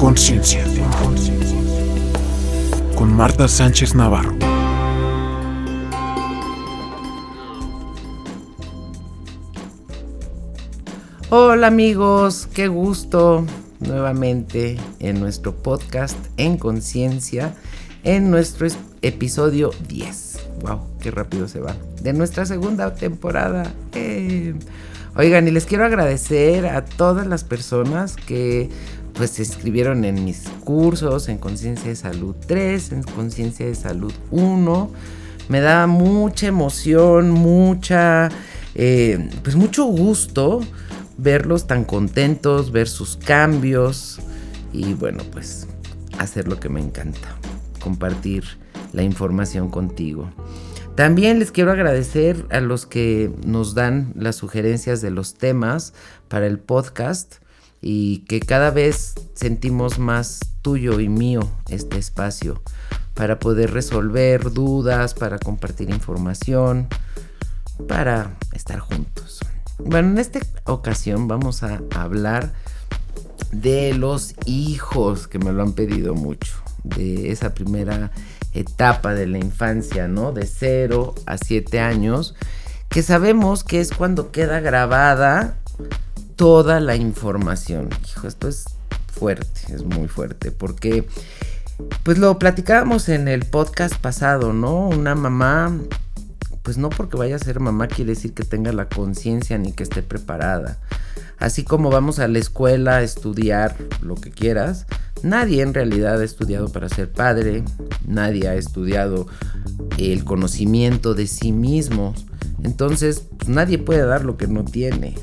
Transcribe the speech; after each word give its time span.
conciencia. 0.00 0.64
Con 2.96 3.14
Marta 3.14 3.46
Sánchez 3.46 3.94
Navarro. 3.94 4.34
Hola 11.28 11.66
amigos, 11.66 12.48
qué 12.54 12.68
gusto 12.68 13.44
nuevamente 13.80 14.78
en 15.00 15.20
nuestro 15.20 15.54
podcast 15.54 16.16
En 16.38 16.56
Conciencia, 16.56 17.54
en 18.02 18.30
nuestro 18.30 18.68
episodio 19.02 19.70
10. 19.86 20.40
¡Wow! 20.62 20.80
¡Qué 21.02 21.10
rápido 21.10 21.46
se 21.46 21.60
va! 21.60 21.76
De 22.00 22.14
nuestra 22.14 22.46
segunda 22.46 22.94
temporada. 22.94 23.70
Eh. 23.92 24.54
Oigan, 25.16 25.46
y 25.48 25.50
les 25.50 25.66
quiero 25.66 25.84
agradecer 25.84 26.66
a 26.66 26.84
todas 26.84 27.26
las 27.26 27.42
personas 27.44 28.16
que 28.16 28.70
pues 29.20 29.32
se 29.32 29.42
inscribieron 29.42 30.06
en 30.06 30.24
mis 30.24 30.48
cursos, 30.64 31.28
en 31.28 31.36
Conciencia 31.36 31.90
de 31.90 31.94
Salud 31.94 32.34
3, 32.46 32.92
en 32.92 33.02
Conciencia 33.02 33.66
de 33.66 33.74
Salud 33.74 34.14
1. 34.30 34.90
Me 35.50 35.60
da 35.60 35.86
mucha 35.86 36.46
emoción, 36.46 37.30
mucha, 37.30 38.30
eh, 38.74 39.28
pues 39.42 39.56
mucho 39.56 39.84
gusto 39.84 40.62
verlos 41.18 41.66
tan 41.66 41.84
contentos, 41.84 42.72
ver 42.72 42.88
sus 42.88 43.18
cambios 43.18 44.20
y 44.72 44.94
bueno, 44.94 45.22
pues 45.32 45.68
hacer 46.16 46.48
lo 46.48 46.58
que 46.58 46.70
me 46.70 46.80
encanta, 46.80 47.36
compartir 47.78 48.44
la 48.94 49.02
información 49.02 49.68
contigo. 49.68 50.30
También 50.94 51.38
les 51.38 51.52
quiero 51.52 51.72
agradecer 51.72 52.46
a 52.48 52.60
los 52.60 52.86
que 52.86 53.30
nos 53.44 53.74
dan 53.74 54.14
las 54.16 54.36
sugerencias 54.36 55.02
de 55.02 55.10
los 55.10 55.34
temas 55.34 55.92
para 56.28 56.46
el 56.46 56.58
podcast 56.58 57.34
y 57.80 58.18
que 58.26 58.40
cada 58.40 58.70
vez 58.70 59.14
sentimos 59.34 59.98
más 59.98 60.40
tuyo 60.62 61.00
y 61.00 61.08
mío 61.08 61.40
este 61.68 61.98
espacio 61.98 62.62
para 63.14 63.38
poder 63.38 63.72
resolver 63.72 64.52
dudas, 64.52 65.14
para 65.14 65.38
compartir 65.38 65.90
información, 65.90 66.88
para 67.88 68.36
estar 68.52 68.78
juntos. 68.78 69.40
Bueno, 69.78 70.10
en 70.10 70.18
esta 70.18 70.40
ocasión 70.64 71.26
vamos 71.28 71.62
a 71.62 71.80
hablar 71.94 72.52
de 73.52 73.94
los 73.94 74.34
hijos 74.44 75.26
que 75.26 75.38
me 75.38 75.52
lo 75.52 75.62
han 75.62 75.72
pedido 75.72 76.14
mucho, 76.14 76.52
de 76.84 77.30
esa 77.30 77.54
primera 77.54 78.10
etapa 78.52 79.14
de 79.14 79.26
la 79.26 79.38
infancia, 79.38 80.06
¿no? 80.08 80.32
De 80.32 80.46
0 80.46 81.14
a 81.26 81.38
7 81.38 81.80
años, 81.80 82.34
que 82.88 83.02
sabemos 83.02 83.64
que 83.64 83.80
es 83.80 83.92
cuando 83.92 84.30
queda 84.30 84.60
grabada 84.60 85.56
toda 86.40 86.80
la 86.80 86.96
información. 86.96 87.90
Hijo, 88.08 88.26
esto 88.26 88.48
es 88.48 88.64
fuerte, 89.12 89.74
es 89.74 89.84
muy 89.84 90.08
fuerte, 90.08 90.50
porque 90.50 91.06
pues 92.02 92.16
lo 92.16 92.38
platicábamos 92.38 93.10
en 93.10 93.28
el 93.28 93.44
podcast 93.44 93.94
pasado, 93.96 94.54
¿no? 94.54 94.88
Una 94.88 95.14
mamá 95.14 95.78
pues 96.62 96.78
no 96.78 96.88
porque 96.88 97.18
vaya 97.18 97.36
a 97.36 97.40
ser 97.40 97.60
mamá 97.60 97.88
quiere 97.88 98.12
decir 98.12 98.32
que 98.32 98.42
tenga 98.42 98.72
la 98.72 98.88
conciencia 98.88 99.58
ni 99.58 99.72
que 99.72 99.82
esté 99.82 100.02
preparada. 100.02 100.78
Así 101.36 101.62
como 101.62 101.90
vamos 101.90 102.18
a 102.20 102.26
la 102.26 102.38
escuela 102.38 102.96
a 102.96 103.02
estudiar 103.02 103.76
lo 104.00 104.14
que 104.14 104.30
quieras, 104.30 104.86
nadie 105.22 105.60
en 105.60 105.74
realidad 105.74 106.22
ha 106.22 106.24
estudiado 106.24 106.70
para 106.70 106.88
ser 106.88 107.12
padre, 107.12 107.64
nadie 108.06 108.48
ha 108.48 108.54
estudiado 108.54 109.26
el 109.98 110.24
conocimiento 110.24 111.12
de 111.12 111.26
sí 111.26 111.52
mismo. 111.52 112.14
Entonces, 112.62 113.26
pues, 113.36 113.50
nadie 113.50 113.76
puede 113.76 114.06
dar 114.06 114.24
lo 114.24 114.38
que 114.38 114.46
no 114.46 114.64
tiene. 114.64 115.16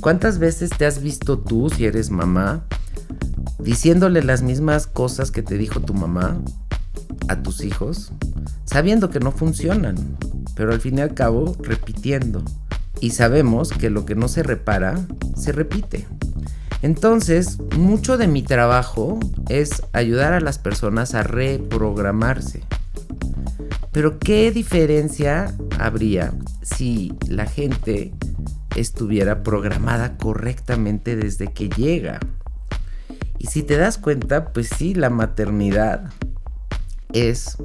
¿Cuántas 0.00 0.38
veces 0.38 0.70
te 0.70 0.86
has 0.86 1.02
visto 1.02 1.38
tú, 1.38 1.70
si 1.70 1.86
eres 1.86 2.10
mamá, 2.10 2.64
diciéndole 3.58 4.22
las 4.22 4.42
mismas 4.42 4.86
cosas 4.86 5.30
que 5.30 5.42
te 5.42 5.58
dijo 5.58 5.80
tu 5.80 5.94
mamá 5.94 6.40
a 7.28 7.42
tus 7.42 7.62
hijos, 7.62 8.12
sabiendo 8.64 9.10
que 9.10 9.20
no 9.20 9.32
funcionan? 9.32 10.16
pero 10.60 10.74
al 10.74 10.80
fin 10.80 10.98
y 10.98 11.00
al 11.00 11.14
cabo 11.14 11.56
repitiendo. 11.62 12.42
Y 13.00 13.12
sabemos 13.12 13.70
que 13.70 13.88
lo 13.88 14.04
que 14.04 14.14
no 14.14 14.28
se 14.28 14.42
repara, 14.42 14.94
se 15.34 15.52
repite. 15.52 16.06
Entonces, 16.82 17.56
mucho 17.78 18.18
de 18.18 18.28
mi 18.28 18.42
trabajo 18.42 19.18
es 19.48 19.82
ayudar 19.94 20.34
a 20.34 20.40
las 20.40 20.58
personas 20.58 21.14
a 21.14 21.22
reprogramarse. 21.22 22.62
Pero 23.90 24.18
¿qué 24.18 24.50
diferencia 24.50 25.54
habría 25.78 26.34
si 26.60 27.14
la 27.26 27.46
gente 27.46 28.12
estuviera 28.76 29.42
programada 29.42 30.16
correctamente 30.16 31.16
desde 31.16 31.48
que 31.48 31.68
llega? 31.68 32.20
Y 33.38 33.46
si 33.46 33.62
te 33.62 33.76
das 33.76 33.98
cuenta, 33.98 34.52
pues 34.52 34.68
sí, 34.68 34.94
la 34.94 35.10
maternidad 35.10 36.10
es 37.12 37.56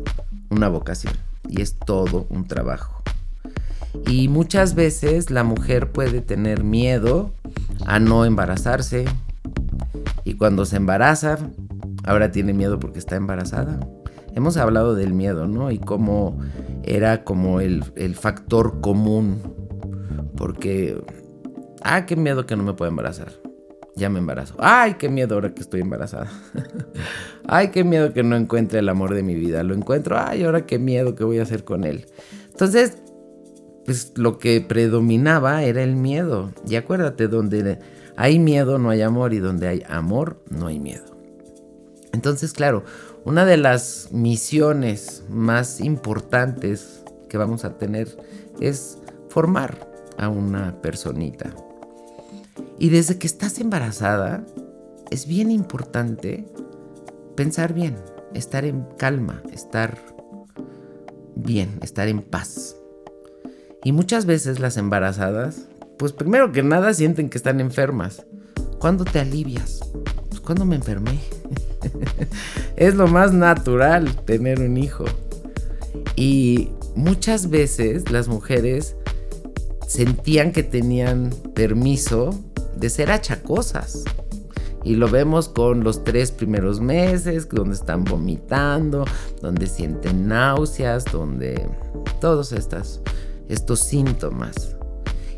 una 0.49 0.69
vocación 0.69 1.13
y 1.49 1.61
es 1.61 1.75
todo 1.77 2.25
un 2.29 2.47
trabajo. 2.47 3.03
Y 4.07 4.27
muchas 4.27 4.75
veces 4.75 5.31
la 5.31 5.43
mujer 5.43 5.91
puede 5.91 6.21
tener 6.21 6.63
miedo 6.63 7.33
a 7.85 7.99
no 7.99 8.25
embarazarse 8.25 9.05
y 10.23 10.33
cuando 10.33 10.65
se 10.65 10.77
embaraza, 10.77 11.37
ahora 12.03 12.31
tiene 12.31 12.53
miedo 12.53 12.79
porque 12.79 12.99
está 12.99 13.15
embarazada. 13.15 13.79
Hemos 14.33 14.57
hablado 14.57 14.95
del 14.95 15.13
miedo, 15.13 15.47
¿no? 15.47 15.71
Y 15.71 15.77
cómo 15.77 16.39
era 16.83 17.23
como 17.23 17.61
el, 17.61 17.85
el 17.95 18.15
factor 18.15 18.81
común. 18.81 19.39
Porque, 20.37 21.01
ah, 21.83 22.05
qué 22.05 22.15
miedo 22.15 22.45
que 22.45 22.55
no 22.55 22.63
me 22.63 22.73
pueda 22.73 22.89
embarazar 22.89 23.45
ya 23.95 24.09
me 24.09 24.19
embarazo. 24.19 24.55
Ay, 24.59 24.95
qué 24.95 25.09
miedo 25.09 25.35
ahora 25.35 25.53
que 25.53 25.61
estoy 25.61 25.81
embarazada. 25.81 26.29
Ay, 27.47 27.69
qué 27.69 27.83
miedo 27.83 28.13
que 28.13 28.23
no 28.23 28.35
encuentre 28.35 28.79
el 28.79 28.89
amor 28.89 29.13
de 29.13 29.23
mi 29.23 29.35
vida. 29.35 29.63
Lo 29.63 29.73
encuentro. 29.73 30.17
Ay, 30.19 30.43
ahora 30.43 30.65
qué 30.65 30.79
miedo 30.79 31.15
que 31.15 31.23
voy 31.23 31.39
a 31.39 31.43
hacer 31.43 31.63
con 31.63 31.85
él. 31.85 32.05
Entonces, 32.51 32.97
pues 33.85 34.13
lo 34.15 34.37
que 34.37 34.59
predominaba 34.59 35.63
era 35.63 35.81
el 35.81 35.95
miedo. 35.95 36.51
Y 36.67 36.75
acuérdate, 36.75 37.29
donde 37.29 37.79
hay 38.17 38.37
miedo 38.37 38.79
no 38.79 38.89
hay 38.89 39.01
amor 39.01 39.33
y 39.33 39.39
donde 39.39 39.67
hay 39.67 39.83
amor 39.87 40.41
no 40.49 40.67
hay 40.67 40.79
miedo. 40.79 41.05
Entonces, 42.11 42.51
claro, 42.51 42.83
una 43.23 43.45
de 43.45 43.57
las 43.57 44.09
misiones 44.11 45.23
más 45.29 45.79
importantes 45.79 47.03
que 47.29 47.37
vamos 47.37 47.63
a 47.63 47.77
tener 47.77 48.17
es 48.59 48.97
formar 49.29 49.94
a 50.17 50.29
una 50.29 50.81
personita. 50.81 51.53
Y 52.79 52.89
desde 52.89 53.17
que 53.17 53.27
estás 53.27 53.59
embarazada, 53.59 54.45
es 55.11 55.27
bien 55.27 55.51
importante 55.51 56.45
pensar 57.35 57.73
bien, 57.73 57.95
estar 58.33 58.65
en 58.65 58.85
calma, 58.97 59.43
estar 59.51 59.97
bien, 61.35 61.79
estar 61.81 62.07
en 62.07 62.21
paz. 62.21 62.75
Y 63.83 63.91
muchas 63.91 64.25
veces 64.25 64.59
las 64.59 64.77
embarazadas, 64.77 65.67
pues 65.97 66.11
primero 66.11 66.51
que 66.51 66.63
nada 66.63 66.93
sienten 66.93 67.29
que 67.29 67.37
están 67.37 67.59
enfermas. 67.59 68.25
¿Cuándo 68.79 69.05
te 69.05 69.19
alivias? 69.19 69.79
Pues 70.29 70.41
cuando 70.41 70.65
me 70.65 70.75
enfermé. 70.75 71.19
es 72.75 72.95
lo 72.95 73.07
más 73.07 73.31
natural 73.31 74.15
tener 74.25 74.59
un 74.59 74.77
hijo. 74.77 75.05
Y 76.15 76.71
muchas 76.95 77.49
veces 77.49 78.11
las 78.11 78.27
mujeres 78.27 78.95
sentían 79.87 80.51
que 80.51 80.63
tenían 80.63 81.29
permiso 81.53 82.31
de 82.75 82.89
ser 82.89 83.11
achacosas. 83.11 84.03
Y 84.83 84.95
lo 84.95 85.09
vemos 85.09 85.49
con 85.49 85.83
los 85.83 86.03
tres 86.03 86.31
primeros 86.31 86.79
meses, 86.79 87.49
donde 87.49 87.73
están 87.73 88.03
vomitando, 88.03 89.05
donde 89.41 89.65
sienten 89.65 90.27
náuseas, 90.27 91.05
donde 91.05 91.67
todos 92.21 92.51
estos 92.51 93.79
síntomas. 93.79 94.75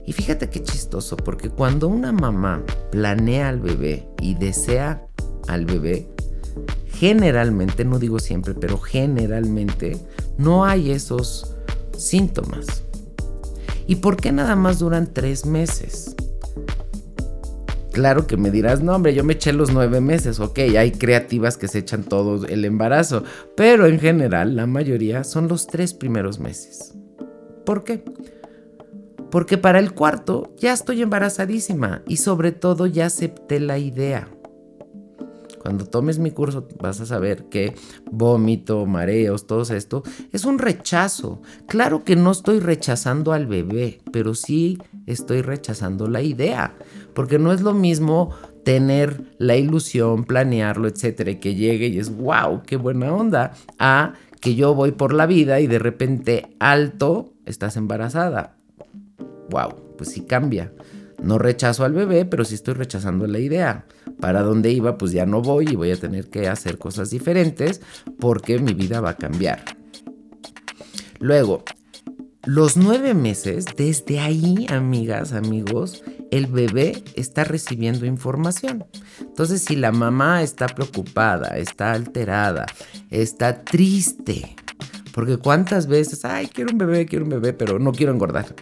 Y 0.06 0.12
fíjate 0.12 0.50
qué 0.50 0.62
chistoso, 0.64 1.16
porque 1.16 1.50
cuando 1.50 1.88
una 1.88 2.12
mamá 2.12 2.62
planea 2.92 3.48
al 3.50 3.62
bebé 3.62 4.08
y 4.22 4.36
desea 4.36 5.08
al 5.48 5.66
bebé, 5.66 6.10
generalmente, 6.88 7.86
no 7.86 8.00
digo 8.00 8.20
siempre, 8.20 8.54
pero 8.54 8.78
generalmente 8.78 9.98
no 10.38 10.66
hay 10.66 10.92
esos 10.92 11.56
síntomas. 11.98 12.84
¿Y 13.88 13.96
por 13.96 14.18
qué 14.18 14.32
nada 14.32 14.56
más 14.56 14.80
duran 14.80 15.14
tres 15.14 15.46
meses? 15.46 16.16
Claro 17.94 18.28
que 18.28 18.38
me 18.38 18.52
dirás, 18.52 18.84
no 18.84 18.94
hombre, 18.94 19.16
yo 19.16 19.24
me 19.24 19.34
eché 19.34 19.54
los 19.54 19.74
nueve 19.74 20.02
meses, 20.02 20.40
ok, 20.40 20.60
hay 20.78 20.92
creativas 20.92 21.58
que 21.58 21.68
se 21.68 21.80
echan 21.80 22.04
todo 22.04 22.46
el 22.46 22.64
embarazo, 22.64 23.24
pero 23.56 23.88
en 23.88 24.00
general 24.00 24.56
la 24.56 24.68
mayoría 24.68 25.24
son 25.24 25.48
los 25.48 25.66
tres 25.66 25.96
primeros 25.96 26.40
meses. 26.40 26.94
¿Por 27.66 27.84
qué? 27.84 28.04
Porque 29.32 29.58
para 29.58 29.80
el 29.80 29.94
cuarto 29.94 30.54
ya 30.58 30.74
estoy 30.74 31.02
embarazadísima 31.02 32.04
y 32.08 32.18
sobre 32.18 32.52
todo 32.52 32.86
ya 32.86 33.08
acepté 33.08 33.60
la 33.60 33.80
idea. 33.80 34.30
Cuando 35.68 35.84
tomes 35.86 36.18
mi 36.18 36.32
curso 36.32 36.66
vas 36.80 37.02
a 37.02 37.06
saber 37.06 37.50
que 37.50 37.76
vómito, 38.10 38.86
mareos, 38.86 39.48
todo 39.48 39.64
esto 39.64 40.02
es 40.32 40.46
un 40.46 40.60
rechazo. 40.60 41.42
Claro 41.68 42.06
que 42.06 42.16
no 42.16 42.32
estoy 42.32 42.62
rechazando 42.62 43.34
al 43.34 43.48
bebé, 43.48 44.00
pero 44.14 44.34
sí 44.34 44.78
estoy 45.08 45.42
rechazando 45.42 46.08
la 46.08 46.22
idea. 46.22 46.78
Porque 47.14 47.38
no 47.38 47.52
es 47.52 47.60
lo 47.60 47.74
mismo 47.74 48.30
tener 48.64 49.36
la 49.40 49.58
ilusión, 49.58 50.24
planearlo, 50.24 50.88
etcétera, 50.88 51.32
y 51.32 51.36
que 51.36 51.56
llegue 51.56 51.88
y 51.88 52.00
es 52.00 52.16
wow, 52.16 52.64
qué 52.66 52.78
buena 52.78 53.14
onda, 53.14 53.52
a 53.78 54.14
que 54.40 54.56
yo 54.56 54.74
voy 54.74 54.94
por 54.94 55.14
la 55.14 55.26
vida 55.26 55.60
y 55.60 55.68
de 55.68 55.80
repente 55.80 56.48
alto, 56.60 57.34
estás 57.46 57.76
embarazada. 57.76 58.56
Wow, 59.50 59.96
pues 59.98 60.12
sí 60.12 60.22
cambia. 60.22 60.72
No 61.22 61.38
rechazo 61.38 61.84
al 61.84 61.94
bebé, 61.94 62.26
pero 62.26 62.46
sí 62.46 62.56
estoy 62.56 62.76
rechazando 62.76 63.28
la 63.28 63.40
idea. 63.40 63.86
Para 64.20 64.42
dónde 64.42 64.72
iba, 64.72 64.98
pues 64.98 65.12
ya 65.12 65.26
no 65.26 65.42
voy 65.42 65.70
y 65.72 65.76
voy 65.76 65.92
a 65.92 65.98
tener 65.98 66.30
que 66.30 66.48
hacer 66.48 66.78
cosas 66.78 67.10
diferentes 67.10 67.82
porque 68.20 68.60
mi 68.60 68.74
vida 68.74 69.02
va 69.02 69.12
a 69.12 69.18
cambiar. 69.18 69.64
Luego, 71.20 71.64
los 72.46 72.78
nueve 72.78 73.14
meses, 73.14 73.66
desde 73.76 74.20
ahí, 74.20 74.68
amigas, 74.70 75.34
amigos, 75.34 76.04
el 76.32 76.48
bebé 76.48 77.04
está 77.16 77.44
recibiendo 77.44 78.06
información. 78.06 78.86
Entonces, 79.20 79.64
si 79.64 79.76
la 79.76 79.92
mamá 79.92 80.42
está 80.44 80.68
preocupada, 80.68 81.58
está 81.58 81.92
alterada, 81.92 82.66
está 83.10 83.64
triste, 83.64 84.56
porque 85.18 85.38
cuántas 85.38 85.88
veces, 85.88 86.24
ay, 86.26 86.46
quiero 86.46 86.72
un 86.72 86.78
bebé, 86.78 87.08
quiero 87.08 87.26
un 87.26 87.32
bebé, 87.32 87.52
pero 87.52 87.80
no 87.80 87.92
quiero 87.92 88.14
engordar. 88.14 88.54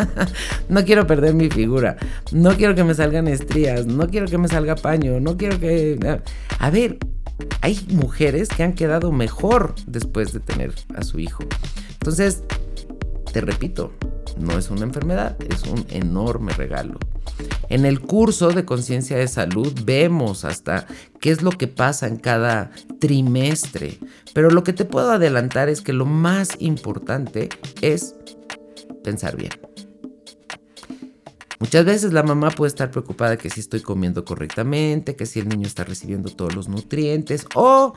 no 0.70 0.82
quiero 0.82 1.06
perder 1.06 1.34
mi 1.34 1.50
figura. 1.50 1.98
No 2.32 2.56
quiero 2.56 2.74
que 2.74 2.84
me 2.84 2.94
salgan 2.94 3.28
estrías. 3.28 3.84
No 3.84 4.08
quiero 4.08 4.26
que 4.26 4.38
me 4.38 4.48
salga 4.48 4.76
paño. 4.76 5.20
No 5.20 5.36
quiero 5.36 5.60
que... 5.60 6.00
A 6.58 6.70
ver, 6.70 6.96
hay 7.60 7.86
mujeres 7.90 8.48
que 8.48 8.62
han 8.62 8.72
quedado 8.72 9.12
mejor 9.12 9.74
después 9.86 10.32
de 10.32 10.40
tener 10.40 10.72
a 10.94 11.02
su 11.02 11.18
hijo. 11.18 11.44
Entonces, 11.92 12.44
te 13.30 13.42
repito, 13.42 13.92
no 14.38 14.56
es 14.56 14.70
una 14.70 14.84
enfermedad, 14.84 15.36
es 15.52 15.64
un 15.64 15.84
enorme 15.90 16.54
regalo. 16.54 16.98
En 17.68 17.86
el 17.86 18.00
curso 18.00 18.50
de 18.50 18.64
conciencia 18.64 19.16
de 19.16 19.28
salud 19.28 19.72
vemos 19.84 20.44
hasta 20.44 20.86
qué 21.20 21.30
es 21.30 21.42
lo 21.42 21.50
que 21.52 21.68
pasa 21.68 22.08
en 22.08 22.16
cada 22.16 22.72
trimestre, 22.98 23.98
pero 24.34 24.50
lo 24.50 24.64
que 24.64 24.72
te 24.72 24.84
puedo 24.84 25.10
adelantar 25.12 25.68
es 25.68 25.80
que 25.80 25.92
lo 25.92 26.04
más 26.04 26.56
importante 26.58 27.48
es 27.80 28.16
pensar 29.04 29.36
bien. 29.36 29.52
Muchas 31.60 31.84
veces 31.84 32.12
la 32.14 32.22
mamá 32.22 32.50
puede 32.50 32.68
estar 32.68 32.90
preocupada 32.90 33.36
que 33.36 33.50
si 33.50 33.60
estoy 33.60 33.80
comiendo 33.80 34.24
correctamente, 34.24 35.14
que 35.14 35.26
si 35.26 35.40
el 35.40 35.48
niño 35.48 35.66
está 35.66 35.84
recibiendo 35.84 36.30
todos 36.30 36.54
los 36.54 36.68
nutrientes 36.68 37.46
o 37.54 37.92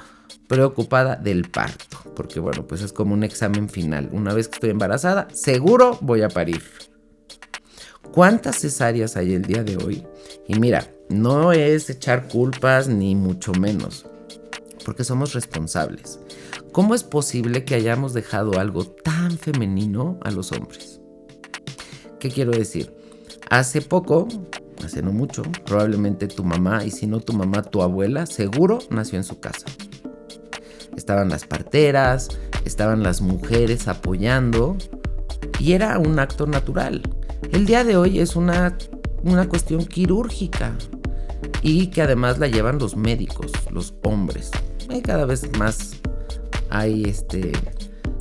preocupada 0.47 1.15
del 1.15 1.49
parto, 1.49 1.97
porque 2.13 2.41
bueno, 2.41 2.67
pues 2.67 2.81
es 2.81 2.91
como 2.91 3.13
un 3.13 3.23
examen 3.23 3.69
final. 3.69 4.09
Una 4.11 4.33
vez 4.33 4.49
que 4.49 4.55
estoy 4.55 4.69
embarazada, 4.69 5.29
seguro 5.31 5.97
voy 6.01 6.23
a 6.23 6.29
parir. 6.29 6.61
¿Cuántas 8.11 8.59
cesáreas 8.59 9.17
hay 9.17 9.33
el 9.33 9.43
día 9.43 9.63
de 9.63 9.77
hoy? 9.77 10.05
Y 10.47 10.59
mira, 10.59 10.87
no 11.09 11.51
es 11.51 11.89
echar 11.89 12.27
culpas 12.27 12.87
ni 12.87 13.15
mucho 13.15 13.53
menos, 13.53 14.05
porque 14.85 15.03
somos 15.03 15.33
responsables. 15.33 16.19
¿Cómo 16.71 16.95
es 16.95 17.03
posible 17.03 17.65
que 17.65 17.75
hayamos 17.75 18.13
dejado 18.13 18.59
algo 18.59 18.85
tan 18.85 19.37
femenino 19.37 20.19
a 20.23 20.31
los 20.31 20.51
hombres? 20.51 21.01
¿Qué 22.19 22.29
quiero 22.29 22.51
decir? 22.51 22.93
Hace 23.49 23.81
poco, 23.81 24.27
hace 24.83 25.01
no 25.01 25.11
mucho, 25.11 25.43
probablemente 25.65 26.27
tu 26.27 26.43
mamá, 26.43 26.83
y 26.85 26.91
si 26.91 27.05
no 27.05 27.19
tu 27.19 27.33
mamá, 27.33 27.61
tu 27.61 27.81
abuela, 27.81 28.25
seguro 28.25 28.79
nació 28.89 29.17
en 29.17 29.23
su 29.23 29.39
casa. 29.39 29.65
Estaban 30.95 31.29
las 31.29 31.45
parteras, 31.45 32.29
estaban 32.65 33.03
las 33.03 33.21
mujeres 33.21 33.87
apoyando, 33.87 34.77
y 35.59 35.73
era 35.73 35.99
un 35.99 36.19
acto 36.19 36.47
natural. 36.47 37.01
El 37.51 37.65
día 37.65 37.83
de 37.83 37.97
hoy 37.97 38.19
es 38.19 38.35
una, 38.35 38.77
una 39.23 39.47
cuestión 39.47 39.85
quirúrgica 39.85 40.75
y 41.61 41.87
que 41.87 42.01
además 42.01 42.39
la 42.39 42.47
llevan 42.47 42.79
los 42.79 42.95
médicos, 42.95 43.51
los 43.71 43.93
hombres. 44.03 44.51
Cada 45.03 45.25
vez 45.25 45.49
más 45.57 45.95
hay 46.69 47.03
este 47.05 47.51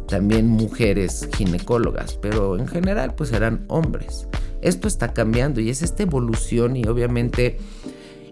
también 0.08 0.46
mujeres 0.46 1.28
ginecólogas, 1.36 2.18
pero 2.20 2.58
en 2.58 2.66
general 2.68 3.14
pues 3.14 3.32
eran 3.32 3.64
hombres. 3.68 4.26
Esto 4.60 4.86
está 4.86 5.12
cambiando 5.12 5.60
y 5.60 5.70
es 5.70 5.82
esta 5.82 6.02
evolución 6.02 6.76
y 6.76 6.84
obviamente 6.84 7.58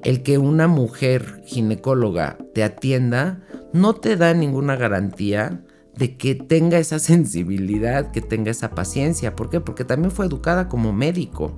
el 0.04 0.22
que 0.22 0.38
una 0.38 0.68
mujer 0.68 1.42
ginecóloga 1.46 2.38
te 2.54 2.62
atienda 2.62 3.40
no 3.72 3.94
te 3.94 4.16
da 4.16 4.34
ninguna 4.34 4.76
garantía 4.76 5.62
de 5.96 6.16
que 6.16 6.34
tenga 6.34 6.78
esa 6.78 6.98
sensibilidad, 6.98 8.10
que 8.10 8.20
tenga 8.20 8.50
esa 8.50 8.70
paciencia. 8.70 9.36
¿Por 9.36 9.50
qué? 9.50 9.60
Porque 9.60 9.84
también 9.84 10.10
fue 10.10 10.26
educada 10.26 10.68
como 10.68 10.92
médico. 10.92 11.52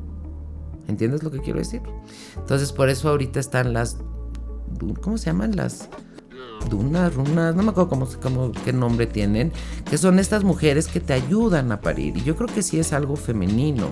¿Entiendes 0.88 1.23
lo 1.23 1.31
que 1.31 1.40
quiero 1.40 1.58
decir? 1.58 1.81
Entonces 2.37 2.73
por 2.73 2.88
eso 2.88 3.08
ahorita 3.08 3.40
están 3.40 3.73
las... 3.73 3.99
¿Cómo 5.00 5.19
se 5.19 5.26
llaman 5.26 5.55
las? 5.55 5.88
Dunas, 6.69 7.14
runas, 7.14 7.55
no 7.55 7.62
me 7.62 7.70
acuerdo 7.70 7.88
cómo, 7.88 8.08
cómo, 8.23 8.52
qué 8.64 8.73
nombre 8.73 9.06
tienen, 9.06 9.52
que 9.88 9.99
son 9.99 10.19
estas 10.19 10.44
mujeres 10.44 10.87
que 10.87 11.00
te 11.00 11.12
ayudan 11.12 11.73
a 11.73 11.81
parir. 11.81 12.17
Y 12.17 12.23
yo 12.23 12.37
creo 12.37 12.49
que 12.49 12.62
sí 12.62 12.79
es 12.79 12.93
algo 12.93 13.17
femenino 13.17 13.90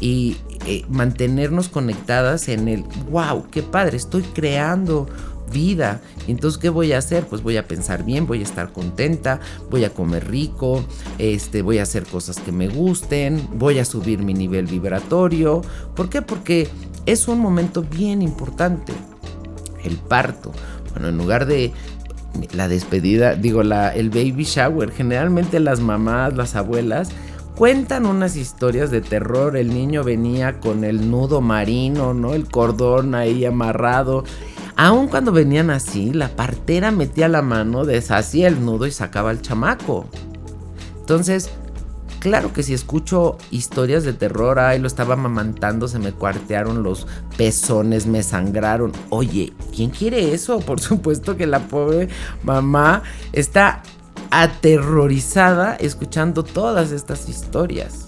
y 0.00 0.36
eh, 0.66 0.84
mantenernos 0.88 1.68
conectadas 1.68 2.48
en 2.48 2.68
el, 2.68 2.84
wow, 3.10 3.46
qué 3.50 3.62
padre, 3.62 3.96
estoy 3.96 4.22
creando 4.22 5.06
vida. 5.54 6.02
Entonces, 6.28 6.58
¿qué 6.58 6.68
voy 6.68 6.92
a 6.92 6.98
hacer? 6.98 7.26
Pues 7.26 7.42
voy 7.42 7.56
a 7.56 7.66
pensar 7.66 8.04
bien, 8.04 8.26
voy 8.26 8.40
a 8.40 8.42
estar 8.42 8.72
contenta, 8.72 9.40
voy 9.70 9.84
a 9.84 9.94
comer 9.94 10.28
rico, 10.28 10.84
este, 11.16 11.62
voy 11.62 11.78
a 11.78 11.84
hacer 11.84 12.04
cosas 12.04 12.38
que 12.38 12.52
me 12.52 12.68
gusten, 12.68 13.48
voy 13.54 13.78
a 13.78 13.86
subir 13.86 14.18
mi 14.18 14.34
nivel 14.34 14.66
vibratorio. 14.66 15.62
¿Por 15.96 16.10
qué? 16.10 16.20
Porque 16.20 16.68
es 17.06 17.26
un 17.28 17.38
momento 17.38 17.82
bien 17.82 18.20
importante. 18.20 18.92
El 19.82 19.96
parto. 19.96 20.52
Bueno, 20.92 21.08
en 21.08 21.16
lugar 21.16 21.46
de 21.46 21.72
la 22.52 22.68
despedida, 22.68 23.34
digo, 23.34 23.62
la, 23.62 23.94
el 23.94 24.10
baby 24.10 24.44
shower, 24.44 24.90
generalmente 24.90 25.60
las 25.60 25.80
mamás, 25.80 26.34
las 26.34 26.54
abuelas, 26.54 27.10
Cuentan 27.54 28.04
unas 28.04 28.34
historias 28.34 28.90
de 28.90 29.00
terror. 29.00 29.56
El 29.56 29.72
niño 29.72 30.02
venía 30.02 30.58
con 30.58 30.82
el 30.82 31.08
nudo 31.08 31.40
marino, 31.40 32.12
¿no? 32.12 32.34
El 32.34 32.48
cordón 32.48 33.14
ahí 33.14 33.44
amarrado. 33.44 34.24
Aun 34.76 35.06
cuando 35.06 35.30
venían 35.30 35.70
así, 35.70 36.12
la 36.12 36.34
partera 36.34 36.90
metía 36.90 37.28
la 37.28 37.42
mano, 37.42 37.84
deshacía 37.84 38.48
el 38.48 38.64
nudo 38.64 38.86
y 38.86 38.90
sacaba 38.90 39.30
al 39.30 39.40
chamaco. 39.40 40.06
Entonces, 40.98 41.50
claro 42.18 42.52
que 42.52 42.64
si 42.64 42.74
escucho 42.74 43.38
historias 43.52 44.02
de 44.02 44.14
terror, 44.14 44.58
ay, 44.58 44.80
lo 44.80 44.88
estaba 44.88 45.14
mamantando, 45.14 45.86
se 45.86 46.00
me 46.00 46.10
cuartearon 46.10 46.82
los 46.82 47.06
pezones, 47.36 48.06
me 48.06 48.24
sangraron. 48.24 48.90
Oye, 49.10 49.52
¿quién 49.74 49.90
quiere 49.90 50.34
eso? 50.34 50.58
Por 50.66 50.80
supuesto 50.80 51.36
que 51.36 51.46
la 51.46 51.60
pobre 51.60 52.08
mamá 52.42 53.02
está 53.32 53.82
aterrorizada 54.32 55.76
escuchando 55.76 56.42
todas 56.42 56.90
estas 56.90 57.28
historias. 57.28 58.06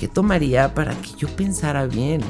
¿Qué 0.00 0.08
tomaría 0.08 0.74
para 0.74 0.94
que 0.94 1.10
yo 1.18 1.28
pensara 1.28 1.86
bien? 1.86 2.22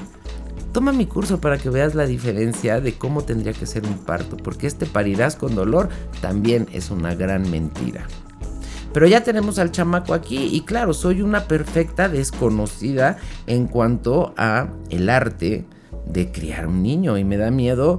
Toma 0.76 0.92
mi 0.92 1.06
curso 1.06 1.40
para 1.40 1.56
que 1.56 1.70
veas 1.70 1.94
la 1.94 2.04
diferencia 2.04 2.82
de 2.82 2.92
cómo 2.92 3.22
tendría 3.24 3.54
que 3.54 3.64
ser 3.64 3.86
un 3.86 3.96
parto, 3.96 4.36
porque 4.36 4.66
este 4.66 4.84
parirás 4.84 5.34
con 5.34 5.54
dolor 5.54 5.88
también 6.20 6.66
es 6.70 6.90
una 6.90 7.14
gran 7.14 7.50
mentira. 7.50 8.06
Pero 8.92 9.06
ya 9.06 9.24
tenemos 9.24 9.58
al 9.58 9.72
chamaco 9.72 10.12
aquí 10.12 10.50
y 10.52 10.66
claro, 10.66 10.92
soy 10.92 11.22
una 11.22 11.44
perfecta 11.44 12.10
desconocida 12.10 13.16
en 13.46 13.68
cuanto 13.68 14.34
a 14.36 14.68
el 14.90 15.08
arte 15.08 15.64
de 16.04 16.30
criar 16.30 16.66
un 16.66 16.82
niño 16.82 17.16
y 17.16 17.24
me 17.24 17.38
da 17.38 17.50
miedo 17.50 17.98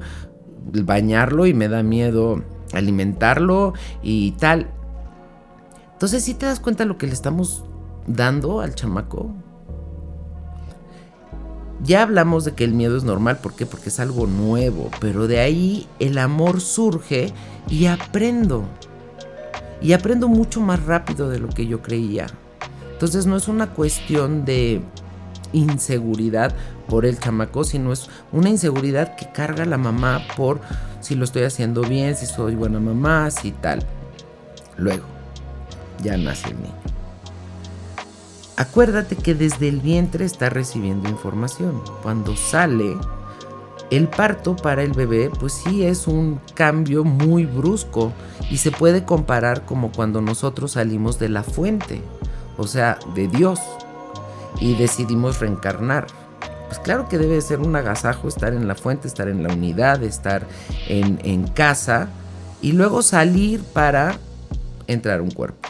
bañarlo 0.71 1.47
y 1.47 1.55
me 1.55 1.69
da 1.69 1.81
miedo 1.81 2.43
alimentarlo 2.73 3.73
y 4.03 4.33
tal. 4.33 4.69
Entonces, 5.93 6.23
si 6.23 6.35
te 6.35 6.45
das 6.45 6.59
cuenta 6.59 6.85
lo 6.85 6.99
que 6.99 7.07
le 7.07 7.13
estamos 7.13 7.65
dando 8.05 8.61
al 8.61 8.75
chamaco. 8.75 9.33
Ya 11.87 12.01
hablamos 12.01 12.43
de 12.43 12.51
que 12.51 12.65
el 12.65 12.73
miedo 12.73 12.97
es 12.97 13.05
normal, 13.05 13.37
¿por 13.37 13.53
qué? 13.53 13.65
Porque 13.65 13.87
es 13.87 14.01
algo 14.01 14.27
nuevo, 14.27 14.91
pero 14.99 15.25
de 15.25 15.39
ahí 15.39 15.87
el 15.99 16.17
amor 16.17 16.59
surge 16.59 17.31
y 17.69 17.85
aprendo. 17.85 18.65
Y 19.81 19.93
aprendo 19.93 20.27
mucho 20.27 20.59
más 20.59 20.83
rápido 20.83 21.29
de 21.29 21.39
lo 21.39 21.47
que 21.47 21.65
yo 21.65 21.81
creía. 21.81 22.27
Entonces 22.91 23.25
no 23.25 23.37
es 23.37 23.47
una 23.47 23.67
cuestión 23.67 24.43
de 24.43 24.81
inseguridad 25.53 26.53
por 26.89 27.05
el 27.05 27.19
chamaco, 27.19 27.63
sino 27.63 27.93
es 27.93 28.09
una 28.33 28.49
inseguridad 28.49 29.15
que 29.15 29.31
carga 29.31 29.63
la 29.63 29.77
mamá 29.77 30.27
por 30.35 30.59
si 30.99 31.15
lo 31.15 31.23
estoy 31.23 31.43
haciendo 31.43 31.83
bien, 31.83 32.17
si 32.17 32.25
soy 32.25 32.55
buena 32.55 32.81
mamá, 32.81 33.31
si 33.31 33.51
tal. 33.51 33.79
Luego, 34.75 35.05
ya 36.03 36.17
nace 36.17 36.49
el 36.49 36.57
niño. 36.57 36.96
Acuérdate 38.57 39.15
que 39.15 39.35
desde 39.35 39.69
el 39.69 39.81
vientre 39.81 40.25
está 40.25 40.49
recibiendo 40.49 41.07
información. 41.09 41.83
Cuando 42.01 42.35
sale, 42.35 42.97
el 43.91 44.07
parto 44.07 44.55
para 44.55 44.81
el 44.81 44.93
bebé, 44.93 45.29
pues 45.39 45.53
sí 45.53 45.85
es 45.85 46.07
un 46.07 46.41
cambio 46.55 47.03
muy 47.03 47.45
brusco 47.45 48.11
y 48.49 48.57
se 48.57 48.71
puede 48.71 49.05
comparar 49.05 49.63
como 49.65 49.91
cuando 49.91 50.21
nosotros 50.21 50.71
salimos 50.71 51.19
de 51.19 51.29
la 51.29 51.43
fuente, 51.43 52.01
o 52.57 52.65
sea, 52.67 52.97
de 53.13 53.27
Dios, 53.27 53.59
y 54.59 54.75
decidimos 54.75 55.39
reencarnar. 55.39 56.07
pues 56.67 56.79
claro 56.79 57.07
que 57.07 57.17
debe 57.17 57.39
ser 57.41 57.59
un 57.59 57.75
agasajo 57.75 58.27
estar 58.27 58.53
en 58.53 58.67
la 58.67 58.75
fuente, 58.75 59.07
estar 59.07 59.29
en 59.29 59.43
la 59.43 59.53
unidad, 59.53 60.03
estar 60.03 60.47
en, 60.87 61.47
casa 61.49 62.09
y 62.61 62.73
luego 62.73 63.03
salir 63.03 63.61
para 63.61 64.17
entrar 64.87 65.21
un 65.21 65.31
cuerpo. 65.31 65.66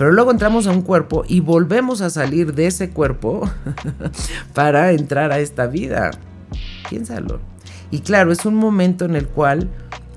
Pero 0.00 0.12
luego 0.12 0.30
entramos 0.30 0.66
a 0.66 0.70
un 0.70 0.80
cuerpo 0.80 1.24
y 1.28 1.40
volvemos 1.40 2.00
a 2.00 2.08
salir 2.08 2.54
de 2.54 2.66
ese 2.66 2.88
cuerpo 2.88 3.46
para 4.54 4.92
entrar 4.92 5.30
a 5.30 5.40
esta 5.40 5.66
vida. 5.66 6.10
Piénsalo. 6.88 7.38
Y 7.90 7.98
claro, 7.98 8.32
es 8.32 8.46
un 8.46 8.54
momento 8.54 9.04
en 9.04 9.14
el 9.14 9.28
cual 9.28 9.68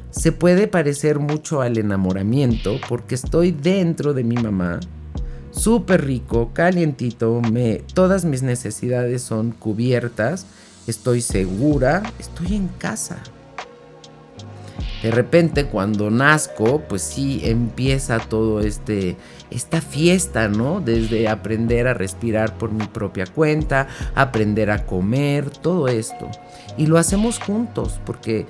se 0.09 0.31
puede 0.31 0.69
parecer 0.69 1.19
mucho 1.19 1.61
al 1.61 1.77
enamoramiento 1.77 2.79
porque 2.87 3.15
estoy 3.15 3.51
dentro 3.51 4.13
de 4.13 4.23
mi 4.23 4.37
mamá, 4.37 4.79
súper 5.51 6.05
rico, 6.05 6.51
calientito, 6.53 7.41
me, 7.51 7.83
todas 7.93 8.23
mis 8.23 8.41
necesidades 8.41 9.21
son 9.21 9.51
cubiertas, 9.51 10.45
estoy 10.87 11.19
segura, 11.19 12.03
estoy 12.19 12.55
en 12.55 12.69
casa. 12.69 13.21
De 15.01 15.11
repente 15.11 15.65
cuando 15.65 16.09
nazco, 16.09 16.79
pues 16.87 17.01
sí 17.01 17.41
empieza 17.43 18.19
todo 18.19 18.61
este 18.61 19.17
esta 19.53 19.81
fiesta, 19.81 20.47
¿no? 20.47 20.81
Desde 20.81 21.27
aprender 21.27 21.87
a 21.87 21.93
respirar 21.93 22.57
por 22.57 22.71
mi 22.71 22.85
propia 22.87 23.25
cuenta, 23.25 23.87
aprender 24.15 24.71
a 24.71 24.85
comer, 24.85 25.49
todo 25.49 25.87
esto. 25.87 26.29
Y 26.77 26.87
lo 26.87 26.97
hacemos 26.97 27.39
juntos, 27.39 27.99
porque 28.05 28.45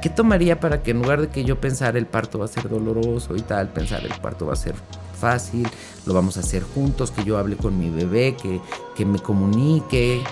¿qué 0.00 0.08
tomaría 0.08 0.60
para 0.60 0.82
que 0.82 0.92
en 0.92 1.02
lugar 1.02 1.20
de 1.20 1.28
que 1.28 1.44
yo 1.44 1.60
pensara 1.60 1.98
el 1.98 2.06
parto 2.06 2.38
va 2.38 2.46
a 2.46 2.48
ser 2.48 2.68
doloroso 2.68 3.36
y 3.36 3.42
tal, 3.42 3.68
pensar 3.68 4.04
el 4.04 4.14
parto 4.20 4.46
va 4.46 4.54
a 4.54 4.56
ser 4.56 4.74
fácil, 5.18 5.68
lo 6.06 6.14
vamos 6.14 6.36
a 6.36 6.40
hacer 6.40 6.62
juntos, 6.62 7.10
que 7.10 7.24
yo 7.24 7.36
hable 7.36 7.56
con 7.56 7.78
mi 7.78 7.90
bebé, 7.90 8.36
que, 8.40 8.60
que 8.96 9.04
me 9.04 9.18
comunique. 9.18 10.22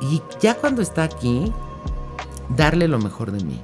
Y 0.00 0.22
ya 0.40 0.54
cuando 0.54 0.82
está 0.82 1.04
aquí, 1.04 1.52
darle 2.56 2.88
lo 2.88 2.98
mejor 2.98 3.32
de 3.32 3.42
mí. 3.42 3.60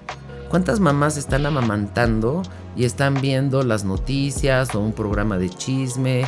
¿Cuántas 0.50 0.80
mamás 0.80 1.16
están 1.16 1.47
amamantando 1.47 2.42
y 2.75 2.85
están 2.85 3.21
viendo 3.21 3.62
las 3.62 3.85
noticias 3.85 4.75
o 4.75 4.80
un 4.80 4.92
programa 4.92 5.38
de 5.38 5.49
chisme 5.49 6.25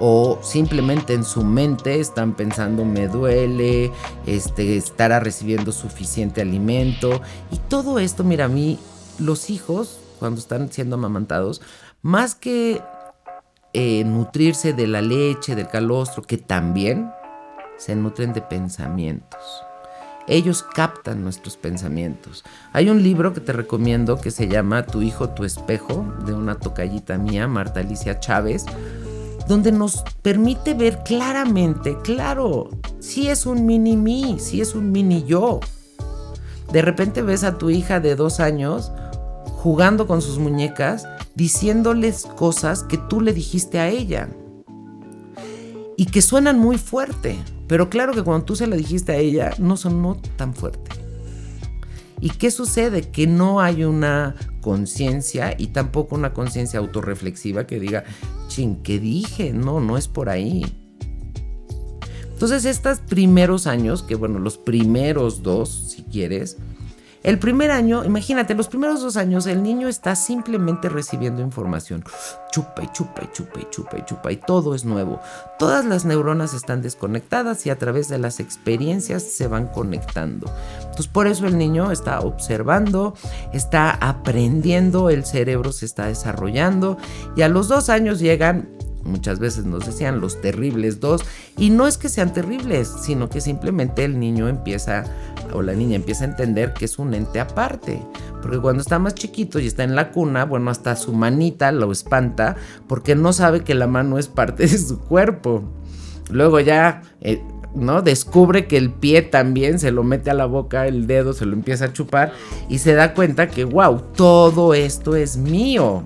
o 0.00 0.40
simplemente 0.42 1.14
en 1.14 1.22
su 1.22 1.44
mente 1.44 2.00
están 2.00 2.34
pensando 2.34 2.84
me 2.84 3.06
duele, 3.06 3.92
este, 4.26 4.76
estará 4.76 5.20
recibiendo 5.20 5.70
suficiente 5.70 6.40
alimento 6.40 7.20
y 7.52 7.58
todo 7.68 8.00
esto, 8.00 8.24
mira, 8.24 8.46
a 8.46 8.48
mí 8.48 8.76
los 9.20 9.50
hijos 9.50 10.00
cuando 10.18 10.40
están 10.40 10.72
siendo 10.72 10.96
amamantados, 10.96 11.62
más 12.02 12.34
que 12.34 12.82
eh, 13.72 14.02
nutrirse 14.04 14.72
de 14.72 14.88
la 14.88 15.00
leche, 15.00 15.54
del 15.54 15.68
calostro, 15.68 16.22
que 16.22 16.38
también 16.38 17.08
se 17.78 17.94
nutren 17.94 18.32
de 18.32 18.42
pensamientos. 18.42 19.69
Ellos 20.28 20.62
captan 20.62 21.22
nuestros 21.22 21.56
pensamientos. 21.56 22.44
Hay 22.72 22.88
un 22.88 23.02
libro 23.02 23.32
que 23.32 23.40
te 23.40 23.52
recomiendo 23.52 24.20
que 24.20 24.30
se 24.30 24.48
llama 24.48 24.86
Tu 24.86 25.02
hijo, 25.02 25.30
tu 25.30 25.44
espejo, 25.44 26.06
de 26.24 26.34
una 26.34 26.56
tocallita 26.56 27.18
mía, 27.18 27.48
Marta 27.48 27.80
Alicia 27.80 28.20
Chávez, 28.20 28.64
donde 29.48 29.72
nos 29.72 30.04
permite 30.22 30.74
ver 30.74 31.02
claramente, 31.04 31.98
claro, 32.04 32.70
si 33.00 33.28
es 33.28 33.46
un 33.46 33.66
mini 33.66 33.96
mí, 33.96 34.36
si 34.38 34.60
es 34.60 34.74
un 34.74 34.92
mini 34.92 35.24
yo. 35.24 35.60
De 36.72 36.82
repente 36.82 37.22
ves 37.22 37.42
a 37.42 37.58
tu 37.58 37.70
hija 37.70 37.98
de 37.98 38.14
dos 38.14 38.38
años 38.38 38.92
jugando 39.44 40.06
con 40.06 40.22
sus 40.22 40.38
muñecas, 40.38 41.06
diciéndoles 41.34 42.26
cosas 42.36 42.84
que 42.84 42.96
tú 42.96 43.20
le 43.20 43.32
dijiste 43.32 43.78
a 43.78 43.88
ella 43.88 44.28
y 45.96 46.06
que 46.06 46.22
suenan 46.22 46.58
muy 46.58 46.78
fuerte. 46.78 47.38
Pero 47.70 47.88
claro 47.88 48.12
que 48.12 48.24
cuando 48.24 48.44
tú 48.44 48.56
se 48.56 48.66
la 48.66 48.74
dijiste 48.74 49.12
a 49.12 49.16
ella, 49.18 49.54
no 49.60 49.76
sonó 49.76 50.20
tan 50.34 50.54
fuerte. 50.54 50.90
¿Y 52.20 52.30
qué 52.30 52.50
sucede? 52.50 53.02
Que 53.12 53.28
no 53.28 53.60
hay 53.60 53.84
una 53.84 54.34
conciencia 54.60 55.54
y 55.56 55.68
tampoco 55.68 56.16
una 56.16 56.32
conciencia 56.32 56.80
autorreflexiva 56.80 57.68
que 57.68 57.78
diga, 57.78 58.02
ching, 58.48 58.82
¿qué 58.82 58.98
dije? 58.98 59.52
No, 59.52 59.78
no 59.78 59.96
es 59.96 60.08
por 60.08 60.30
ahí. 60.30 60.66
Entonces, 62.32 62.64
estos 62.64 62.98
primeros 62.98 63.68
años, 63.68 64.02
que 64.02 64.16
bueno, 64.16 64.40
los 64.40 64.58
primeros 64.58 65.44
dos, 65.44 65.92
si 65.94 66.02
quieres, 66.02 66.56
el 67.22 67.38
primer 67.38 67.70
año, 67.70 68.04
imagínate, 68.04 68.54
los 68.54 68.68
primeros 68.68 69.02
dos 69.02 69.16
años 69.16 69.46
el 69.46 69.62
niño 69.62 69.88
está 69.88 70.16
simplemente 70.16 70.88
recibiendo 70.88 71.42
información. 71.42 72.02
Chupa 72.50 72.82
y 72.82 72.88
chupa 72.92 73.22
y 73.22 73.32
chupa 73.32 73.60
y 73.60 73.66
chupa 73.70 73.98
y 73.98 74.04
chupa 74.04 74.32
y 74.32 74.36
todo 74.36 74.74
es 74.74 74.84
nuevo. 74.84 75.20
Todas 75.58 75.84
las 75.84 76.06
neuronas 76.06 76.54
están 76.54 76.80
desconectadas 76.80 77.66
y 77.66 77.70
a 77.70 77.78
través 77.78 78.08
de 78.08 78.18
las 78.18 78.40
experiencias 78.40 79.22
se 79.22 79.46
van 79.48 79.66
conectando. 79.66 80.50
Entonces 80.78 81.08
por 81.08 81.26
eso 81.26 81.46
el 81.46 81.58
niño 81.58 81.92
está 81.92 82.20
observando, 82.20 83.14
está 83.52 83.90
aprendiendo, 83.90 85.10
el 85.10 85.26
cerebro 85.26 85.72
se 85.72 85.84
está 85.84 86.06
desarrollando 86.06 86.96
y 87.36 87.42
a 87.42 87.48
los 87.48 87.68
dos 87.68 87.90
años 87.90 88.18
llegan 88.18 88.68
muchas 89.04 89.38
veces 89.38 89.64
nos 89.64 89.86
decían 89.86 90.20
los 90.20 90.40
terribles 90.40 91.00
dos, 91.00 91.22
y 91.56 91.70
no 91.70 91.86
es 91.86 91.98
que 91.98 92.08
sean 92.08 92.32
terribles, 92.32 92.92
sino 93.02 93.28
que 93.28 93.40
simplemente 93.40 94.04
el 94.04 94.18
niño 94.18 94.48
empieza 94.48 95.04
o 95.52 95.62
la 95.62 95.74
niña 95.74 95.96
empieza 95.96 96.24
a 96.24 96.28
entender 96.28 96.72
que 96.74 96.84
es 96.84 96.98
un 96.98 97.14
ente 97.14 97.40
aparte. 97.40 98.02
Porque 98.42 98.58
cuando 98.58 98.82
está 98.82 98.98
más 98.98 99.14
chiquito 99.14 99.58
y 99.58 99.66
está 99.66 99.84
en 99.84 99.94
la 99.94 100.10
cuna, 100.10 100.44
bueno, 100.44 100.70
hasta 100.70 100.96
su 100.96 101.12
manita 101.12 101.72
lo 101.72 101.92
espanta 101.92 102.56
porque 102.86 103.14
no 103.14 103.32
sabe 103.32 103.62
que 103.62 103.74
la 103.74 103.86
mano 103.86 104.18
es 104.18 104.28
parte 104.28 104.66
de 104.66 104.78
su 104.78 104.98
cuerpo. 104.98 105.62
Luego 106.30 106.60
ya, 106.60 107.02
eh, 107.20 107.42
¿no? 107.74 108.02
Descubre 108.02 108.66
que 108.66 108.76
el 108.76 108.92
pie 108.92 109.22
también 109.22 109.78
se 109.78 109.90
lo 109.90 110.02
mete 110.04 110.30
a 110.30 110.34
la 110.34 110.46
boca, 110.46 110.86
el 110.86 111.06
dedo 111.06 111.32
se 111.32 111.46
lo 111.46 111.54
empieza 111.54 111.86
a 111.86 111.92
chupar 111.92 112.32
y 112.68 112.78
se 112.78 112.94
da 112.94 113.14
cuenta 113.14 113.48
que, 113.48 113.64
wow, 113.64 114.00
todo 114.16 114.74
esto 114.74 115.16
es 115.16 115.36
mío. 115.36 116.04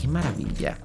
¡Qué 0.00 0.08
maravilla! 0.08 0.78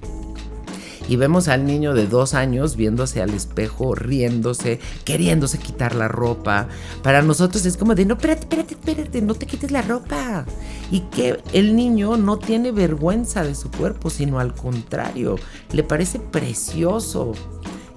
Y 1.10 1.16
vemos 1.16 1.48
al 1.48 1.66
niño 1.66 1.96
de 1.96 2.06
dos 2.06 2.36
años 2.36 2.76
viéndose 2.76 3.20
al 3.24 3.32
espejo, 3.32 3.96
riéndose, 3.96 4.80
queriéndose 5.06 5.58
quitar 5.58 5.96
la 5.96 6.08
ropa. 6.08 6.68
Para 7.02 7.24
nosotros 7.24 7.66
es 7.66 7.78
como 7.78 7.96
de, 7.96 8.06
no, 8.06 8.14
espérate, 8.14 8.42
espérate, 8.42 8.76
espérate, 8.76 9.22
no 9.24 9.34
te 9.34 9.48
quites 9.48 9.72
la 9.72 9.82
ropa. 9.82 10.46
Y 10.92 11.00
que 11.02 11.42
el 11.52 11.76
niño 11.76 12.16
no 12.16 12.38
tiene 12.38 12.72
vergüenza 12.72 13.44
de 13.44 13.56
su 13.56 13.72
cuerpo, 13.72 14.12
sino 14.12 14.40
al 14.40 14.54
contrario, 14.54 15.38
le 15.72 15.84
parece 15.84 16.20
precioso. 16.20 17.32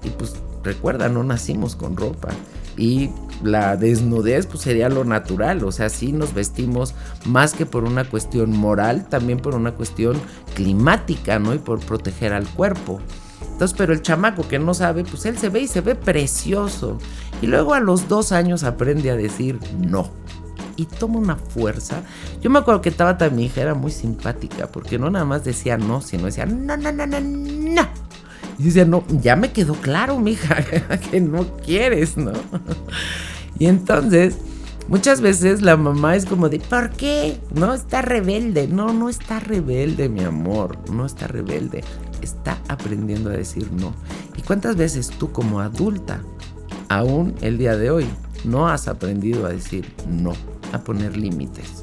Y 0.03 0.09
pues 0.09 0.33
recuerda, 0.63 1.07
no 1.07 1.23
nacimos 1.23 1.75
con 1.75 1.95
ropa. 1.95 2.29
Y 2.77 3.09
la 3.43 3.75
desnudez 3.77 4.47
pues 4.47 4.63
sería 4.63 4.89
lo 4.89 5.03
natural, 5.03 5.63
o 5.63 5.71
sea, 5.71 5.89
sí 5.89 6.11
nos 6.11 6.33
vestimos 6.33 6.95
más 7.25 7.53
que 7.53 7.65
por 7.65 7.83
una 7.83 8.05
cuestión 8.05 8.57
moral, 8.57 9.07
también 9.09 9.39
por 9.39 9.55
una 9.55 9.73
cuestión 9.73 10.17
climática, 10.55 11.39
¿no? 11.39 11.53
Y 11.53 11.59
por 11.59 11.79
proteger 11.79 12.33
al 12.33 12.47
cuerpo. 12.47 12.99
Entonces, 13.51 13.75
pero 13.77 13.93
el 13.93 14.01
chamaco 14.01 14.47
que 14.47 14.59
no 14.59 14.73
sabe, 14.73 15.03
pues 15.03 15.25
él 15.25 15.37
se 15.37 15.49
ve 15.49 15.61
y 15.61 15.67
se 15.67 15.81
ve 15.81 15.95
precioso. 15.95 16.97
Y 17.41 17.47
luego 17.47 17.73
a 17.73 17.79
los 17.79 18.07
dos 18.07 18.31
años 18.31 18.63
aprende 18.63 19.11
a 19.11 19.15
decir 19.15 19.59
no. 19.77 20.09
Y 20.75 20.85
toma 20.85 21.19
una 21.19 21.35
fuerza. 21.35 22.01
Yo 22.41 22.49
me 22.49 22.59
acuerdo 22.59 22.81
que 22.81 22.89
estaba 22.89 23.15
mi 23.29 23.45
hija 23.45 23.61
era 23.61 23.75
muy 23.75 23.91
simpática, 23.91 24.67
porque 24.67 24.97
no 24.97 25.09
nada 25.11 25.25
más 25.25 25.43
decía 25.43 25.77
no, 25.77 26.01
sino 26.01 26.25
decía 26.25 26.45
no, 26.47 26.75
no, 26.77 26.91
no, 26.91 27.05
no, 27.05 27.19
no. 27.19 28.02
Y 28.59 28.63
decía, 28.63 28.85
no, 28.85 29.03
ya 29.21 29.35
me 29.35 29.51
quedó 29.51 29.73
claro, 29.73 30.19
mija, 30.19 30.63
que 31.11 31.19
no 31.19 31.57
quieres, 31.57 32.17
¿no? 32.17 32.33
Y 33.59 33.67
entonces, 33.67 34.37
muchas 34.87 35.21
veces 35.21 35.61
la 35.61 35.77
mamá 35.77 36.15
es 36.15 36.25
como 36.25 36.49
de, 36.49 36.59
¿por 36.59 36.91
qué? 36.91 37.39
No, 37.53 37.73
está 37.73 38.01
rebelde. 38.01 38.67
No, 38.67 38.93
no 38.93 39.09
está 39.09 39.39
rebelde, 39.39 40.09
mi 40.09 40.23
amor. 40.23 40.77
No 40.91 41.05
está 41.05 41.27
rebelde. 41.27 41.83
Está 42.21 42.57
aprendiendo 42.67 43.29
a 43.29 43.33
decir 43.33 43.71
no. 43.71 43.93
¿Y 44.35 44.41
cuántas 44.41 44.75
veces 44.75 45.09
tú 45.09 45.31
como 45.31 45.59
adulta, 45.59 46.21
aún 46.89 47.35
el 47.41 47.57
día 47.57 47.77
de 47.77 47.91
hoy, 47.91 48.05
no 48.43 48.67
has 48.67 48.87
aprendido 48.87 49.45
a 49.45 49.49
decir 49.49 49.93
no, 50.07 50.33
a 50.71 50.79
poner 50.79 51.17
límites? 51.17 51.82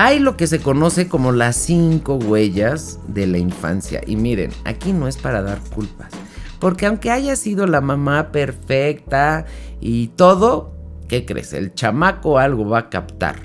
Hay 0.00 0.20
lo 0.20 0.36
que 0.36 0.46
se 0.46 0.60
conoce 0.60 1.08
como 1.08 1.32
las 1.32 1.56
cinco 1.56 2.14
huellas 2.14 3.00
de 3.08 3.26
la 3.26 3.38
infancia. 3.38 4.00
Y 4.06 4.14
miren, 4.14 4.52
aquí 4.64 4.92
no 4.92 5.08
es 5.08 5.16
para 5.16 5.42
dar 5.42 5.58
culpas. 5.74 6.12
Porque 6.60 6.86
aunque 6.86 7.10
haya 7.10 7.34
sido 7.34 7.66
la 7.66 7.80
mamá 7.80 8.30
perfecta 8.30 9.44
y 9.80 10.06
todo, 10.14 10.72
¿qué 11.08 11.26
crees? 11.26 11.52
El 11.52 11.74
chamaco 11.74 12.38
algo 12.38 12.68
va 12.68 12.78
a 12.78 12.90
captar. 12.90 13.40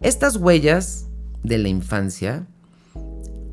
Estas 0.00 0.34
huellas 0.34 1.06
de 1.44 1.58
la 1.58 1.68
infancia 1.68 2.48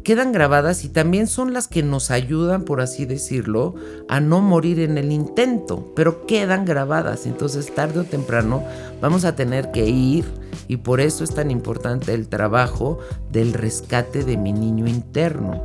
quedan 0.04 0.32
grabadas 0.32 0.86
y 0.86 0.90
también 0.90 1.28
son 1.28 1.54
las 1.54 1.68
que 1.68 1.84
nos 1.84 2.10
ayudan, 2.10 2.64
por 2.64 2.82
así 2.82 3.06
decirlo, 3.06 3.76
a 4.10 4.22
no 4.22 4.42
morir 4.42 4.80
en 4.80 4.98
el 4.98 5.12
intento, 5.12 5.94
pero 5.96 6.26
quedan 6.26 6.66
grabadas. 6.66 7.28
Entonces, 7.28 7.76
tarde 7.76 8.00
o 8.00 8.06
temprano 8.06 8.64
vamos 9.02 9.24
a 9.24 9.36
tener 9.36 9.70
que 9.70 9.88
ir 9.88 10.26
y 10.68 10.78
por 10.78 11.00
eso 11.00 11.24
es 11.24 11.34
tan 11.34 11.52
importante 11.52 12.14
el 12.14 12.28
trabajo 12.28 13.00
del 13.32 13.54
rescate 13.54 14.24
de 14.24 14.38
mi 14.38 14.54
niño 14.54 14.88
interno. 14.88 15.64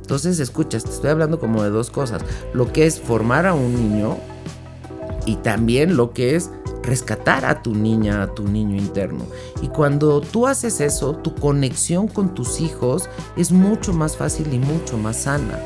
Entonces, 0.00 0.40
escuchas, 0.40 0.84
te 0.84 0.90
estoy 0.90 1.10
hablando 1.10 1.38
como 1.38 1.62
de 1.62 1.70
dos 1.70 1.90
cosas. 1.90 2.22
Lo 2.52 2.72
que 2.72 2.86
es 2.86 3.00
formar 3.00 3.46
a 3.46 3.54
un 3.54 3.74
niño 3.74 4.18
y 5.26 5.36
también 5.36 5.96
lo 5.96 6.12
que 6.12 6.36
es 6.36 6.50
rescatar 6.82 7.44
a 7.44 7.62
tu 7.62 7.74
niña, 7.74 8.22
a 8.22 8.34
tu 8.34 8.46
niño 8.46 8.76
interno. 8.76 9.24
Y 9.62 9.68
cuando 9.68 10.20
tú 10.20 10.46
haces 10.46 10.80
eso, 10.80 11.14
tu 11.14 11.34
conexión 11.34 12.08
con 12.08 12.34
tus 12.34 12.60
hijos 12.60 13.08
es 13.36 13.52
mucho 13.52 13.92
más 13.92 14.16
fácil 14.16 14.52
y 14.52 14.58
mucho 14.58 14.98
más 14.98 15.16
sana. 15.18 15.58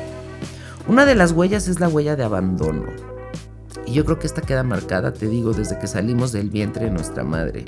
Una 0.87 1.05
de 1.05 1.15
las 1.15 1.31
huellas 1.31 1.67
es 1.67 1.79
la 1.79 1.89
huella 1.89 2.15
de 2.15 2.23
abandono. 2.23 2.85
Y 3.85 3.93
yo 3.93 4.05
creo 4.05 4.19
que 4.19 4.27
esta 4.27 4.41
queda 4.41 4.63
marcada, 4.63 5.13
te 5.13 5.27
digo, 5.27 5.53
desde 5.53 5.79
que 5.79 5.87
salimos 5.87 6.31
del 6.31 6.49
vientre 6.49 6.85
de 6.85 6.91
nuestra 6.91 7.23
madre. 7.23 7.65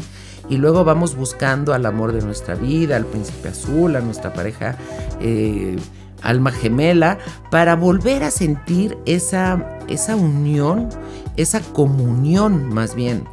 Y 0.49 0.57
luego 0.57 0.83
vamos 0.83 1.15
buscando 1.15 1.73
al 1.73 1.85
amor 1.85 2.11
de 2.11 2.21
nuestra 2.21 2.55
vida, 2.55 2.95
al 2.95 3.05
príncipe 3.05 3.49
azul, 3.49 3.95
a 3.95 4.01
nuestra 4.01 4.33
pareja 4.33 4.77
eh, 5.21 5.77
alma 6.21 6.51
gemela, 6.51 7.19
para 7.51 7.75
volver 7.75 8.23
a 8.23 8.31
sentir 8.31 8.97
esa, 9.05 9.79
esa 9.87 10.15
unión, 10.15 10.89
esa 11.37 11.61
comunión 11.61 12.73
más 12.73 12.95
bien. 12.95 13.23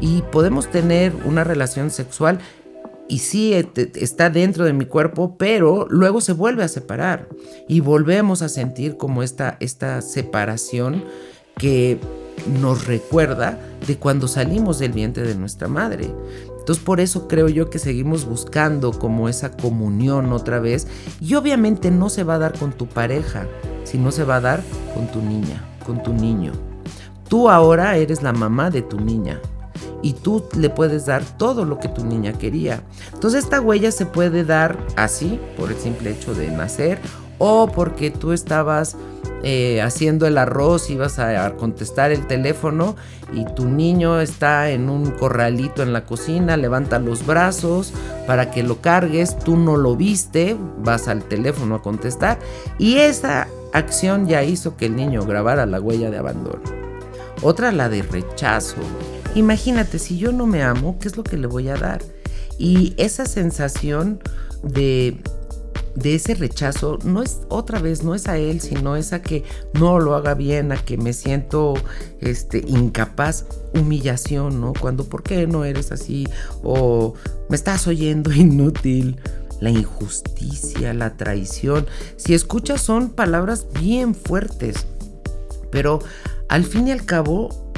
Y 0.00 0.22
podemos 0.32 0.68
tener 0.68 1.14
una 1.24 1.44
relación 1.44 1.90
sexual 1.90 2.40
y 3.08 3.18
sí 3.18 3.52
está 3.94 4.30
dentro 4.30 4.64
de 4.64 4.72
mi 4.72 4.86
cuerpo, 4.86 5.36
pero 5.36 5.86
luego 5.90 6.20
se 6.20 6.32
vuelve 6.32 6.64
a 6.64 6.68
separar 6.68 7.28
y 7.68 7.80
volvemos 7.80 8.42
a 8.42 8.48
sentir 8.48 8.96
como 8.96 9.22
esta, 9.22 9.56
esta 9.60 10.00
separación 10.00 11.04
que 11.58 11.98
nos 12.60 12.86
recuerda 12.86 13.58
de 13.86 13.96
cuando 13.96 14.26
salimos 14.26 14.78
del 14.78 14.92
vientre 14.92 15.26
de 15.26 15.34
nuestra 15.34 15.68
madre. 15.68 16.10
Entonces 16.64 16.82
por 16.82 16.98
eso 16.98 17.28
creo 17.28 17.46
yo 17.50 17.68
que 17.68 17.78
seguimos 17.78 18.24
buscando 18.24 18.92
como 18.92 19.28
esa 19.28 19.54
comunión 19.54 20.32
otra 20.32 20.60
vez 20.60 20.86
y 21.20 21.34
obviamente 21.34 21.90
no 21.90 22.08
se 22.08 22.24
va 22.24 22.36
a 22.36 22.38
dar 22.38 22.58
con 22.58 22.72
tu 22.72 22.86
pareja, 22.86 23.46
sino 23.84 24.10
se 24.10 24.24
va 24.24 24.36
a 24.36 24.40
dar 24.40 24.62
con 24.94 25.06
tu 25.08 25.20
niña, 25.20 25.62
con 25.84 26.02
tu 26.02 26.14
niño. 26.14 26.52
Tú 27.28 27.50
ahora 27.50 27.98
eres 27.98 28.22
la 28.22 28.32
mamá 28.32 28.70
de 28.70 28.80
tu 28.80 28.98
niña 28.98 29.42
y 30.00 30.14
tú 30.14 30.42
le 30.56 30.70
puedes 30.70 31.04
dar 31.04 31.22
todo 31.22 31.66
lo 31.66 31.78
que 31.78 31.88
tu 31.88 32.02
niña 32.02 32.32
quería. 32.32 32.82
Entonces 33.12 33.44
esta 33.44 33.60
huella 33.60 33.92
se 33.92 34.06
puede 34.06 34.42
dar 34.42 34.78
así, 34.96 35.38
por 35.58 35.70
el 35.70 35.76
simple 35.76 36.12
hecho 36.12 36.34
de 36.34 36.50
nacer, 36.50 36.98
o 37.38 37.68
porque 37.68 38.10
tú 38.10 38.32
estabas 38.32 38.96
eh, 39.46 39.82
haciendo 39.82 40.26
el 40.26 40.38
arroz, 40.38 40.88
ibas 40.88 41.18
a, 41.18 41.54
contestar 41.56 42.12
el 42.12 42.26
teléfono 42.26 42.96
y 43.34 43.44
tu 43.44 43.66
niño 43.66 44.20
está 44.20 44.70
en 44.70 44.88
un 44.88 45.10
corralito 45.10 45.82
en 45.82 45.92
la 45.92 46.06
cocina, 46.06 46.56
levanta 46.56 46.98
los 46.98 47.26
brazos 47.26 47.92
para 48.26 48.50
que 48.50 48.62
lo 48.62 48.80
cargues, 48.80 49.38
tú 49.38 49.58
no 49.58 49.76
lo 49.76 49.96
viste, 49.96 50.56
vas 50.78 51.08
al 51.08 51.24
teléfono 51.24 51.74
a 51.74 51.82
contestar 51.82 52.38
y 52.78 52.96
esa 52.96 53.48
acción 53.74 54.26
ya 54.26 54.42
hizo 54.42 54.78
que 54.78 54.86
el 54.86 54.96
niño 54.96 55.26
grabara 55.26 55.66
la 55.66 55.78
huella 55.78 56.10
de 56.10 56.16
abandono. 56.16 56.62
Otra 57.42 57.70
la 57.70 57.90
de 57.90 58.00
rechazo. 58.00 58.76
Imagínate, 59.34 59.98
si 59.98 60.16
yo 60.16 60.32
no 60.32 60.46
me 60.46 60.62
amo, 60.62 60.96
¿qué 60.98 61.08
es 61.08 61.18
lo 61.18 61.22
que 61.22 61.36
le 61.36 61.46
voy 61.46 61.68
a 61.68 61.76
dar? 61.76 62.00
Y 62.56 62.94
esa 62.96 63.26
sensación 63.26 64.20
de 64.62 65.20
de 65.94 66.14
ese 66.16 66.34
rechazo 66.34 66.98
no 67.04 67.22
es 67.22 67.40
otra 67.48 67.80
vez, 67.80 68.02
no 68.02 68.14
es 68.14 68.28
a 68.28 68.36
él, 68.36 68.60
sino 68.60 68.96
es 68.96 69.12
a 69.12 69.22
que 69.22 69.44
no 69.74 70.00
lo 70.00 70.14
haga 70.14 70.34
bien, 70.34 70.72
a 70.72 70.76
que 70.76 70.96
me 70.96 71.12
siento 71.12 71.74
este, 72.20 72.64
incapaz, 72.66 73.46
humillación, 73.74 74.60
¿no? 74.60 74.72
Cuando, 74.72 75.04
¿por 75.04 75.22
qué 75.22 75.46
no 75.46 75.64
eres 75.64 75.92
así? 75.92 76.26
O 76.62 77.14
me 77.48 77.56
estás 77.56 77.86
oyendo 77.86 78.32
inútil. 78.34 79.18
La 79.60 79.70
injusticia, 79.70 80.92
la 80.92 81.16
traición. 81.16 81.86
Si 82.16 82.34
escuchas 82.34 82.82
son 82.82 83.10
palabras 83.10 83.66
bien 83.80 84.14
fuertes. 84.14 84.84
Pero 85.70 86.00
al 86.48 86.64
fin 86.64 86.88
y 86.88 86.92
al 86.92 87.06
cabo, 87.06 87.72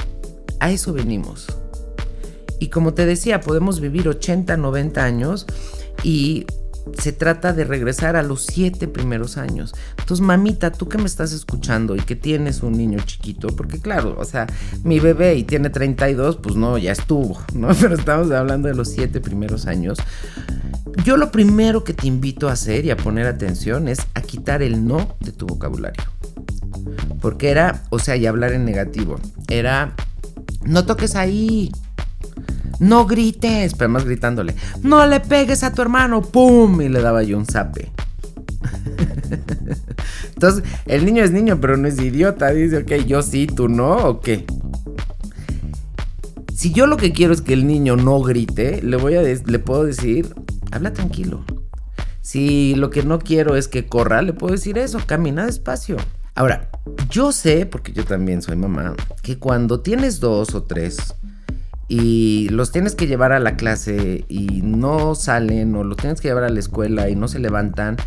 a 0.59 0.71
eso 0.71 0.91
venimos. 0.91 1.47
Y 2.59 2.69
como 2.69 2.93
te 2.93 3.05
decía, 3.05 3.41
podemos 3.41 3.79
vivir 3.79 4.09
80, 4.09 4.57
90 4.57 5.03
años 5.03 5.45
y 6.03 6.45
se 6.97 7.11
trata 7.11 7.53
de 7.53 7.63
regresar 7.63 8.15
a 8.15 8.23
los 8.23 8.45
siete 8.45 8.87
primeros 8.87 9.37
años. 9.37 9.73
Entonces, 9.97 10.25
mamita, 10.25 10.71
tú 10.71 10.87
que 10.87 10.97
me 10.97 11.05
estás 11.05 11.31
escuchando 11.31 11.95
y 11.95 11.99
que 11.99 12.15
tienes 12.15 12.63
un 12.63 12.73
niño 12.77 12.99
chiquito, 13.05 13.49
porque 13.49 13.79
claro, 13.79 14.15
o 14.17 14.25
sea, 14.25 14.47
mi 14.83 14.99
bebé 14.99 15.35
y 15.35 15.43
tiene 15.43 15.69
32, 15.69 16.37
pues 16.37 16.55
no, 16.55 16.77
ya 16.77 16.91
estuvo, 16.91 17.41
¿no? 17.53 17.69
Pero 17.79 17.95
estamos 17.95 18.31
hablando 18.31 18.67
de 18.67 18.75
los 18.75 18.89
siete 18.89 19.21
primeros 19.21 19.65
años. 19.65 19.97
Yo 21.03 21.17
lo 21.17 21.31
primero 21.31 21.83
que 21.83 21.93
te 21.93 22.07
invito 22.07 22.49
a 22.49 22.53
hacer 22.53 22.85
y 22.85 22.91
a 22.91 22.97
poner 22.97 23.27
atención 23.27 23.87
es 23.87 23.99
a 24.13 24.21
quitar 24.21 24.61
el 24.61 24.85
no 24.85 25.15
de 25.19 25.31
tu 25.31 25.45
vocabulario. 25.45 26.03
Porque 27.21 27.49
era, 27.49 27.83
o 27.89 27.99
sea, 27.99 28.15
y 28.15 28.25
hablar 28.25 28.53
en 28.53 28.65
negativo, 28.65 29.19
era, 29.47 29.93
no 30.63 30.85
toques 30.85 31.15
ahí, 31.15 31.71
no 32.79 33.05
grites, 33.05 33.73
pero 33.73 33.89
más 33.89 34.05
gritándole, 34.05 34.55
no 34.83 35.05
le 35.05 35.19
pegues 35.19 35.63
a 35.63 35.73
tu 35.73 35.81
hermano, 35.81 36.21
¡pum! 36.21 36.81
Y 36.81 36.89
le 36.89 37.01
daba 37.01 37.23
yo 37.23 37.37
un 37.37 37.45
zape. 37.45 37.91
Entonces, 40.33 40.63
el 40.85 41.05
niño 41.05 41.23
es 41.23 41.31
niño, 41.31 41.59
pero 41.59 41.77
no 41.77 41.87
es 41.87 41.99
idiota. 41.99 42.51
Dice, 42.51 42.77
ok, 42.79 43.05
yo 43.05 43.21
sí, 43.21 43.47
tú 43.47 43.67
no, 43.69 43.95
¿o 43.97 44.19
qué? 44.19 44.45
Si 46.53 46.71
yo 46.73 46.87
lo 46.87 46.97
que 46.97 47.11
quiero 47.11 47.33
es 47.33 47.41
que 47.41 47.53
el 47.53 47.67
niño 47.67 47.95
no 47.95 48.19
grite, 48.21 48.81
le, 48.81 48.97
voy 48.97 49.15
a 49.15 49.21
le 49.21 49.59
puedo 49.59 49.83
decir, 49.83 50.33
habla 50.71 50.93
tranquilo. 50.93 51.43
Si 52.21 52.75
lo 52.75 52.89
que 52.89 53.03
no 53.03 53.19
quiero 53.19 53.55
es 53.55 53.67
que 53.67 53.85
corra, 53.85 54.21
le 54.21 54.33
puedo 54.33 54.53
decir 54.53 54.77
eso, 54.77 54.99
camina 55.05 55.45
despacio. 55.45 55.97
Ahora, 56.35 56.69
yo 57.09 57.31
sé, 57.31 57.65
porque 57.65 57.93
yo 57.93 58.05
también 58.05 58.41
soy 58.41 58.57
mamá, 58.57 58.95
que 59.23 59.37
cuando 59.37 59.79
tienes 59.79 60.19
dos 60.19 60.53
o 60.53 60.63
tres 60.63 61.15
y 61.87 62.49
los 62.49 62.71
tienes 62.71 62.95
que 62.95 63.07
llevar 63.07 63.31
a 63.31 63.39
la 63.39 63.55
clase 63.55 64.25
y 64.27 64.61
no 64.61 65.15
salen 65.15 65.75
o 65.75 65.83
los 65.83 65.97
tienes 65.97 66.19
que 66.19 66.27
llevar 66.27 66.43
a 66.43 66.49
la 66.49 66.59
escuela 66.59 67.09
y 67.09 67.15
no 67.15 67.27
se 67.27 67.39
levantan, 67.39 67.97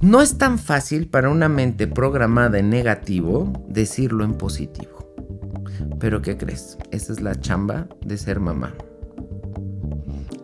no 0.00 0.22
es 0.22 0.38
tan 0.38 0.58
fácil 0.58 1.08
para 1.08 1.30
una 1.30 1.48
mente 1.48 1.86
programada 1.86 2.58
en 2.58 2.70
negativo 2.70 3.52
decirlo 3.68 4.24
en 4.24 4.34
positivo. 4.34 4.98
Pero 5.98 6.22
¿qué 6.22 6.36
crees? 6.36 6.78
Esa 6.90 7.12
es 7.12 7.20
la 7.20 7.34
chamba 7.40 7.88
de 8.04 8.16
ser 8.16 8.38
mamá. 8.38 8.74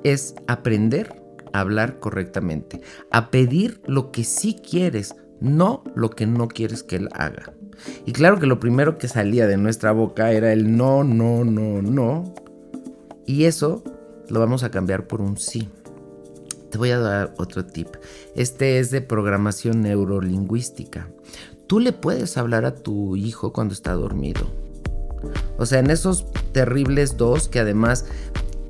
Es 0.03 0.35
aprender 0.49 1.23
a 1.53 1.61
hablar 1.61 2.01
correctamente, 2.01 2.81
a 3.11 3.31
pedir 3.31 3.81
lo 3.87 4.11
que 4.11 4.25
sí 4.25 4.57
quieres, 4.57 5.15
no 5.41 5.85
lo 5.95 6.11
que 6.11 6.27
no 6.27 6.49
quieres 6.49 6.83
que 6.83 6.97
él 6.97 7.09
haga. 7.13 7.54
Y 8.07 8.13
claro 8.13 8.39
que 8.39 8.47
lo 8.47 8.61
primero 8.61 8.99
que 8.99 9.09
salía 9.09 9.47
de 9.47 9.57
nuestra 9.57 9.93
boca 9.93 10.33
era 10.33 10.53
el 10.53 10.77
no, 10.77 11.05
no, 11.05 11.45
no, 11.45 11.83
no. 11.83 12.35
Y 13.27 13.45
eso 13.45 13.83
lo 14.29 14.41
vamos 14.41 14.63
a 14.63 14.71
cambiar 14.71 15.07
por 15.07 15.21
un 15.21 15.37
sí. 15.37 15.69
Te 16.71 16.79
voy 16.79 16.91
a 16.91 16.99
dar 16.99 17.35
otro 17.39 17.65
tip. 17.65 17.89
Este 18.35 18.79
es 18.79 18.91
de 18.91 19.01
programación 19.01 19.83
neurolingüística. 19.83 21.09
Tú 21.67 21.79
le 21.79 21.93
puedes 21.93 22.37
hablar 22.37 22.65
a 22.65 22.75
tu 22.75 23.17
hijo 23.17 23.53
cuando 23.53 23.75
está 23.75 23.93
dormido. 23.93 24.47
O 25.57 25.67
sea, 25.67 25.79
en 25.79 25.91
esos 25.91 26.27
terribles 26.53 27.17
dos 27.17 27.49
que 27.49 27.61
además 27.61 28.07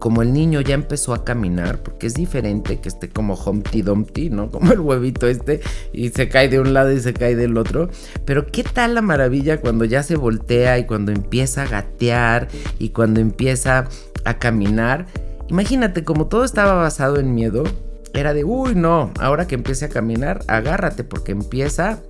como 0.05 0.21
el 0.21 0.35
niño 0.35 0.61
ya 0.61 0.75
empezó 0.75 1.14
a 1.14 1.25
caminar, 1.25 1.83
porque 1.83 2.09
es 2.09 2.12
diferente 2.12 2.79
que 2.79 2.90
esté 2.90 3.09
como 3.09 3.37
Humpty 3.37 3.81
Dumpty, 3.81 4.29
¿no? 4.29 4.51
Como 4.53 4.71
el 4.71 4.81
huevito 4.81 5.27
este 5.27 5.62
y 5.95 6.11
se 6.11 6.29
cae 6.29 6.51
de 6.51 6.61
un 6.61 6.75
lado 6.75 6.93
y 6.93 7.01
se 7.01 7.14
cae 7.14 7.35
del 7.35 7.57
otro. 7.57 7.88
Pero 8.27 8.47
qué 8.47 8.64
tal 8.64 8.97
la 8.97 9.01
maravilla 9.01 9.62
cuando 9.62 9.87
ya 9.87 10.03
se 10.03 10.17
voltea 10.17 10.79
y 10.79 10.85
cuando 10.85 11.11
empieza 11.11 11.62
a 11.62 11.69
gatear 11.69 12.49
y 12.79 12.90
cuando 12.90 13.21
empieza 13.21 13.88
a 14.27 14.38
caminar. 14.38 15.07
Imagínate, 15.49 16.05
como 16.05 16.27
todo 16.27 16.45
estaba 16.45 16.75
basado 16.75 17.19
en 17.19 17.35
miedo, 17.35 17.64
era 18.12 18.35
de, 18.35 18.45
uy, 18.45 18.75
no, 18.75 19.11
ahora 19.19 19.47
que 19.47 19.55
empiece 19.55 19.87
a 19.87 19.88
caminar, 19.88 20.45
agárrate 20.49 21.05
porque 21.05 21.33
empieza 21.33 22.03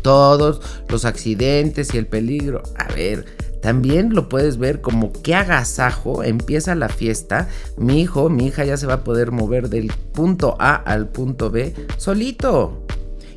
todos 0.00 0.62
los 0.88 1.04
accidentes 1.04 1.92
y 1.92 1.98
el 1.98 2.06
peligro. 2.06 2.62
A 2.74 2.90
ver, 2.94 3.26
también 3.60 4.14
lo 4.14 4.28
puedes 4.28 4.58
ver 4.58 4.80
como 4.80 5.12
que 5.12 5.34
agasajo, 5.34 6.22
empieza 6.22 6.74
la 6.74 6.88
fiesta, 6.88 7.48
mi 7.76 8.00
hijo, 8.00 8.28
mi 8.28 8.46
hija 8.46 8.64
ya 8.64 8.76
se 8.76 8.86
va 8.86 8.94
a 8.94 9.04
poder 9.04 9.32
mover 9.32 9.68
del 9.68 9.92
punto 10.12 10.56
A 10.58 10.74
al 10.74 11.08
punto 11.08 11.50
B 11.50 11.74
solito. 11.96 12.84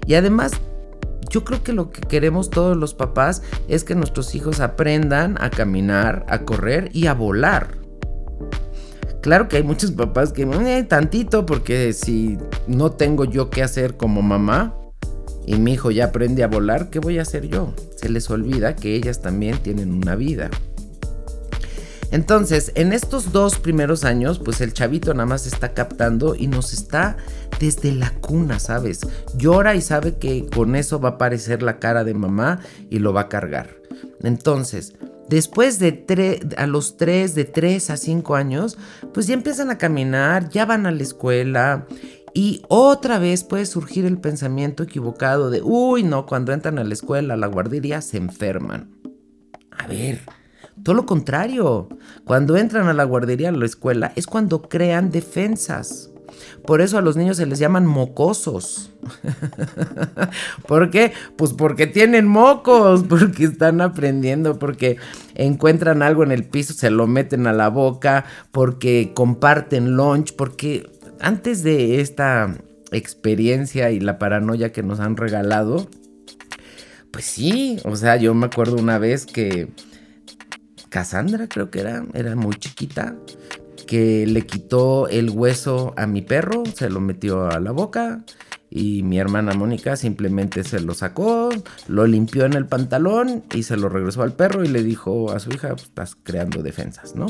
Y 0.06 0.16
además, 0.16 0.54
yo 1.30 1.44
creo 1.44 1.64
que 1.64 1.74
lo 1.74 1.92
que 1.92 2.02
queremos 2.02 2.50
todos 2.50 2.76
los 2.78 2.94
papás 2.94 3.42
es 3.68 3.84
que 3.84 3.96
nuestros 3.96 4.36
hijos 4.36 4.60
aprendan 4.60 5.38
a 5.40 5.50
caminar, 5.50 6.26
a 6.28 6.40
correr 6.40 6.90
y 6.94 7.08
a 7.08 7.14
volar. 7.14 7.80
Claro 9.22 9.48
que 9.48 9.58
hay 9.58 9.64
muchos 9.64 9.92
papás 9.92 10.34
que, 10.34 10.44
eh, 10.44 10.84
tantito, 10.84 11.46
porque 11.46 11.94
si 11.94 12.38
no 12.68 12.92
tengo 12.92 13.24
yo 13.24 13.50
qué 13.50 13.62
hacer 13.62 13.96
como 13.96 14.22
mamá, 14.22 14.76
y 15.52 15.60
mi 15.60 15.74
hijo 15.74 15.92
ya 15.92 16.06
aprende 16.06 16.44
a 16.44 16.48
volar, 16.48 16.90
¿qué 16.90 17.00
voy 17.00 17.20
a 17.20 17.24
hacer 17.24 17.50
yo? 17.50 17.74
Se 17.98 18.08
les 18.08 18.30
olvida 18.30 18.74
que 18.74 18.96
ellas 18.96 19.22
también 19.22 19.58
tienen 19.58 19.92
una 19.92 20.16
vida. 20.16 20.50
Entonces, 22.10 22.72
en 22.76 22.94
estos 22.94 23.34
dos 23.34 23.60
primeros 23.60 24.06
años, 24.06 24.40
pues 24.40 24.62
el 24.62 24.72
chavito 24.72 25.14
nada 25.14 25.26
más 25.26 25.46
está 25.48 25.74
captando 25.74 26.36
y 26.36 26.48
nos 26.48 26.72
está 26.72 27.18
desde 27.60 27.92
la 27.92 28.12
cuna, 28.12 28.60
¿sabes? 28.60 29.02
Llora 29.36 29.76
y 29.76 29.82
sabe 29.82 30.16
que 30.16 30.46
con 30.46 30.78
eso 30.78 31.02
va 31.02 31.10
a 31.10 31.12
aparecer 31.14 31.62
la 31.64 31.80
cara 31.80 32.06
de 32.06 32.14
mamá 32.14 32.62
y 32.90 33.00
lo 33.00 33.12
va 33.12 33.22
a 33.22 33.30
cargar. 33.30 33.76
Entonces, 34.24 34.94
Después 35.32 35.80
de 35.80 36.42
a 36.58 36.68
los 36.68 36.98
3, 36.98 37.36
de 37.36 37.46
3 37.46 37.92
a 37.92 37.96
5 37.96 38.36
años, 38.36 38.78
pues 39.14 39.28
ya 39.28 39.34
empiezan 39.34 39.70
a 39.70 39.78
caminar, 39.78 40.50
ya 40.50 40.66
van 40.66 40.86
a 40.86 40.92
la 40.92 41.02
escuela 41.02 41.88
y 42.34 42.62
otra 42.70 43.20
vez 43.20 43.44
puede 43.44 43.66
surgir 43.66 44.06
el 44.06 44.18
pensamiento 44.18 44.84
equivocado 44.84 45.50
de, 45.50 45.62
uy, 45.62 46.04
no, 46.04 46.26
cuando 46.26 46.54
entran 46.54 46.80
a 46.80 46.84
la 46.84 46.94
escuela, 46.94 47.34
a 47.34 47.38
la 47.38 47.48
guardería, 47.48 48.02
se 48.02 48.18
enferman. 48.18 48.90
A 49.72 49.88
ver, 49.88 50.22
todo 50.84 50.96
lo 50.96 51.06
contrario. 51.06 51.90
Cuando 52.24 52.58
entran 52.58 52.88
a 52.88 52.94
la 52.94 53.04
guardería, 53.04 53.50
a 53.50 53.54
la 53.54 53.66
escuela, 53.66 54.14
es 54.16 54.28
cuando 54.28 54.62
crean 54.62 55.12
defensas. 55.12 56.10
Por 56.66 56.82
eso 56.82 56.98
a 56.98 57.02
los 57.02 57.18
niños 57.18 57.38
se 57.38 57.46
les 57.46 57.60
llaman 57.60 57.86
mocosos. 57.86 58.92
¿Por 60.68 60.90
qué? 60.90 61.12
Pues 61.36 61.54
porque 61.54 61.88
tienen 61.88 62.28
mocos, 62.28 63.04
porque 63.10 63.46
están 63.46 63.82
aprendiendo, 63.82 64.60
porque 64.60 64.98
encuentran 65.36 66.02
algo 66.02 66.24
en 66.24 66.32
el 66.32 66.46
piso, 66.46 66.74
se 66.74 66.92
lo 66.92 67.08
meten 67.08 67.48
a 67.48 67.54
la 67.54 67.70
boca, 67.70 68.26
porque 68.52 69.12
comparten 69.14 69.96
lunch, 69.96 70.36
porque 70.36 70.90
antes 71.22 71.64
de 71.64 72.02
esta 72.02 72.58
experiencia 72.92 73.92
y 73.92 74.00
la 74.00 74.20
paranoia 74.20 74.72
que 74.72 74.84
nos 74.84 75.00
han 75.00 75.18
regalado, 75.18 75.90
pues 77.12 77.26
sí, 77.26 77.80
o 77.84 77.96
sea, 77.96 78.18
yo 78.18 78.34
me 78.34 78.48
acuerdo 78.48 78.76
una 78.76 78.98
vez 78.98 79.26
que 79.26 79.70
Cassandra 80.90 81.48
creo 81.48 81.70
que 81.70 81.80
era, 81.80 82.06
era 82.14 82.36
muy 82.36 82.56
chiquita, 82.56 83.16
que 83.88 84.26
le 84.26 84.46
quitó 84.46 85.08
el 85.08 85.30
hueso 85.30 85.94
a 85.98 86.08
mi 86.08 86.22
perro, 86.22 86.64
se 86.74 86.90
lo 86.90 87.00
metió 87.02 87.50
a 87.50 87.60
la 87.60 87.72
boca 87.72 88.24
y 88.70 89.04
mi 89.04 89.20
hermana 89.20 89.54
Mónica 89.54 89.98
simplemente 89.98 90.64
se 90.64 90.80
lo 90.80 90.94
sacó, 90.94 91.50
lo 91.90 92.08
limpió 92.08 92.46
en 92.46 92.54
el 92.54 92.68
pantalón 92.68 93.44
y 93.54 93.64
se 93.64 93.76
lo 93.76 93.90
regresó 93.90 94.24
al 94.24 94.34
perro 94.34 94.64
y 94.64 94.70
le 94.70 94.82
dijo 94.82 95.32
a 95.32 95.40
su 95.40 95.50
hija, 95.52 95.70
pues, 95.72 95.84
estás 95.84 96.16
creando 96.16 96.64
defensas, 96.64 97.16
¿no? 97.16 97.28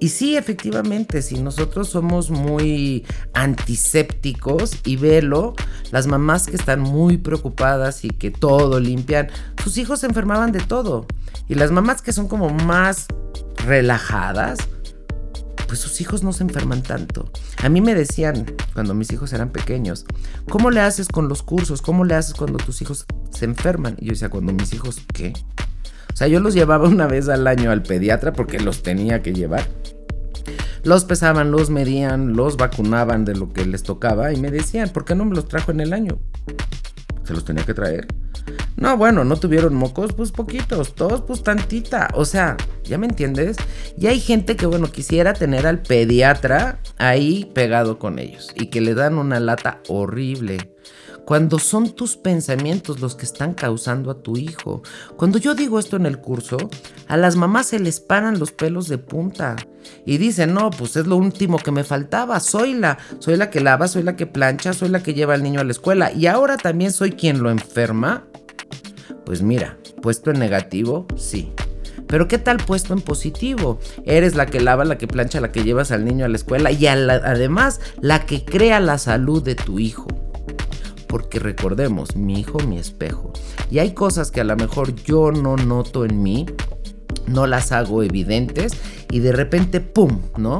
Y 0.00 0.10
sí, 0.10 0.36
efectivamente, 0.36 1.22
si 1.22 1.40
nosotros 1.40 1.88
somos 1.88 2.30
muy 2.30 3.04
antisépticos 3.34 4.78
y 4.84 4.96
velo, 4.96 5.54
las 5.90 6.06
mamás 6.06 6.46
que 6.46 6.56
están 6.56 6.80
muy 6.80 7.18
preocupadas 7.18 8.04
y 8.04 8.10
que 8.10 8.30
todo 8.30 8.78
limpian, 8.78 9.28
sus 9.62 9.76
hijos 9.76 10.00
se 10.00 10.06
enfermaban 10.06 10.52
de 10.52 10.60
todo. 10.60 11.06
Y 11.48 11.56
las 11.56 11.72
mamás 11.72 12.00
que 12.00 12.12
son 12.12 12.28
como 12.28 12.50
más 12.50 13.06
relajadas, 13.66 14.58
pues 15.66 15.80
sus 15.80 16.00
hijos 16.00 16.22
no 16.22 16.32
se 16.32 16.44
enferman 16.44 16.82
tanto. 16.82 17.30
A 17.62 17.68
mí 17.68 17.80
me 17.80 17.94
decían 17.94 18.46
cuando 18.74 18.94
mis 18.94 19.12
hijos 19.12 19.32
eran 19.32 19.50
pequeños, 19.50 20.06
¿cómo 20.48 20.70
le 20.70 20.80
haces 20.80 21.08
con 21.08 21.28
los 21.28 21.42
cursos? 21.42 21.82
¿Cómo 21.82 22.04
le 22.04 22.14
haces 22.14 22.34
cuando 22.34 22.58
tus 22.58 22.80
hijos 22.82 23.04
se 23.30 23.44
enferman? 23.44 23.96
Y 23.98 24.06
yo 24.06 24.12
decía, 24.12 24.30
cuando 24.30 24.52
mis 24.52 24.72
hijos, 24.72 25.00
¿qué? 25.12 25.32
Sea, 26.18 26.26
yo 26.26 26.40
los 26.40 26.52
llevaba 26.52 26.88
una 26.88 27.06
vez 27.06 27.28
al 27.28 27.46
año 27.46 27.70
al 27.70 27.84
pediatra 27.84 28.32
porque 28.32 28.58
los 28.58 28.82
tenía 28.82 29.22
que 29.22 29.32
llevar. 29.32 29.68
Los 30.82 31.04
pesaban, 31.04 31.52
los 31.52 31.70
medían, 31.70 32.34
los 32.34 32.56
vacunaban 32.56 33.24
de 33.24 33.36
lo 33.36 33.52
que 33.52 33.64
les 33.64 33.84
tocaba 33.84 34.32
y 34.32 34.36
me 34.36 34.50
decían, 34.50 34.88
¿por 34.88 35.04
qué 35.04 35.14
no 35.14 35.24
me 35.24 35.36
los 35.36 35.46
trajo 35.46 35.70
en 35.70 35.78
el 35.78 35.92
año? 35.92 36.18
Se 37.22 37.34
los 37.34 37.44
tenía 37.44 37.64
que 37.64 37.72
traer. 37.72 38.08
No, 38.74 38.96
bueno, 38.96 39.22
no 39.22 39.36
tuvieron 39.36 39.76
mocos, 39.76 40.12
pues 40.12 40.32
poquitos, 40.32 40.96
todos 40.96 41.22
pues 41.22 41.44
tantita. 41.44 42.08
O 42.14 42.24
sea, 42.24 42.56
¿ya 42.82 42.98
me 42.98 43.06
entiendes? 43.06 43.56
Y 43.96 44.08
hay 44.08 44.18
gente 44.18 44.56
que, 44.56 44.66
bueno, 44.66 44.90
quisiera 44.90 45.34
tener 45.34 45.68
al 45.68 45.82
pediatra 45.82 46.80
ahí 46.96 47.48
pegado 47.54 48.00
con 48.00 48.18
ellos 48.18 48.52
y 48.56 48.70
que 48.70 48.80
le 48.80 48.94
dan 48.94 49.18
una 49.18 49.38
lata 49.38 49.82
horrible 49.86 50.74
cuando 51.28 51.58
son 51.58 51.90
tus 51.90 52.16
pensamientos 52.16 53.00
los 53.00 53.14
que 53.14 53.26
están 53.26 53.52
causando 53.52 54.10
a 54.10 54.22
tu 54.22 54.38
hijo. 54.38 54.82
Cuando 55.18 55.36
yo 55.36 55.54
digo 55.54 55.78
esto 55.78 55.96
en 55.96 56.06
el 56.06 56.20
curso, 56.20 56.56
a 57.06 57.18
las 57.18 57.36
mamás 57.36 57.66
se 57.66 57.78
les 57.78 58.00
paran 58.00 58.38
los 58.38 58.50
pelos 58.50 58.88
de 58.88 58.96
punta 58.96 59.54
y 60.06 60.16
dicen, 60.16 60.54
no, 60.54 60.70
pues 60.70 60.96
es 60.96 61.06
lo 61.06 61.16
último 61.16 61.58
que 61.58 61.70
me 61.70 61.84
faltaba, 61.84 62.40
soy 62.40 62.72
la, 62.72 62.96
soy 63.18 63.36
la 63.36 63.50
que 63.50 63.60
lava, 63.60 63.88
soy 63.88 64.04
la 64.04 64.16
que 64.16 64.24
plancha, 64.24 64.72
soy 64.72 64.88
la 64.88 65.02
que 65.02 65.12
lleva 65.12 65.34
al 65.34 65.42
niño 65.42 65.60
a 65.60 65.64
la 65.64 65.72
escuela 65.72 66.10
y 66.12 66.28
ahora 66.28 66.56
también 66.56 66.92
soy 66.92 67.12
quien 67.12 67.42
lo 67.42 67.50
enferma. 67.50 68.24
Pues 69.26 69.42
mira, 69.42 69.76
puesto 70.00 70.30
en 70.30 70.38
negativo, 70.38 71.06
sí. 71.18 71.52
Pero 72.06 72.26
¿qué 72.26 72.38
tal 72.38 72.56
puesto 72.56 72.94
en 72.94 73.02
positivo? 73.02 73.80
Eres 74.06 74.34
la 74.34 74.46
que 74.46 74.60
lava, 74.60 74.86
la 74.86 74.96
que 74.96 75.06
plancha, 75.06 75.42
la 75.42 75.52
que 75.52 75.62
llevas 75.62 75.90
al 75.90 76.06
niño 76.06 76.24
a 76.24 76.28
la 76.28 76.36
escuela 76.36 76.72
y 76.72 76.86
además 76.86 77.82
la 78.00 78.24
que 78.24 78.46
crea 78.46 78.80
la 78.80 78.96
salud 78.96 79.42
de 79.42 79.56
tu 79.56 79.78
hijo 79.78 80.06
porque 81.08 81.38
recordemos, 81.38 82.16
mi 82.16 82.40
hijo, 82.40 82.58
mi 82.60 82.78
espejo. 82.78 83.32
Y 83.70 83.78
hay 83.78 83.92
cosas 83.92 84.30
que 84.30 84.40
a 84.40 84.44
lo 84.44 84.56
mejor 84.56 84.94
yo 84.94 85.32
no 85.32 85.56
noto 85.56 86.04
en 86.04 86.22
mí, 86.22 86.46
no 87.26 87.46
las 87.46 87.72
hago 87.72 88.02
evidentes 88.02 88.72
y 89.10 89.20
de 89.20 89.32
repente, 89.32 89.80
¡pum!, 89.80 90.20
¿no? 90.36 90.58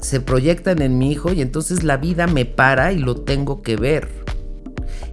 Se 0.00 0.20
proyectan 0.20 0.82
en 0.82 0.98
mi 0.98 1.12
hijo 1.12 1.32
y 1.32 1.40
entonces 1.40 1.82
la 1.82 1.96
vida 1.96 2.26
me 2.26 2.44
para 2.44 2.92
y 2.92 2.98
lo 2.98 3.16
tengo 3.16 3.62
que 3.62 3.76
ver. 3.76 4.08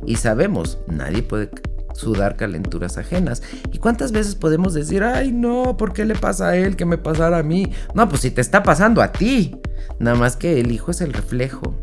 Y 0.05 0.17
sabemos, 0.17 0.79
nadie 0.87 1.23
puede 1.23 1.49
sudar 1.93 2.35
calenturas 2.35 2.97
ajenas. 2.97 3.41
¿Y 3.71 3.77
cuántas 3.77 4.11
veces 4.11 4.35
podemos 4.35 4.73
decir, 4.73 5.03
ay 5.03 5.31
no, 5.31 5.77
¿por 5.77 5.93
qué 5.93 6.05
le 6.05 6.15
pasa 6.15 6.49
a 6.49 6.57
él 6.57 6.75
que 6.75 6.85
me 6.85 6.97
pasara 6.97 7.39
a 7.39 7.43
mí? 7.43 7.71
No, 7.93 8.09
pues 8.09 8.21
si 8.21 8.31
te 8.31 8.41
está 8.41 8.63
pasando 8.63 9.01
a 9.01 9.11
ti. 9.11 9.55
Nada 9.99 10.17
más 10.17 10.35
que 10.35 10.59
el 10.59 10.71
hijo 10.71 10.91
es 10.91 11.01
el 11.01 11.13
reflejo. 11.13 11.75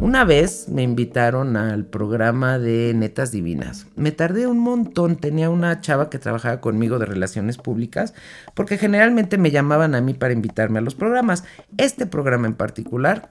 Una 0.00 0.24
vez 0.24 0.68
me 0.68 0.82
invitaron 0.82 1.56
al 1.56 1.86
programa 1.86 2.58
de 2.58 2.92
Netas 2.94 3.32
Divinas. 3.32 3.86
Me 3.96 4.12
tardé 4.12 4.46
un 4.46 4.58
montón, 4.58 5.16
tenía 5.16 5.48
una 5.48 5.80
chava 5.80 6.10
que 6.10 6.18
trabajaba 6.18 6.60
conmigo 6.60 6.98
de 6.98 7.06
relaciones 7.06 7.56
públicas, 7.56 8.12
porque 8.54 8.76
generalmente 8.76 9.38
me 9.38 9.50
llamaban 9.50 9.94
a 9.94 10.02
mí 10.02 10.12
para 10.12 10.34
invitarme 10.34 10.80
a 10.80 10.82
los 10.82 10.94
programas. 10.94 11.44
Este 11.78 12.04
programa 12.04 12.46
en 12.46 12.54
particular 12.54 13.30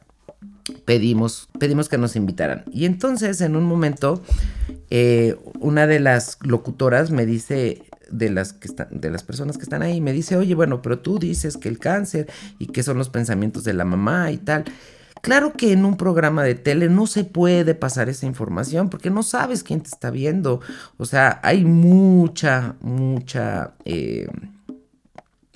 pedimos, 0.86 1.50
pedimos 1.60 1.88
que 1.88 2.00
nos 2.00 2.16
invitaran. 2.16 2.64
Y 2.72 2.86
entonces 2.86 3.42
en 3.42 3.56
un 3.56 3.66
momento 3.66 4.24
eh, 4.90 5.38
una 5.60 5.86
de 5.86 6.00
las 6.00 6.40
locutoras 6.42 7.12
me 7.12 7.28
dice, 7.28 7.84
de 8.10 8.30
las, 8.32 8.54
que 8.54 8.70
de 8.90 9.12
las 9.12 9.24
personas 9.24 9.58
que 9.58 9.64
están 9.64 9.82
ahí, 9.82 10.02
me 10.02 10.14
dice, 10.14 10.36
oye, 10.36 10.56
bueno, 10.56 10.82
pero 10.82 11.00
tú 11.00 11.20
dices 11.20 11.58
que 11.58 11.70
el 11.70 11.80
cáncer 11.80 12.28
y 12.60 12.68
qué 12.68 12.84
son 12.84 12.98
los 12.98 13.10
pensamientos 13.10 13.64
de 13.64 13.74
la 13.74 13.86
mamá 13.86 14.32
y 14.32 14.38
tal. 14.38 14.66
Claro 15.26 15.54
que 15.54 15.72
en 15.72 15.86
un 15.86 15.98
programa 15.98 16.44
de 16.44 16.54
tele 16.54 16.88
no 16.88 17.08
se 17.08 17.24
puede 17.24 17.74
pasar 17.74 18.10
esa 18.10 18.28
información 18.28 18.92
porque 18.92 19.10
no 19.10 19.24
sabes 19.24 19.64
quién 19.64 19.82
te 19.82 19.88
está 19.88 20.12
viendo. 20.12 20.62
O 20.98 21.06
sea, 21.06 21.40
hay 21.42 21.66
mucha, 21.66 22.76
mucha 22.82 23.74
eh, 23.86 24.28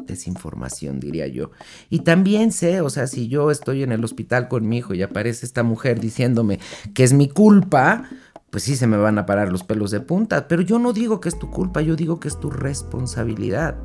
desinformación, 0.08 1.00
diría 1.00 1.28
yo. 1.28 1.52
Y 1.92 2.00
también 2.00 2.52
sé, 2.52 2.82
o 2.82 2.90
sea, 2.90 3.06
si 3.06 3.28
yo 3.28 3.52
estoy 3.52 3.84
en 3.84 3.92
el 3.92 4.04
hospital 4.04 4.48
con 4.48 4.68
mi 4.68 4.80
hijo 4.80 4.96
y 4.96 5.04
aparece 5.04 5.46
esta 5.46 5.62
mujer 5.62 6.00
diciéndome 6.00 6.60
que 6.96 7.04
es 7.04 7.14
mi 7.14 7.30
culpa, 7.30 8.10
pues 8.50 8.64
sí 8.64 8.76
se 8.76 8.88
me 8.88 8.98
van 8.98 9.20
a 9.20 9.28
parar 9.28 9.52
los 9.52 9.62
pelos 9.64 9.92
de 9.92 10.00
punta. 10.00 10.48
Pero 10.48 10.64
yo 10.64 10.80
no 10.80 10.94
digo 10.94 11.20
que 11.20 11.30
es 11.30 11.38
tu 11.38 11.52
culpa, 11.52 11.82
yo 11.82 11.96
digo 11.96 12.20
que 12.20 12.30
es 12.30 12.40
tu 12.40 12.50
responsabilidad. 12.50 13.76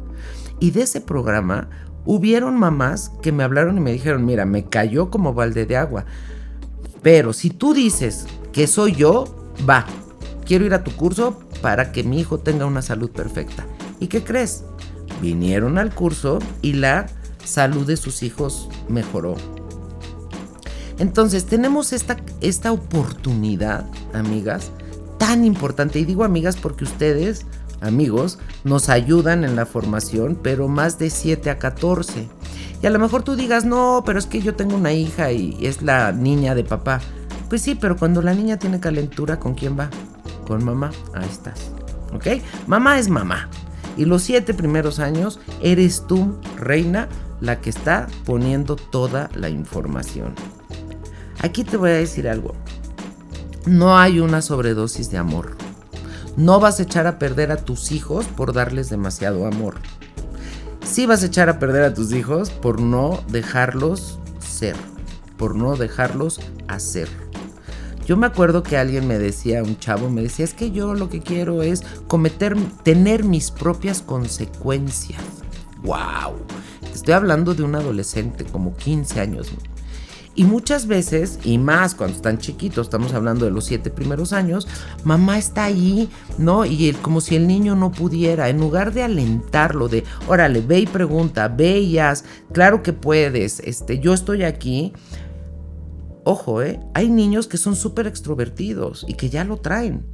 Y 0.60 0.70
de 0.70 0.80
ese 0.80 1.02
programa 1.02 1.68
Hubieron 2.06 2.58
mamás 2.58 3.10
que 3.22 3.32
me 3.32 3.44
hablaron 3.44 3.78
y 3.78 3.80
me 3.80 3.92
dijeron, 3.92 4.24
mira, 4.24 4.44
me 4.44 4.64
cayó 4.64 5.10
como 5.10 5.34
balde 5.34 5.66
de 5.66 5.76
agua. 5.76 6.04
Pero 7.02 7.32
si 7.32 7.50
tú 7.50 7.74
dices 7.74 8.26
que 8.52 8.66
soy 8.66 8.94
yo, 8.94 9.52
va, 9.68 9.86
quiero 10.44 10.64
ir 10.64 10.74
a 10.74 10.84
tu 10.84 10.92
curso 10.92 11.40
para 11.62 11.92
que 11.92 12.04
mi 12.04 12.20
hijo 12.20 12.38
tenga 12.38 12.66
una 12.66 12.82
salud 12.82 13.10
perfecta. 13.10 13.66
¿Y 14.00 14.08
qué 14.08 14.22
crees? 14.22 14.64
Vinieron 15.22 15.78
al 15.78 15.94
curso 15.94 16.38
y 16.60 16.74
la 16.74 17.06
salud 17.44 17.86
de 17.86 17.96
sus 17.96 18.22
hijos 18.22 18.68
mejoró. 18.88 19.36
Entonces 20.98 21.46
tenemos 21.46 21.92
esta, 21.92 22.16
esta 22.40 22.72
oportunidad, 22.72 23.86
amigas, 24.12 24.70
tan 25.18 25.44
importante. 25.44 25.98
Y 25.98 26.04
digo 26.04 26.24
amigas 26.24 26.56
porque 26.56 26.84
ustedes 26.84 27.46
amigos 27.80 28.38
nos 28.64 28.88
ayudan 28.88 29.44
en 29.44 29.56
la 29.56 29.66
formación, 29.66 30.38
pero 30.42 30.68
más 30.68 30.98
de 30.98 31.10
7 31.10 31.50
a 31.50 31.58
14. 31.58 32.28
Y 32.82 32.86
a 32.86 32.90
lo 32.90 32.98
mejor 32.98 33.22
tú 33.22 33.36
digas, 33.36 33.64
no, 33.64 34.02
pero 34.04 34.18
es 34.18 34.26
que 34.26 34.42
yo 34.42 34.54
tengo 34.54 34.76
una 34.76 34.92
hija 34.92 35.32
y 35.32 35.56
es 35.64 35.82
la 35.82 36.12
niña 36.12 36.54
de 36.54 36.64
papá. 36.64 37.00
Pues 37.48 37.62
sí, 37.62 37.74
pero 37.74 37.96
cuando 37.96 38.22
la 38.22 38.34
niña 38.34 38.58
tiene 38.58 38.80
calentura, 38.80 39.38
¿con 39.38 39.54
quién 39.54 39.78
va? 39.78 39.90
Con 40.46 40.64
mamá. 40.64 40.90
Ahí 41.14 41.28
estás. 41.30 41.70
¿Ok? 42.12 42.42
Mamá 42.66 42.98
es 42.98 43.08
mamá. 43.08 43.48
Y 43.96 44.04
los 44.04 44.22
siete 44.22 44.54
primeros 44.54 44.98
años 44.98 45.40
eres 45.62 46.06
tú, 46.06 46.38
reina, 46.56 47.08
la 47.40 47.60
que 47.60 47.70
está 47.70 48.06
poniendo 48.24 48.76
toda 48.76 49.30
la 49.34 49.48
información. 49.48 50.34
Aquí 51.40 51.64
te 51.64 51.76
voy 51.76 51.90
a 51.90 51.94
decir 51.94 52.28
algo. 52.28 52.54
No 53.66 53.96
hay 53.98 54.20
una 54.20 54.42
sobredosis 54.42 55.10
de 55.10 55.18
amor. 55.18 55.56
No 56.36 56.58
vas 56.58 56.80
a 56.80 56.82
echar 56.82 57.06
a 57.06 57.18
perder 57.18 57.52
a 57.52 57.56
tus 57.56 57.92
hijos 57.92 58.26
por 58.26 58.52
darles 58.52 58.90
demasiado 58.90 59.46
amor. 59.46 59.76
Sí 60.84 61.06
vas 61.06 61.22
a 61.22 61.26
echar 61.26 61.48
a 61.48 61.60
perder 61.60 61.84
a 61.84 61.94
tus 61.94 62.12
hijos 62.12 62.50
por 62.50 62.80
no 62.80 63.22
dejarlos 63.28 64.18
ser, 64.40 64.74
por 65.36 65.54
no 65.54 65.76
dejarlos 65.76 66.40
hacer. 66.66 67.08
Yo 68.06 68.16
me 68.16 68.26
acuerdo 68.26 68.62
que 68.62 68.76
alguien 68.76 69.06
me 69.06 69.18
decía, 69.18 69.62
un 69.62 69.78
chavo 69.78 70.10
me 70.10 70.22
decía, 70.22 70.44
es 70.44 70.54
que 70.54 70.72
yo 70.72 70.94
lo 70.94 71.08
que 71.08 71.20
quiero 71.20 71.62
es 71.62 71.82
cometer, 72.06 72.56
tener 72.82 73.24
mis 73.24 73.50
propias 73.50 74.02
consecuencias. 74.02 75.22
wow. 75.82 76.34
Estoy 76.92 77.14
hablando 77.14 77.54
de 77.54 77.62
un 77.62 77.74
adolescente 77.74 78.44
como 78.44 78.76
15 78.76 79.20
años. 79.20 79.52
Y 80.36 80.44
muchas 80.44 80.86
veces, 80.86 81.38
y 81.44 81.58
más 81.58 81.94
cuando 81.94 82.16
están 82.16 82.38
chiquitos, 82.38 82.88
estamos 82.88 83.14
hablando 83.14 83.44
de 83.44 83.52
los 83.52 83.66
siete 83.66 83.90
primeros 83.90 84.32
años, 84.32 84.66
mamá 85.04 85.38
está 85.38 85.64
ahí, 85.64 86.08
¿no? 86.38 86.64
Y 86.64 86.92
como 87.02 87.20
si 87.20 87.36
el 87.36 87.46
niño 87.46 87.76
no 87.76 87.92
pudiera, 87.92 88.48
en 88.48 88.58
lugar 88.58 88.92
de 88.92 89.04
alentarlo, 89.04 89.88
de, 89.88 90.02
órale, 90.26 90.60
ve 90.60 90.80
y 90.80 90.86
pregunta, 90.86 91.46
ve 91.48 91.78
y 91.80 91.98
claro 92.52 92.82
que 92.82 92.92
puedes, 92.92 93.60
este, 93.60 94.00
yo 94.00 94.12
estoy 94.12 94.42
aquí. 94.42 94.92
Ojo, 96.24 96.62
¿eh? 96.62 96.80
Hay 96.94 97.10
niños 97.10 97.46
que 97.46 97.58
son 97.58 97.76
súper 97.76 98.06
extrovertidos 98.06 99.04
y 99.06 99.14
que 99.14 99.28
ya 99.28 99.44
lo 99.44 99.58
traen. 99.58 100.04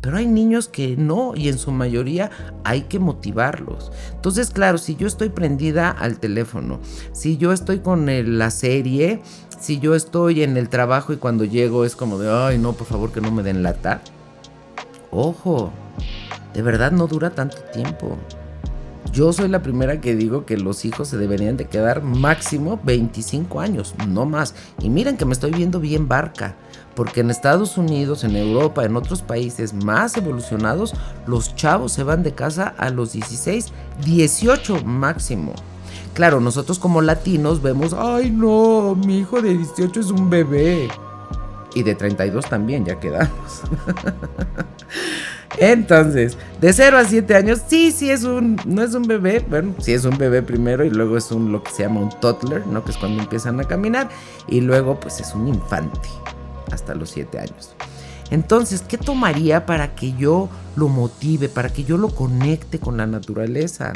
Pero 0.00 0.16
hay 0.16 0.26
niños 0.26 0.68
que 0.68 0.96
no 0.96 1.34
y 1.34 1.48
en 1.48 1.58
su 1.58 1.72
mayoría 1.72 2.30
hay 2.64 2.82
que 2.82 2.98
motivarlos. 3.00 3.90
Entonces, 4.14 4.50
claro, 4.50 4.78
si 4.78 4.94
yo 4.94 5.08
estoy 5.08 5.28
prendida 5.28 5.90
al 5.90 6.20
teléfono, 6.20 6.80
si 7.12 7.36
yo 7.36 7.52
estoy 7.52 7.80
con 7.80 8.06
la 8.38 8.50
serie, 8.50 9.20
si 9.58 9.80
yo 9.80 9.94
estoy 9.94 10.42
en 10.42 10.56
el 10.56 10.68
trabajo 10.68 11.12
y 11.12 11.16
cuando 11.16 11.44
llego 11.44 11.84
es 11.84 11.96
como 11.96 12.18
de, 12.18 12.30
ay, 12.30 12.58
no, 12.58 12.72
por 12.72 12.86
favor 12.86 13.12
que 13.12 13.20
no 13.20 13.30
me 13.30 13.42
den 13.42 13.62
lata. 13.62 14.00
Ojo, 15.10 15.72
de 16.54 16.62
verdad 16.62 16.92
no 16.92 17.06
dura 17.06 17.30
tanto 17.30 17.58
tiempo. 17.72 18.16
Yo 19.12 19.32
soy 19.32 19.48
la 19.48 19.62
primera 19.62 20.00
que 20.00 20.14
digo 20.14 20.44
que 20.44 20.58
los 20.58 20.84
hijos 20.84 21.08
se 21.08 21.16
deberían 21.16 21.56
de 21.56 21.66
quedar 21.66 22.02
máximo 22.02 22.78
25 22.84 23.60
años, 23.60 23.94
no 24.06 24.26
más. 24.26 24.54
Y 24.80 24.90
miren 24.90 25.16
que 25.16 25.24
me 25.24 25.32
estoy 25.32 25.50
viendo 25.50 25.80
bien 25.80 26.08
barca, 26.08 26.56
porque 26.94 27.20
en 27.20 27.30
Estados 27.30 27.78
Unidos, 27.78 28.22
en 28.24 28.36
Europa, 28.36 28.84
en 28.84 28.96
otros 28.96 29.22
países 29.22 29.72
más 29.72 30.16
evolucionados, 30.16 30.94
los 31.26 31.54
chavos 31.56 31.92
se 31.92 32.02
van 32.02 32.22
de 32.22 32.32
casa 32.32 32.74
a 32.76 32.90
los 32.90 33.12
16, 33.12 33.72
18 34.04 34.84
máximo. 34.84 35.54
Claro, 36.18 36.40
nosotros 36.40 36.80
como 36.80 37.00
latinos 37.00 37.62
vemos, 37.62 37.94
ay 37.96 38.32
no, 38.32 38.96
mi 38.96 39.18
hijo 39.18 39.40
de 39.40 39.56
18 39.56 40.00
es 40.00 40.10
un 40.10 40.28
bebé. 40.28 40.88
Y 41.74 41.84
de 41.84 41.94
32 41.94 42.44
también, 42.46 42.84
ya 42.84 42.98
quedamos. 42.98 43.62
Entonces, 45.58 46.36
de 46.60 46.72
0 46.72 46.98
a 46.98 47.04
7 47.04 47.36
años, 47.36 47.62
sí, 47.68 47.92
sí 47.92 48.10
es 48.10 48.24
un, 48.24 48.60
no 48.66 48.82
es 48.82 48.94
un 48.94 49.04
bebé, 49.04 49.46
bueno, 49.48 49.76
sí 49.78 49.92
es 49.92 50.04
un 50.04 50.18
bebé 50.18 50.42
primero 50.42 50.84
y 50.84 50.90
luego 50.90 51.16
es 51.16 51.30
un, 51.30 51.52
lo 51.52 51.62
que 51.62 51.70
se 51.70 51.84
llama 51.84 52.00
un 52.00 52.10
toddler, 52.18 52.66
¿no? 52.66 52.82
Que 52.82 52.90
es 52.90 52.96
cuando 52.96 53.22
empiezan 53.22 53.60
a 53.60 53.62
caminar 53.62 54.08
y 54.48 54.60
luego 54.60 54.98
pues 54.98 55.20
es 55.20 55.32
un 55.36 55.46
infante 55.46 56.08
hasta 56.72 56.96
los 56.96 57.10
7 57.10 57.38
años. 57.38 57.76
Entonces, 58.30 58.82
¿qué 58.82 58.98
tomaría 58.98 59.66
para 59.66 59.94
que 59.94 60.12
yo 60.14 60.48
lo 60.76 60.88
motive, 60.88 61.48
para 61.48 61.70
que 61.70 61.84
yo 61.84 61.96
lo 61.96 62.08
conecte 62.08 62.78
con 62.78 62.96
la 62.96 63.06
naturaleza? 63.06 63.92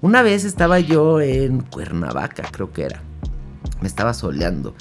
Una 0.00 0.22
vez 0.22 0.44
estaba 0.44 0.80
yo 0.80 1.20
en 1.20 1.60
Cuernavaca, 1.60 2.44
creo 2.50 2.72
que 2.72 2.84
era. 2.84 3.02
Me 3.80 3.88
estaba 3.88 4.14
soleando. 4.14 4.74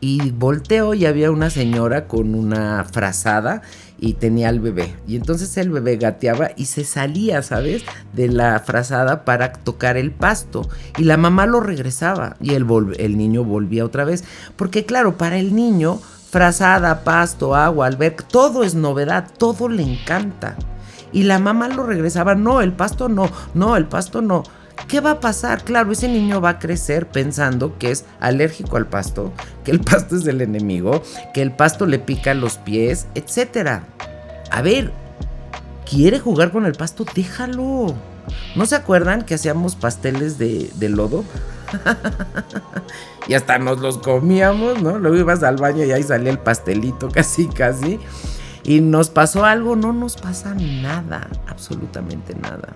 Y 0.00 0.30
volteo 0.30 0.94
y 0.94 1.06
había 1.06 1.32
una 1.32 1.50
señora 1.50 2.06
con 2.06 2.36
una 2.36 2.84
frazada 2.84 3.62
y 3.98 4.14
tenía 4.14 4.48
al 4.48 4.60
bebé. 4.60 4.94
Y 5.08 5.16
entonces 5.16 5.56
el 5.56 5.70
bebé 5.70 5.96
gateaba 5.96 6.50
y 6.56 6.66
se 6.66 6.84
salía, 6.84 7.42
¿sabes? 7.42 7.82
De 8.12 8.28
la 8.28 8.60
frazada 8.60 9.24
para 9.24 9.52
tocar 9.52 9.96
el 9.96 10.12
pasto. 10.12 10.68
Y 10.98 11.04
la 11.04 11.16
mamá 11.16 11.46
lo 11.46 11.58
regresaba 11.58 12.36
y 12.40 12.54
el, 12.54 12.66
el 12.98 13.18
niño 13.18 13.42
volvía 13.42 13.84
otra 13.84 14.04
vez. 14.04 14.22
Porque 14.54 14.84
claro, 14.84 15.18
para 15.18 15.38
el 15.38 15.56
niño, 15.56 16.00
frazada, 16.30 17.04
pasto, 17.04 17.54
agua, 17.54 17.86
alberca, 17.86 18.24
todo 18.26 18.62
es 18.62 18.74
novedad, 18.74 19.28
todo 19.38 19.68
le 19.68 19.82
encanta. 19.82 20.56
Y 21.12 21.22
la 21.22 21.38
mamá 21.38 21.68
lo 21.68 21.84
regresaba, 21.84 22.34
no, 22.34 22.60
el 22.60 22.72
pasto 22.72 23.08
no, 23.08 23.30
no, 23.54 23.76
el 23.76 23.86
pasto 23.86 24.20
no. 24.20 24.42
¿Qué 24.86 25.00
va 25.00 25.12
a 25.12 25.20
pasar? 25.20 25.64
Claro, 25.64 25.92
ese 25.92 26.08
niño 26.08 26.40
va 26.40 26.50
a 26.50 26.58
crecer 26.58 27.08
pensando 27.08 27.78
que 27.78 27.90
es 27.90 28.04
alérgico 28.20 28.76
al 28.76 28.86
pasto, 28.86 29.32
que 29.64 29.70
el 29.70 29.80
pasto 29.80 30.16
es 30.16 30.26
el 30.26 30.40
enemigo, 30.40 31.02
que 31.34 31.42
el 31.42 31.52
pasto 31.52 31.86
le 31.86 31.98
pica 31.98 32.34
los 32.34 32.58
pies, 32.58 33.06
etc. 33.14 33.82
A 34.50 34.62
ver, 34.62 34.92
¿quiere 35.88 36.20
jugar 36.20 36.52
con 36.52 36.64
el 36.66 36.74
pasto? 36.74 37.04
Déjalo. 37.14 37.94
¿No 38.54 38.66
se 38.66 38.76
acuerdan 38.76 39.22
que 39.22 39.34
hacíamos 39.34 39.74
pasteles 39.74 40.38
de, 40.38 40.70
de 40.74 40.88
lodo? 40.88 41.24
y 43.28 43.34
hasta 43.34 43.58
nos 43.58 43.78
los 43.78 43.98
comíamos, 43.98 44.82
¿no? 44.82 44.98
Luego 44.98 45.16
ibas 45.16 45.42
al 45.42 45.56
baño 45.56 45.84
y 45.84 45.92
ahí 45.92 46.02
salía 46.02 46.30
el 46.30 46.38
pastelito 46.38 47.08
casi, 47.12 47.46
casi. 47.46 47.98
Y 48.64 48.80
nos 48.80 49.10
pasó 49.10 49.44
algo, 49.44 49.76
no 49.76 49.92
nos 49.92 50.16
pasa 50.16 50.54
nada, 50.54 51.28
absolutamente 51.46 52.34
nada. 52.34 52.74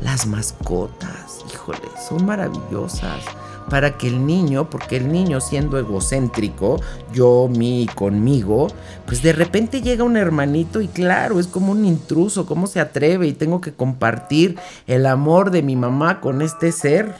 Las 0.00 0.26
mascotas, 0.26 1.44
híjole, 1.52 1.88
son 2.08 2.24
maravillosas 2.24 3.22
para 3.70 3.96
que 3.96 4.08
el 4.08 4.26
niño, 4.26 4.68
porque 4.68 4.96
el 4.96 5.10
niño 5.10 5.40
siendo 5.40 5.78
egocéntrico, 5.78 6.80
yo, 7.14 7.48
mí, 7.48 7.88
conmigo, 7.94 8.68
pues 9.06 9.22
de 9.22 9.32
repente 9.32 9.80
llega 9.80 10.04
un 10.04 10.16
hermanito 10.16 10.80
y 10.80 10.88
claro, 10.88 11.40
es 11.40 11.46
como 11.46 11.72
un 11.72 11.84
intruso, 11.84 12.44
¿cómo 12.44 12.66
se 12.66 12.80
atreve? 12.80 13.28
Y 13.28 13.32
tengo 13.32 13.60
que 13.60 13.72
compartir 13.72 14.58
el 14.86 15.06
amor 15.06 15.50
de 15.50 15.62
mi 15.62 15.76
mamá 15.76 16.20
con 16.20 16.42
este 16.42 16.72
ser. 16.72 17.14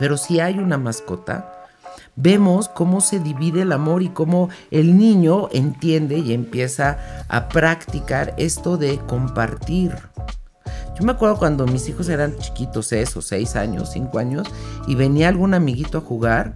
Pero 0.00 0.16
si 0.16 0.40
hay 0.40 0.58
una 0.58 0.78
mascota, 0.78 1.68
vemos 2.16 2.70
cómo 2.70 3.02
se 3.02 3.20
divide 3.20 3.60
el 3.62 3.70
amor 3.70 4.02
y 4.02 4.08
cómo 4.08 4.48
el 4.70 4.96
niño 4.96 5.50
entiende 5.52 6.16
y 6.16 6.32
empieza 6.32 7.26
a 7.28 7.50
practicar 7.50 8.34
esto 8.38 8.78
de 8.78 8.98
compartir. 8.98 9.94
Yo 10.98 11.04
me 11.04 11.12
acuerdo 11.12 11.36
cuando 11.36 11.66
mis 11.66 11.86
hijos 11.90 12.08
eran 12.08 12.34
chiquitos, 12.38 12.92
eso, 12.92 13.20
seis 13.20 13.56
años, 13.56 13.90
cinco 13.92 14.18
años, 14.18 14.48
y 14.86 14.94
venía 14.94 15.28
algún 15.28 15.52
amiguito 15.52 15.98
a 15.98 16.00
jugar, 16.00 16.54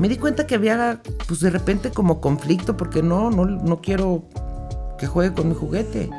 me 0.00 0.08
di 0.08 0.16
cuenta 0.16 0.48
que 0.48 0.56
había, 0.56 1.00
pues 1.28 1.38
de 1.38 1.50
repente 1.50 1.92
como 1.92 2.20
conflicto, 2.20 2.76
porque 2.76 3.04
no, 3.04 3.30
no, 3.30 3.44
no 3.44 3.80
quiero 3.80 4.24
que 4.98 5.06
juegue 5.06 5.32
con 5.32 5.48
mi 5.48 5.54
juguete. 5.54 6.10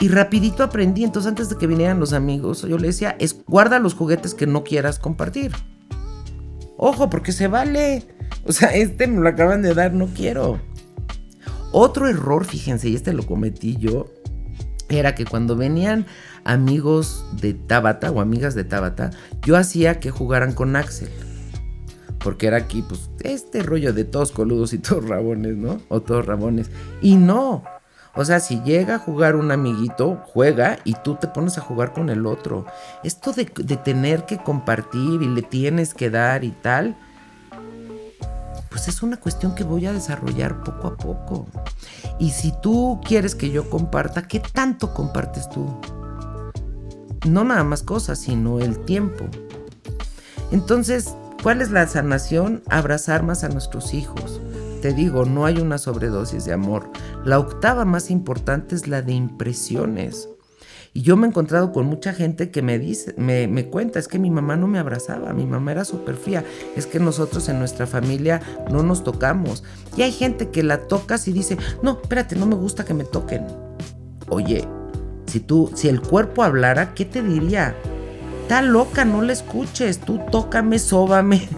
Y 0.00 0.08
rapidito 0.08 0.62
aprendí, 0.62 1.04
entonces 1.04 1.28
antes 1.28 1.50
de 1.50 1.56
que 1.56 1.66
vinieran 1.66 2.00
los 2.00 2.14
amigos, 2.14 2.62
yo 2.62 2.78
le 2.78 2.86
decía, 2.86 3.16
es, 3.18 3.44
guarda 3.46 3.78
los 3.78 3.92
juguetes 3.92 4.32
que 4.32 4.46
no 4.46 4.64
quieras 4.64 4.98
compartir. 4.98 5.52
Ojo, 6.82 7.10
porque 7.10 7.32
se 7.32 7.46
vale. 7.46 8.04
O 8.46 8.52
sea, 8.52 8.74
este 8.74 9.06
me 9.06 9.20
lo 9.20 9.28
acaban 9.28 9.60
de 9.60 9.74
dar, 9.74 9.92
no 9.92 10.06
quiero. 10.06 10.58
Otro 11.72 12.08
error, 12.08 12.46
fíjense, 12.46 12.88
y 12.88 12.94
este 12.94 13.12
lo 13.12 13.26
cometí 13.26 13.76
yo, 13.76 14.06
era 14.88 15.14
que 15.14 15.26
cuando 15.26 15.56
venían 15.56 16.06
amigos 16.42 17.26
de 17.38 17.52
Tabata 17.52 18.10
o 18.10 18.22
amigas 18.22 18.54
de 18.54 18.64
Tabata, 18.64 19.10
yo 19.42 19.58
hacía 19.58 20.00
que 20.00 20.10
jugaran 20.10 20.54
con 20.54 20.74
Axel. 20.74 21.10
Porque 22.18 22.46
era 22.46 22.56
aquí, 22.56 22.82
pues, 22.82 23.10
este 23.20 23.62
rollo 23.62 23.92
de 23.92 24.04
todos 24.04 24.32
coludos 24.32 24.72
y 24.72 24.78
todos 24.78 25.06
rabones, 25.06 25.56
¿no? 25.56 25.82
O 25.88 26.00
todos 26.00 26.24
rabones. 26.24 26.70
Y 27.02 27.16
no, 27.16 27.62
o 28.20 28.24
sea, 28.26 28.38
si 28.38 28.60
llega 28.60 28.96
a 28.96 28.98
jugar 28.98 29.34
un 29.34 29.50
amiguito, 29.50 30.22
juega 30.34 30.78
y 30.84 30.92
tú 30.92 31.14
te 31.14 31.26
pones 31.26 31.56
a 31.56 31.62
jugar 31.62 31.94
con 31.94 32.10
el 32.10 32.26
otro. 32.26 32.66
Esto 33.02 33.32
de, 33.32 33.46
tener 33.46 34.26
que 34.26 34.36
compartir 34.36 35.22
y 35.22 35.26
le 35.26 35.40
tienes 35.40 35.94
que 35.94 36.10
dar 36.10 36.44
y 36.44 36.50
tal, 36.50 36.98
pues 38.68 38.88
es 38.88 39.02
una 39.02 39.16
cuestión 39.16 39.54
que 39.54 39.64
voy 39.64 39.86
a 39.86 39.94
desarrollar 39.94 40.62
poco 40.62 40.88
a 40.88 40.96
poco. 40.98 41.46
Y 42.18 42.32
si 42.32 42.52
tú 42.60 43.00
quieres 43.06 43.34
que 43.34 43.48
yo 43.48 43.70
comparta, 43.70 44.28
¿qué 44.28 44.40
tanto 44.40 44.92
compartes 44.92 45.48
tú? 45.48 45.80
No 47.26 47.42
nada 47.42 47.64
más 47.64 47.82
cosas, 47.82 48.18
sino 48.18 48.60
el 48.60 48.84
tiempo. 48.84 49.24
Entonces, 50.52 51.14
¿cuál 51.42 51.62
es 51.62 51.70
la 51.70 51.86
sanación? 51.86 52.62
Abrazar 52.68 53.22
más 53.22 53.44
a 53.44 53.48
nuestros 53.48 53.94
hijos 53.94 54.42
te 54.80 54.92
digo, 54.92 55.24
no 55.24 55.44
hay 55.46 55.58
una 55.58 55.78
sobredosis 55.78 56.44
de 56.44 56.52
amor. 56.52 56.90
La 57.24 57.38
octava 57.38 57.84
más 57.84 58.10
importante 58.10 58.74
es 58.74 58.88
la 58.88 59.02
de 59.02 59.12
impresiones. 59.12 60.28
Y 60.92 61.02
yo 61.02 61.16
me 61.16 61.26
he 61.26 61.30
encontrado 61.30 61.72
con 61.72 61.86
mucha 61.86 62.12
gente 62.12 62.50
que 62.50 62.62
me 62.62 62.78
dice, 62.78 63.14
me, 63.16 63.46
me 63.46 63.66
cuenta, 63.66 64.00
es 64.00 64.08
que 64.08 64.18
mi 64.18 64.30
mamá 64.30 64.56
no 64.56 64.66
me 64.66 64.80
abrazaba, 64.80 65.32
mi 65.32 65.46
mamá 65.46 65.70
era 65.70 65.84
súper 65.84 66.16
fría, 66.16 66.44
es 66.74 66.86
que 66.86 66.98
nosotros 66.98 67.48
en 67.48 67.60
nuestra 67.60 67.86
familia 67.86 68.40
no 68.72 68.82
nos 68.82 69.04
tocamos. 69.04 69.62
Y 69.96 70.02
hay 70.02 70.10
gente 70.10 70.48
que 70.48 70.64
la 70.64 70.88
tocas 70.88 71.28
y 71.28 71.32
dice, 71.32 71.56
no, 71.82 72.00
espérate, 72.02 72.34
no 72.34 72.46
me 72.46 72.56
gusta 72.56 72.84
que 72.84 72.94
me 72.94 73.04
toquen. 73.04 73.46
Oye, 74.28 74.66
si 75.26 75.38
tú, 75.38 75.70
si 75.74 75.88
el 75.88 76.00
cuerpo 76.00 76.42
hablara, 76.42 76.92
¿qué 76.94 77.04
te 77.04 77.22
diría? 77.22 77.76
Está 78.50 78.62
loca, 78.62 79.04
no 79.04 79.22
la 79.22 79.32
escuches, 79.32 80.00
tú 80.00 80.18
tócame, 80.32 80.80
sóbame, 80.80 81.48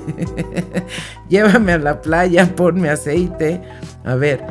llévame 1.31 1.72
a 1.72 1.78
la 1.78 2.02
playa, 2.02 2.55
ponme 2.55 2.90
aceite. 2.90 3.62
A 4.05 4.14
ver, 4.14 4.44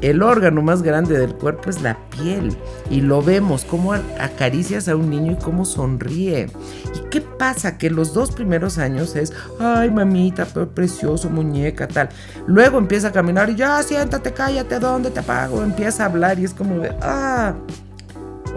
el 0.00 0.22
órgano 0.22 0.62
más 0.62 0.82
grande 0.82 1.18
del 1.18 1.34
cuerpo 1.34 1.68
es 1.68 1.82
la 1.82 1.98
piel 2.10 2.56
y 2.90 3.00
lo 3.00 3.22
vemos, 3.22 3.64
cómo 3.64 3.92
acaricias 3.92 4.86
a 4.88 4.94
un 4.94 5.10
niño 5.10 5.32
y 5.32 5.42
cómo 5.42 5.64
sonríe. 5.64 6.48
¿Y 6.94 7.08
qué 7.10 7.22
pasa? 7.22 7.76
Que 7.76 7.90
los 7.90 8.14
dos 8.14 8.30
primeros 8.30 8.78
años 8.78 9.16
es, 9.16 9.32
ay 9.58 9.90
mamita, 9.90 10.46
precioso, 10.46 11.28
muñeca, 11.28 11.88
tal. 11.88 12.08
Luego 12.46 12.78
empieza 12.78 13.08
a 13.08 13.12
caminar 13.12 13.50
y 13.50 13.56
ya 13.56 13.82
siéntate, 13.82 14.32
cállate, 14.32 14.78
¿dónde 14.78 15.10
te 15.10 15.22
pago? 15.24 15.64
Empieza 15.64 16.04
a 16.04 16.06
hablar 16.06 16.38
y 16.38 16.44
es 16.44 16.54
como 16.54 16.84
ah, 17.02 17.56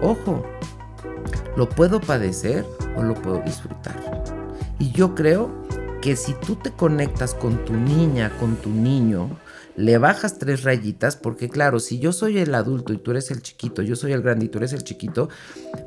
ojo, 0.00 0.46
lo 1.56 1.68
puedo 1.68 2.00
padecer 2.00 2.64
o 2.96 3.02
lo 3.02 3.14
puedo 3.14 3.40
disfrutar. 3.40 3.94
Y 4.78 4.90
yo 4.92 5.14
creo 5.14 5.50
que 6.00 6.16
si 6.16 6.34
tú 6.34 6.56
te 6.56 6.70
conectas 6.70 7.34
con 7.34 7.64
tu 7.64 7.72
niña, 7.72 8.30
con 8.38 8.56
tu 8.56 8.70
niño, 8.70 9.30
le 9.76 9.98
bajas 9.98 10.38
tres 10.38 10.62
rayitas, 10.62 11.16
porque 11.16 11.48
claro, 11.48 11.80
si 11.80 11.98
yo 11.98 12.12
soy 12.12 12.38
el 12.38 12.54
adulto 12.54 12.92
y 12.92 12.98
tú 12.98 13.10
eres 13.10 13.30
el 13.30 13.42
chiquito, 13.42 13.82
yo 13.82 13.96
soy 13.96 14.12
el 14.12 14.22
grande 14.22 14.46
y 14.46 14.48
tú 14.48 14.58
eres 14.58 14.72
el 14.72 14.84
chiquito, 14.84 15.28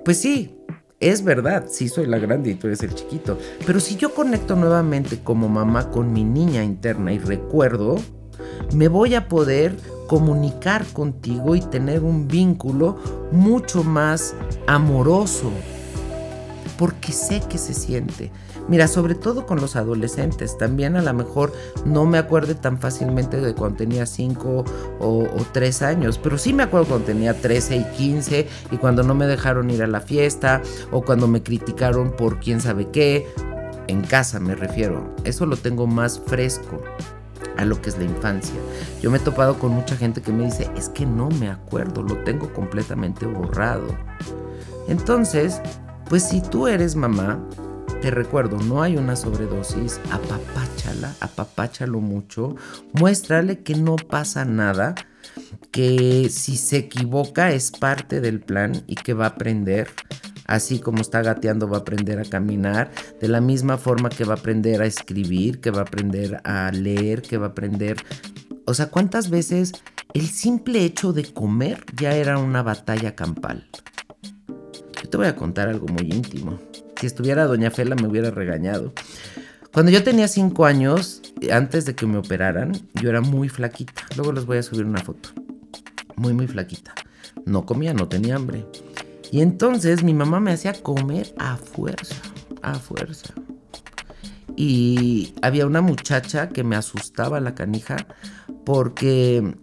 pues 0.04 0.20
sí, 0.20 0.58
es 1.00 1.24
verdad, 1.24 1.68
sí 1.70 1.90
soy 1.90 2.08
la 2.08 2.18
grande 2.18 2.52
y 2.52 2.56
tú 2.56 2.68
eres 2.68 2.82
el 2.84 2.94
chiquito. 2.94 3.38
Pero 3.66 3.80
si 3.80 3.96
yo 3.96 4.14
conecto 4.14 4.56
nuevamente 4.56 5.20
como 5.24 5.48
mamá 5.48 5.92
con 5.92 6.12
mi 6.12 6.24
niña 6.24 6.64
interna 6.64 7.14
y 7.14 7.20
recuerdo, 7.20 7.98
me 8.74 8.88
voy 8.88 9.16
a 9.16 9.28
poder 9.28 9.76
comunicar 10.08 10.86
contigo 10.88 11.56
y 11.56 11.62
tener 11.62 12.04
un 12.04 12.28
vínculo 12.28 12.98
mucho 13.32 13.84
más 13.84 14.36
amoroso. 14.66 15.52
Porque 16.78 17.12
sé 17.12 17.42
que 17.50 17.58
se 17.58 17.74
siente. 17.74 18.32
Mira, 18.68 18.88
sobre 18.88 19.16
todo 19.16 19.46
con 19.46 19.62
los 19.62 19.76
adolescentes, 19.76 20.58
también 20.58 20.96
a 20.96 21.02
lo 21.02 21.14
mejor 21.14 21.54
no 21.86 22.06
me 22.06 22.18
acuerdo 22.18 22.56
tan 22.56 22.80
fácilmente 22.80 23.40
de 23.40 23.56
cuando 23.56 23.78
tenía 23.78 24.06
5 24.06 24.66
o, 25.00 25.28
3 25.52 25.82
años, 25.82 26.20
pero 26.22 26.38
sí 26.38 26.54
me 26.54 26.64
acuerdo 26.64 26.88
cuando 26.90 27.06
tenía 27.06 27.40
13 27.40 27.78
y 27.78 27.84
15 27.98 28.48
y 28.72 28.78
cuando 28.78 29.04
no 29.04 29.16
me 29.16 29.26
dejaron 29.26 29.70
ir 29.70 29.84
a 29.84 29.88
la 29.88 30.02
fiesta 30.02 30.62
o 30.92 31.02
cuando 31.02 31.28
me 31.28 31.42
criticaron 31.42 32.12
por 32.12 32.40
quién 32.40 32.60
sabe 32.60 32.90
qué, 32.90 33.28
en 33.88 34.02
casa 34.02 34.40
me 34.40 34.54
refiero, 34.54 35.16
eso 35.24 35.46
lo 35.46 35.56
tengo 35.56 35.88
más 35.88 36.20
fresco 36.26 36.82
a 37.58 37.66
lo 37.66 37.82
que 37.82 37.90
es 37.90 37.98
la 37.98 38.04
infancia. 38.04 38.56
Yo 39.02 39.10
me 39.10 39.18
he 39.18 39.22
topado 39.22 39.58
con 39.58 39.72
mucha 39.72 39.96
gente 39.96 40.22
que 40.22 40.32
me 40.32 40.46
dice, 40.46 40.70
es 40.76 40.90
que 40.90 41.06
no 41.06 41.30
me 41.30 41.50
acuerdo, 41.50 42.04
lo 42.04 42.18
tengo 42.24 42.54
completamente 42.54 43.26
borrado. 43.26 43.88
Entonces, 44.88 45.62
pues 46.10 46.24
si 46.24 46.42
tú 46.42 46.68
eres 46.68 46.96
mamá, 46.96 47.44
te 48.02 48.12
recuerdo, 48.12 48.58
no 48.60 48.82
hay 48.82 48.96
una 48.96 49.16
sobredosis, 49.16 50.00
apapáchala, 50.12 51.16
apapáchalo 51.20 52.00
mucho, 52.00 52.56
muéstrale 52.94 53.64
que 53.64 53.76
no 53.76 53.96
pasa 53.96 54.46
nada, 54.46 54.96
que 55.72 56.30
si 56.30 56.58
se 56.58 56.78
equivoca 56.78 57.52
es 57.52 57.72
parte 57.72 58.22
del 58.22 58.40
plan 58.40 58.84
y 58.88 58.96
que 58.96 59.14
va 59.14 59.26
a 59.26 59.30
aprender. 59.30 59.90
Así 60.46 60.80
como 60.80 61.02
está 61.02 61.22
gateando 61.22 61.68
va 61.68 61.78
a 61.78 61.82
aprender 61.82 62.20
a 62.20 62.24
caminar, 62.24 62.92
de 63.20 63.28
la 63.28 63.42
misma 63.42 63.78
forma 63.78 64.08
que 64.10 64.24
va 64.24 64.36
a 64.36 64.38
aprender 64.38 64.82
a 64.82 64.86
escribir, 64.86 65.60
que 65.60 65.72
va 65.72 65.80
a 65.80 65.84
aprender 65.84 66.40
a 66.46 66.72
leer, 66.72 67.22
que 67.22 67.38
va 67.38 67.48
a 67.48 67.50
aprender... 67.50 67.98
O 68.66 68.74
sea, 68.74 68.90
¿cuántas 68.90 69.30
veces 69.30 69.74
el 70.14 70.28
simple 70.28 70.86
hecho 70.86 71.12
de 71.12 71.26
comer 71.34 71.84
ya 71.98 72.16
era 72.16 72.38
una 72.38 72.64
batalla 72.64 73.14
campal? 73.14 73.68
Te 75.10 75.18
voy 75.18 75.28
a 75.28 75.36
contar 75.36 75.70
algo 75.70 75.88
muy 75.88 76.12
íntimo. 76.12 76.60
Si 77.00 77.08
estuviera 77.08 77.46
Doña 77.46 77.72
Fela 77.72 77.96
me 77.96 78.08
hubiera 78.08 78.30
regañado. 78.30 78.94
Cuando 79.72 79.92
yo 79.92 80.04
tenía 80.04 80.28
5 80.28 80.66
años, 80.66 81.22
antes 81.52 81.86
de 81.86 81.96
que 81.96 82.06
me 82.06 82.18
operaran, 82.18 82.74
yo 82.96 83.10
era 83.10 83.22
muy 83.22 83.48
flaquita. 83.48 84.04
Luego 84.16 84.34
les 84.34 84.46
voy 84.46 84.58
a 84.58 84.64
subir 84.64 84.86
una 84.86 85.02
foto. 85.02 85.30
Muy, 86.16 86.34
muy 86.34 86.48
flaquita. 86.48 86.94
No 87.46 87.66
comía, 87.66 87.94
no 87.94 88.08
tenía 88.08 88.36
hambre. 88.36 88.66
Y 89.32 89.42
entonces 89.42 90.04
mi 90.04 90.14
mamá 90.14 90.40
me 90.40 90.52
hacía 90.52 90.74
comer 90.74 91.34
a 91.38 91.58
fuerza, 91.58 92.16
a 92.62 92.76
fuerza. 92.76 93.34
Y 94.56 95.34
había 95.42 95.68
una 95.68 95.82
muchacha 95.82 96.50
que 96.50 96.64
me 96.64 96.76
asustaba 96.76 97.40
la 97.40 97.54
canija 97.54 97.98
porque 98.66 99.56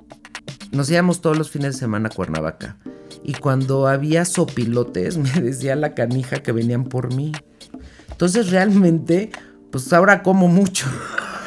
nos 0.71 0.91
íbamos 0.91 1.21
todos 1.21 1.37
los 1.37 1.51
fines 1.51 1.75
de 1.75 1.81
semana 1.81 2.09
a 2.09 2.15
Cuernavaca 2.15 2.77
y 3.23 3.35
cuando 3.35 3.87
había 3.87 4.25
sopilotes 4.25 5.17
me 5.19 5.31
decía 5.41 5.77
la 5.77 5.95
canija 5.95 6.43
que 6.43 6.53
venían 6.53 6.85
por 6.85 7.15
mí. 7.15 7.33
Entonces 8.11 8.51
realmente, 8.51 9.31
pues 9.71 9.93
ahora 9.93 10.23
como 10.23 10.49
mucho. 10.49 10.87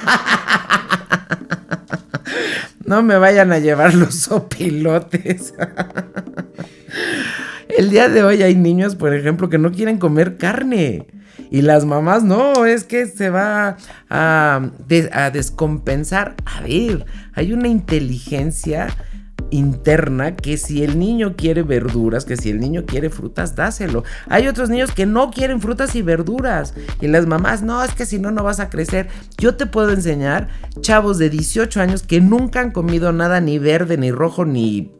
no 2.85 3.03
me 3.03 3.17
vayan 3.17 3.51
a 3.51 3.59
llevar 3.59 3.93
los 3.93 4.15
sopilotes. 4.15 5.53
El 7.77 7.89
día 7.89 8.09
de 8.09 8.23
hoy 8.23 8.41
hay 8.41 8.55
niños, 8.55 8.95
por 8.95 9.13
ejemplo, 9.13 9.49
que 9.49 9.57
no 9.57 9.71
quieren 9.71 9.97
comer 9.97 10.37
carne. 10.37 11.07
Y 11.51 11.61
las 11.61 11.85
mamás, 11.85 12.23
no, 12.23 12.65
es 12.65 12.83
que 12.83 13.05
se 13.05 13.29
va 13.29 13.77
a, 14.09 14.71
a 15.11 15.29
descompensar. 15.29 16.35
A 16.45 16.61
ver, 16.61 17.05
hay 17.33 17.53
una 17.53 17.67
inteligencia 17.67 18.87
interna 19.51 20.35
que 20.35 20.57
si 20.57 20.83
el 20.83 20.99
niño 20.99 21.35
quiere 21.35 21.63
verduras, 21.63 22.25
que 22.25 22.37
si 22.37 22.49
el 22.49 22.59
niño 22.59 22.85
quiere 22.85 23.09
frutas, 23.09 23.55
dáselo. 23.55 24.03
Hay 24.27 24.47
otros 24.47 24.69
niños 24.69 24.91
que 24.91 25.05
no 25.05 25.31
quieren 25.31 25.61
frutas 25.61 25.95
y 25.95 26.01
verduras. 26.01 26.73
Y 27.01 27.07
las 27.07 27.25
mamás, 27.25 27.61
no, 27.61 27.83
es 27.83 27.93
que 27.93 28.05
si 28.05 28.19
no, 28.19 28.31
no 28.31 28.43
vas 28.43 28.59
a 28.59 28.69
crecer. 28.69 29.07
Yo 29.37 29.55
te 29.55 29.65
puedo 29.65 29.91
enseñar 29.91 30.49
chavos 30.81 31.17
de 31.17 31.29
18 31.29 31.81
años 31.81 32.03
que 32.03 32.21
nunca 32.21 32.59
han 32.59 32.71
comido 32.71 33.11
nada 33.11 33.39
ni 33.41 33.59
verde, 33.59 33.97
ni 33.97 34.11
rojo, 34.11 34.45
ni 34.45 34.91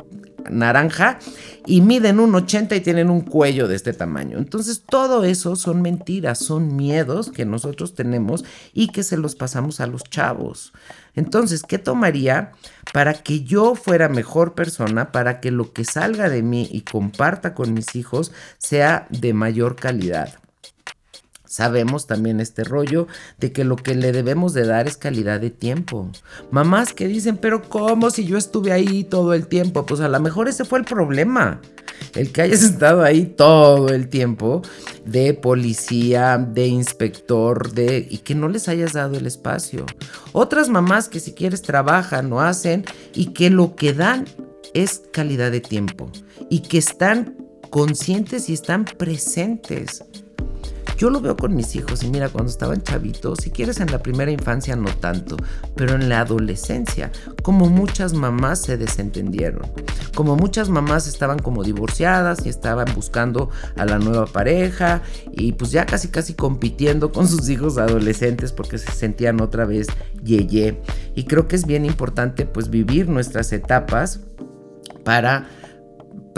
naranja 0.50 1.20
y 1.66 1.82
miden 1.82 2.20
un 2.20 2.34
80 2.36 2.76
y 2.76 2.82
tienen 2.82 3.10
un 3.10 3.22
cuello 3.22 3.68
de 3.68 3.76
este 3.76 3.94
tamaño. 3.94 4.38
Entonces 4.38 4.84
todo 4.86 5.24
eso 5.24 5.56
son 5.56 5.82
mentiras, 5.82 6.40
son 6.40 6.76
miedos 6.76 7.32
que 7.32 7.46
nosotros 7.46 7.96
tenemos 7.96 8.46
y 8.74 8.88
que 8.88 9.04
se 9.04 9.18
los 9.18 9.36
pasamos 9.36 9.80
a 9.80 9.88
los 9.88 10.04
chavos. 10.04 10.74
Entonces, 11.16 11.64
¿qué 11.64 11.80
tomaría 11.80 12.52
para 12.94 13.14
que 13.14 13.44
yo 13.44 13.76
fuera 13.76 14.08
mejor 14.08 14.54
persona, 14.54 15.12
para 15.12 15.40
que 15.40 15.52
lo 15.52 15.74
que 15.74 15.84
salga 15.84 16.30
de 16.30 16.44
mí 16.44 16.70
y 16.72 16.82
comparta 16.82 17.54
con 17.56 17.74
mis 17.74 17.96
hijos 17.96 18.32
sea 18.60 19.08
de 19.10 19.34
mayor 19.34 19.76
calidad? 19.76 20.36
Sabemos 21.48 22.08
también 22.08 22.40
este 22.40 22.64
rollo 22.64 23.08
de 23.40 23.52
que 23.52 23.64
lo 23.64 23.78
que 23.78 23.96
le 23.96 24.12
debemos 24.12 24.54
de 24.54 24.66
dar 24.66 24.88
es 24.88 24.98
calidad 24.98 25.40
de 25.40 25.50
tiempo. 25.50 26.12
Mamás 26.52 26.94
que 26.94 27.08
dicen, 27.08 27.38
pero 27.38 27.62
¿cómo 27.70 28.10
si 28.10 28.26
yo 28.26 28.38
estuve 28.38 28.74
ahí 28.74 29.06
todo 29.06 29.34
el 29.34 29.48
tiempo? 29.48 29.86
Pues 29.86 30.02
a 30.02 30.10
lo 30.10 30.20
mejor 30.20 30.50
ese 30.50 30.66
fue 30.66 30.80
el 30.80 30.86
problema. 30.86 31.62
El 32.16 32.32
que 32.32 32.42
hayas 32.42 32.64
estado 32.64 33.02
ahí 33.04 33.26
todo 33.26 33.90
el 33.90 34.10
tiempo 34.10 34.62
de 35.06 35.34
policía, 35.34 36.38
de 36.38 36.68
inspector, 36.68 37.72
de 37.72 38.06
y 38.10 38.20
que 38.20 38.36
no 38.36 38.50
les 38.50 38.68
hayas 38.68 38.94
dado 38.94 39.18
el 39.18 39.26
espacio. 39.26 39.86
Otras 40.34 40.70
mamás 40.70 41.08
que 41.08 41.20
si 41.20 41.34
quieres 41.34 41.62
trabajan 41.62 42.32
o 42.34 42.42
hacen 42.42 42.84
y 43.14 43.28
que 43.28 43.50
lo 43.50 43.76
que 43.76 43.94
dan 43.94 44.26
es 44.74 45.04
calidad 45.12 45.52
de 45.52 45.62
tiempo 45.62 46.12
y 46.50 46.60
que 46.60 46.78
están 46.78 47.38
conscientes 47.70 48.50
y 48.50 48.54
están 48.54 48.86
presentes. 48.86 50.04
Yo 50.98 51.12
lo 51.12 51.22
veo 51.22 51.38
con 51.38 51.56
mis 51.56 51.76
hijos 51.76 52.02
y 52.04 52.10
mira, 52.10 52.30
cuando 52.30 52.50
estaban 52.50 52.82
chavitos, 52.82 53.38
si 53.44 53.52
quieres 53.52 53.80
en 53.80 53.92
la 53.92 54.00
primera 54.00 54.32
infancia 54.32 54.76
no 54.76 54.90
tanto, 54.96 55.38
pero 55.76 55.94
en 55.94 56.10
la 56.10 56.22
adolescencia, 56.22 57.12
como 57.44 57.68
muchas 57.68 58.14
mamás 58.14 58.64
se 58.64 58.78
desentendieron, 58.78 59.62
como 60.16 60.36
muchas 60.36 60.70
mamás 60.70 61.08
estaban 61.08 61.38
como 61.38 61.64
divorciadas 61.64 62.48
y 62.48 62.50
estaban 62.50 62.88
buscando 62.96 63.52
a 63.76 63.86
la 63.86 64.00
nueva 64.00 64.26
pareja 64.26 65.04
y 65.32 65.52
pues 65.52 65.70
ya 65.70 65.86
casi 65.86 66.08
casi 66.08 66.34
compitiendo 66.34 67.12
con 67.12 67.28
sus 67.28 67.48
hijos 67.50 67.78
adolescentes 67.78 68.52
porque 68.52 68.80
se 68.80 68.92
sentían 68.92 69.40
otra 69.40 69.66
vez 69.66 69.88
yeye. 70.24 70.82
Y 71.14 71.26
creo 71.26 71.48
que 71.48 71.58
es 71.58 71.68
bien 71.68 71.86
importante 71.86 72.48
pues 72.48 72.72
vivir 72.72 73.08
nuestras 73.08 73.54
etapas 73.54 74.22
para 75.04 75.48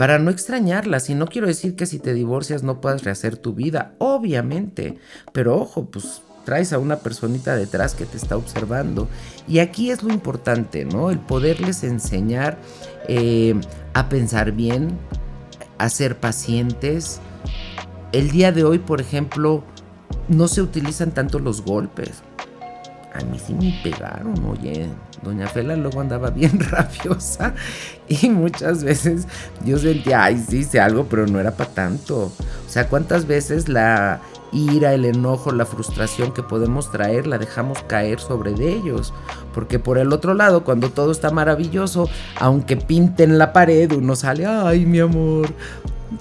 para 0.00 0.18
no 0.18 0.30
extrañarlas. 0.30 1.10
Y 1.10 1.14
no 1.14 1.26
quiero 1.26 1.46
decir 1.46 1.76
que 1.76 1.84
si 1.84 1.98
te 1.98 2.14
divorcias 2.14 2.62
no 2.62 2.80
puedas 2.80 3.04
rehacer 3.04 3.36
tu 3.36 3.52
vida, 3.52 3.92
obviamente. 3.98 4.96
Pero 5.34 5.58
ojo, 5.58 5.90
pues 5.90 6.22
traes 6.46 6.72
a 6.72 6.78
una 6.78 7.00
personita 7.00 7.54
detrás 7.54 7.94
que 7.94 8.06
te 8.06 8.16
está 8.16 8.38
observando. 8.38 9.08
Y 9.46 9.58
aquí 9.58 9.90
es 9.90 10.02
lo 10.02 10.10
importante, 10.10 10.86
¿no? 10.86 11.10
El 11.10 11.18
poderles 11.18 11.84
enseñar 11.84 12.56
eh, 13.08 13.60
a 13.92 14.08
pensar 14.08 14.52
bien, 14.52 14.96
a 15.76 15.90
ser 15.90 16.18
pacientes. 16.18 17.20
El 18.12 18.30
día 18.30 18.52
de 18.52 18.64
hoy, 18.64 18.78
por 18.78 19.02
ejemplo, 19.02 19.64
no 20.28 20.48
se 20.48 20.62
utilizan 20.62 21.10
tanto 21.10 21.40
los 21.40 21.60
golpes. 21.60 22.22
A 23.12 23.22
mí 23.24 23.38
sí 23.38 23.52
me 23.52 23.78
pegaron, 23.82 24.42
oye. 24.46 24.88
Doña 25.22 25.46
Fela 25.48 25.76
luego 25.76 26.00
andaba 26.00 26.30
bien 26.30 26.58
rabiosa 26.70 27.54
y 28.08 28.30
muchas 28.30 28.82
veces 28.82 29.26
yo 29.64 29.78
sentía, 29.78 30.24
ay, 30.24 30.42
sí 30.48 30.58
hice 30.58 30.80
algo, 30.80 31.04
pero 31.04 31.26
no 31.26 31.38
era 31.38 31.52
para 31.52 31.70
tanto. 31.70 32.32
O 32.66 32.68
sea, 32.68 32.88
¿cuántas 32.88 33.26
veces 33.26 33.68
la 33.68 34.20
ira, 34.52 34.94
el 34.94 35.04
enojo, 35.04 35.52
la 35.52 35.66
frustración 35.66 36.32
que 36.32 36.42
podemos 36.42 36.90
traer 36.90 37.26
la 37.26 37.38
dejamos 37.38 37.82
caer 37.82 38.18
sobre 38.18 38.52
ellos? 38.52 39.12
Porque 39.52 39.78
por 39.78 39.98
el 39.98 40.12
otro 40.12 40.34
lado, 40.34 40.64
cuando 40.64 40.90
todo 40.90 41.12
está 41.12 41.30
maravilloso, 41.30 42.08
aunque 42.36 42.76
pinten 42.76 43.38
la 43.38 43.52
pared, 43.52 43.92
uno 43.92 44.16
sale, 44.16 44.46
ay, 44.46 44.86
mi 44.86 45.00
amor, 45.00 45.48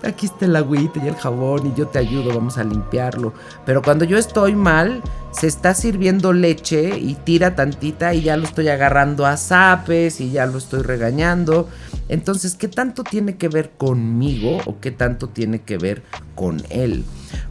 aquí 0.04 0.26
está 0.26 0.46
el 0.46 0.56
agüita 0.56 1.04
y 1.04 1.08
el 1.08 1.16
jabón 1.16 1.68
y 1.68 1.74
yo 1.78 1.88
te 1.88 2.00
ayudo, 2.00 2.34
vamos 2.34 2.58
a 2.58 2.64
limpiarlo. 2.64 3.34
Pero 3.66 3.82
cuando 3.82 4.06
yo 4.06 4.18
estoy 4.18 4.56
mal, 4.56 5.02
se 5.32 5.48
está 5.48 5.74
sirviendo 5.74 6.34
leche 6.34 6.98
y 6.98 7.16
tira 7.16 7.56
tantita 7.56 8.14
y 8.14 8.22
ya 8.22 8.38
lo 8.38 8.44
estoy 8.44 8.70
agarrando 8.70 9.26
a 9.26 9.38
zapes 9.38 10.22
y 10.22 10.32
ya 10.32 10.46
lo 10.46 10.58
estoy 10.58 10.82
regañando. 10.82 11.70
Entonces, 12.08 12.56
¿qué 12.56 12.68
tanto 12.68 13.04
tiene 13.04 13.38
que 13.38 13.48
ver 13.48 13.72
conmigo 13.78 14.60
o 14.66 14.80
qué 14.80 14.92
tanto 14.92 15.30
tiene 15.30 15.62
que 15.62 15.78
ver 15.78 16.02
con 16.36 16.62
él? 16.70 17.06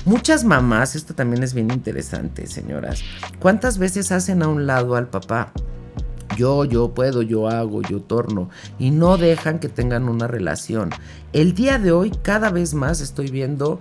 Muchas 0.04 0.44
mamás, 0.44 0.96
esto 0.96 1.14
también 1.14 1.42
es 1.42 1.54
bien 1.54 1.70
interesante, 1.70 2.46
señoras. 2.46 3.02
¿Cuántas 3.38 3.78
veces 3.78 4.10
hacen 4.10 4.42
a 4.42 4.48
un 4.48 4.66
lado 4.66 4.96
al 4.96 5.08
papá? 5.08 5.52
Yo, 6.38 6.64
yo 6.64 6.94
puedo, 6.94 7.20
yo 7.22 7.48
hago, 7.48 7.82
yo 7.82 8.00
torno, 8.00 8.48
y 8.78 8.92
no 8.92 9.18
dejan 9.18 9.58
que 9.58 9.68
tengan 9.68 10.08
una 10.08 10.28
relación. 10.28 10.90
El 11.32 11.54
día 11.54 11.78
de 11.78 11.90
hoy 11.90 12.12
cada 12.22 12.50
vez 12.50 12.74
más 12.74 13.00
estoy 13.00 13.28
viendo 13.28 13.80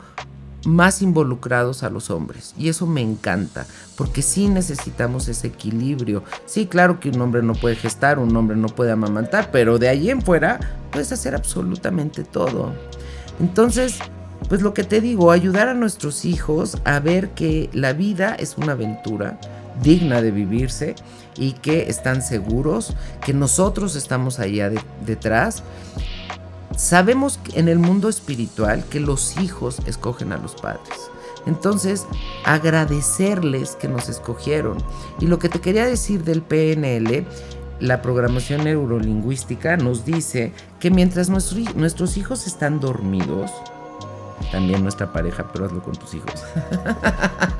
más 0.66 1.02
involucrados 1.04 1.84
a 1.84 1.90
los 1.90 2.10
hombres. 2.10 2.54
Y 2.58 2.68
eso 2.68 2.88
me 2.88 3.02
encanta, 3.02 3.68
porque 3.96 4.22
sí 4.22 4.50
necesitamos 4.50 5.28
ese 5.28 5.48
equilibrio. 5.48 6.24
Sí, 6.46 6.66
claro 6.66 7.00
que 7.00 7.10
un 7.10 7.22
hombre 7.22 7.44
no 7.44 7.54
puede 7.54 7.76
gestar, 7.76 8.18
un 8.18 8.36
hombre 8.36 8.58
no 8.58 8.68
puede 8.68 8.92
amamantar, 8.92 9.52
pero 9.52 9.78
de 9.78 9.88
ahí 9.88 10.10
en 10.10 10.22
fuera 10.22 10.60
puedes 10.92 11.12
hacer 11.12 11.36
absolutamente 11.36 12.24
todo. 12.24 12.74
Entonces, 13.40 14.00
pues 14.50 14.62
lo 14.62 14.74
que 14.74 14.84
te 14.84 15.00
digo, 15.00 15.32
ayudar 15.32 15.68
a 15.68 15.74
nuestros 15.76 16.26
hijos 16.26 16.78
a 16.86 17.00
ver 17.00 17.30
que 17.30 17.70
la 17.72 17.94
vida 17.94 18.36
es 18.36 18.58
una 18.58 18.72
aventura 18.74 19.40
digna 19.84 20.22
de 20.22 20.32
vivirse 20.32 20.96
y 21.38 21.54
que 21.54 21.90
están 21.90 22.22
seguros, 22.22 22.96
que 23.26 23.34
nosotros 23.34 23.96
estamos 23.96 24.40
allá 24.40 24.72
detrás 25.06 25.64
Sabemos 26.78 27.40
en 27.56 27.70
el 27.70 27.80
mundo 27.80 28.08
espiritual 28.08 28.86
que 28.86 29.00
los 29.00 29.38
hijos 29.38 29.80
escogen 29.88 30.32
a 30.32 30.38
los 30.38 30.54
padres. 30.54 31.10
Entonces, 31.48 32.06
agradecerles 32.46 33.76
que 33.76 33.88
nos 33.88 34.10
escogieron. 34.10 34.78
Y 35.20 35.26
lo 35.26 35.40
que 35.40 35.50
te 35.50 35.60
quería 35.60 35.88
decir 35.88 36.24
del 36.24 36.44
PNL, 36.44 37.26
la 37.80 38.04
programación 38.04 38.64
neurolingüística 38.66 39.76
nos 39.76 40.06
dice 40.06 40.54
que 40.80 40.92
mientras 40.92 41.30
nuestros 41.30 42.18
hijos 42.18 42.46
están 42.46 42.80
dormidos, 42.80 43.52
también 44.52 44.84
nuestra 44.84 45.12
pareja, 45.12 45.48
pero 45.52 45.66
hazlo 45.66 45.82
con 45.82 45.96
tus 45.96 46.14
hijos, 46.14 46.44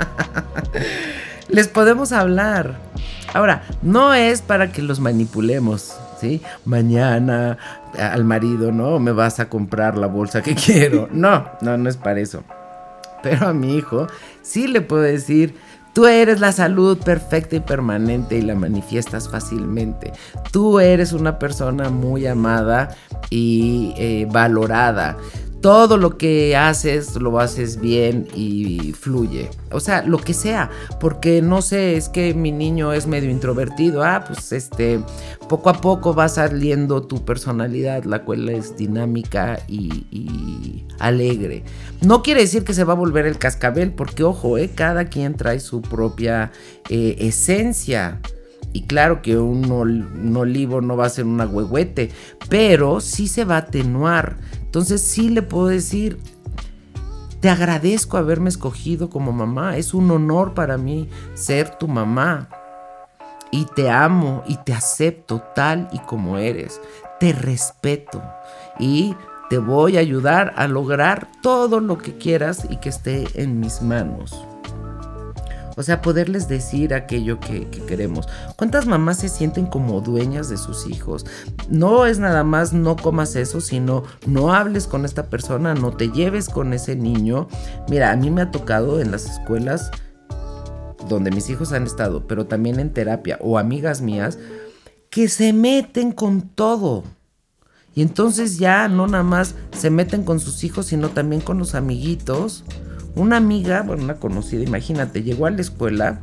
les 1.48 1.68
podemos 1.68 2.12
hablar. 2.12 2.78
Ahora, 3.38 3.62
no 3.84 4.16
es 4.16 4.42
para 4.42 4.72
que 4.72 4.82
los 4.82 5.00
manipulemos, 5.00 5.96
¿sí? 6.20 6.42
Mañana 6.66 7.60
al 7.96 8.24
marido, 8.24 8.72
¿no? 8.72 8.98
Me 8.98 9.12
vas 9.12 9.40
a 9.40 9.48
comprar 9.48 9.96
la 9.96 10.08
bolsa 10.08 10.42
que 10.42 10.56
quiero. 10.66 11.08
No, 11.12 11.46
no, 11.62 11.78
no 11.78 11.88
es 11.88 11.98
para 11.98 12.20
eso. 12.20 12.44
Pero 13.22 13.48
a 13.48 13.54
mi 13.54 13.78
hijo 13.78 14.08
sí 14.42 14.68
le 14.68 14.82
puedo 14.82 15.04
decir, 15.04 15.54
tú 15.94 16.08
eres 16.08 16.40
la 16.40 16.52
salud 16.52 16.98
perfecta 16.98 17.56
y 17.56 17.60
permanente 17.60 18.40
y 18.40 18.42
la 18.42 18.56
manifiestas 18.56 19.30
fácilmente. 19.30 20.14
Tú 20.52 20.80
eres 20.80 21.14
una 21.14 21.38
persona 21.38 21.92
muy 21.92 22.26
amada 22.26 22.96
y 23.30 23.94
eh, 23.98 24.28
valorada 24.32 25.16
todo 25.62 25.98
lo 25.98 26.18
que 26.18 26.56
haces 26.56 27.16
lo 27.16 27.40
haces 27.40 27.80
bien 27.80 28.28
y 28.34 28.94
fluye. 28.94 29.50
O 29.72 29.80
sea, 29.80 30.04
lo 30.04 30.18
que 30.18 30.34
sea, 30.34 30.70
porque 31.00 31.42
no 31.42 31.62
sé, 31.62 31.98
es 31.98 32.10
que 32.10 32.34
mi 32.34 32.52
niño 32.52 32.94
es 32.94 33.08
medio 33.08 33.30
introvertido. 33.30 34.04
Ah, 34.04 34.24
pues 34.26 34.52
este, 34.52 35.00
poco 35.50 35.70
a 35.70 35.82
poco 35.82 36.14
va 36.14 36.30
saliendo 36.30 37.04
tu 37.04 37.26
personalidad, 37.26 38.04
la 38.04 38.24
cual 38.24 38.50
es 38.50 38.78
dinámica 38.78 39.60
y, 39.68 40.86
alegre. 41.00 41.64
No 42.02 42.24
quiere 42.24 42.42
decir 42.42 42.64
que 42.64 42.74
se 42.74 42.84
va 42.84 42.94
a 42.94 42.96
volver 42.96 43.26
el 43.26 43.38
cascabel, 43.38 43.94
porque 43.94 44.24
ojo, 44.24 44.58
eh, 44.58 44.72
cada 44.74 45.06
quien 45.06 45.36
trae 45.36 45.60
su 45.60 45.82
propia 45.82 46.52
eh, 46.90 47.16
esencia. 47.20 48.20
Y 48.74 48.84
claro 48.84 49.22
que 49.22 49.38
un, 49.38 49.72
olivo 50.38 50.82
no 50.82 50.98
va 50.98 51.06
a 51.06 51.10
ser 51.10 51.26
un 51.26 51.42
agüehuete, 51.42 52.12
pero 52.50 53.00
sí 53.00 53.28
se 53.28 53.46
va 53.46 53.56
a 53.56 53.60
atenuar. 53.60 54.38
Entonces 54.68 55.02
sí 55.02 55.30
le 55.30 55.42
puedo 55.42 55.68
decir, 55.68 56.20
te 57.40 57.50
agradezco 57.50 58.18
haberme 58.18 58.50
escogido 58.50 59.10
como 59.10 59.32
mamá. 59.32 59.78
Es 59.78 59.94
un 59.94 60.12
honor 60.12 60.54
para 60.54 60.78
mí 60.78 61.10
ser 61.36 61.78
tu 61.78 61.88
mamá. 61.88 62.50
Y 63.50 63.64
te 63.64 63.90
amo 63.90 64.44
y 64.46 64.58
te 64.58 64.74
acepto 64.74 65.42
tal 65.56 65.88
y 65.94 66.00
como 66.00 66.38
eres. 66.38 66.82
Te 67.20 67.32
respeto. 67.32 68.22
Y 68.78 69.16
te 69.50 69.58
voy 69.58 69.96
a 69.96 70.02
ayudar 70.02 70.54
a 70.58 70.68
lograr 70.68 71.30
todo 71.42 71.80
lo 71.80 71.98
que 71.98 72.18
quieras 72.18 72.68
y 72.70 72.78
que 72.78 72.90
esté 72.90 73.26
en 73.42 73.62
mis 73.62 73.82
manos. 73.82 74.46
O 75.78 75.84
sea, 75.84 76.02
poderles 76.02 76.50
decir 76.50 76.96
aquello 76.96 77.40
que, 77.40 77.70
queremos. 77.88 78.28
¿Cuántas 78.56 78.88
mamás 78.88 79.20
se 79.20 79.30
sienten 79.30 79.68
como 79.68 80.02
dueñas 80.02 80.50
de 80.50 80.58
sus 80.58 80.88
hijos? 80.88 81.24
No 81.70 82.08
es 82.08 82.18
nada 82.18 82.44
más 82.44 82.74
no 82.74 82.96
comas 82.96 83.36
eso, 83.36 83.62
sino 83.62 84.04
no 84.26 84.54
hables 84.54 84.88
con 84.88 85.06
esta 85.06 85.30
persona, 85.30 85.76
no 85.76 85.92
te 85.92 86.10
lleves 86.10 86.50
con 86.50 86.74
ese 86.74 86.96
niño. 86.96 87.48
Mira, 87.90 88.12
a 88.12 88.16
mí 88.16 88.32
me 88.32 88.42
ha 88.42 88.50
tocado 88.50 89.00
en 89.00 89.12
las 89.12 89.26
escuelas 89.26 89.92
donde 91.08 91.30
mis 91.30 91.48
hijos 91.52 91.72
han 91.72 91.84
estado, 91.84 92.26
pero 92.26 92.48
también 92.48 92.80
en 92.80 92.92
terapia 92.92 93.38
o 93.40 93.60
amigas 93.60 94.02
mías, 94.02 94.40
que 95.12 95.30
se 95.30 95.54
meten 95.54 96.12
con 96.12 96.42
todo. 96.42 97.04
Y 97.94 98.02
entonces 98.02 98.58
ya 98.58 98.88
no 98.88 99.06
nada 99.06 99.24
más 99.24 99.54
se 99.72 99.92
meten 99.92 100.24
con 100.24 100.40
sus 100.40 100.64
hijos, 100.64 100.88
sino 100.88 101.10
también 101.10 101.42
con 101.42 101.60
los 101.60 101.76
amiguitos 101.76 102.64
una 103.18 103.38
amiga, 103.38 103.82
bueno, 103.82 104.04
una 104.04 104.16
conocida, 104.16 104.64
imagínate, 104.64 105.24
llegó 105.24 105.46
a 105.46 105.52
la 105.52 105.62
escuela 105.62 106.22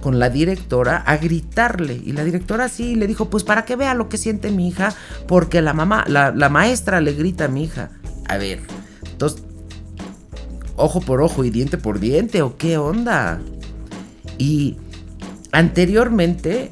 con 0.00 0.18
la 0.18 0.30
directora 0.30 0.98
a 0.98 1.16
gritarle 1.16 2.00
y 2.04 2.12
la 2.12 2.24
directora 2.24 2.68
sí 2.68 2.94
le 2.94 3.06
dijo, 3.06 3.30
pues 3.30 3.44
para 3.44 3.64
que 3.64 3.76
vea 3.76 3.94
lo 3.94 4.08
que 4.08 4.18
siente 4.18 4.50
mi 4.50 4.68
hija, 4.68 4.94
porque 5.26 5.62
la 5.62 5.72
mamá, 5.72 6.04
la, 6.06 6.48
maestra 6.48 7.00
le 7.00 7.12
grita 7.12 7.46
a 7.46 7.48
mi 7.48 7.64
hija. 7.64 7.90
A 8.28 8.36
ver, 8.36 8.60
entonces, 9.10 9.42
ojo 10.76 11.00
por 11.00 11.20
ojo 11.22 11.44
y 11.44 11.50
diente 11.50 11.78
por 11.78 12.00
diente, 12.00 12.42
o 12.42 12.56
qué 12.56 12.78
onda. 12.78 13.40
Y 14.38 14.76
anteriormente 15.52 16.70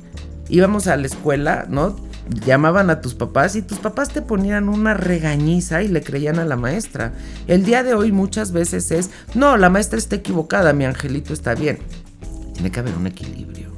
íbamos 0.48 0.86
a 0.86 0.96
la 0.96 1.06
escuela, 1.06 1.66
¿no? 1.68 1.96
Llamaban 2.28 2.90
a 2.90 3.00
tus 3.00 3.14
papás 3.14 3.56
y 3.56 3.62
tus 3.62 3.78
papás 3.78 4.10
te 4.10 4.22
ponían 4.22 4.68
una 4.68 4.94
regañiza 4.94 5.82
y 5.82 5.88
le 5.88 6.02
creían 6.02 6.38
a 6.38 6.44
la 6.44 6.56
maestra. 6.56 7.12
El 7.46 7.64
día 7.64 7.82
de 7.82 7.94
hoy 7.94 8.12
muchas 8.12 8.52
veces 8.52 8.90
es, 8.90 9.10
no, 9.34 9.56
la 9.56 9.70
maestra 9.70 9.98
está 9.98 10.16
equivocada, 10.16 10.72
mi 10.72 10.84
angelito 10.84 11.32
está 11.32 11.54
bien. 11.54 11.78
Tiene 12.54 12.70
que 12.70 12.80
haber 12.80 12.94
un 12.94 13.06
equilibrio. 13.06 13.72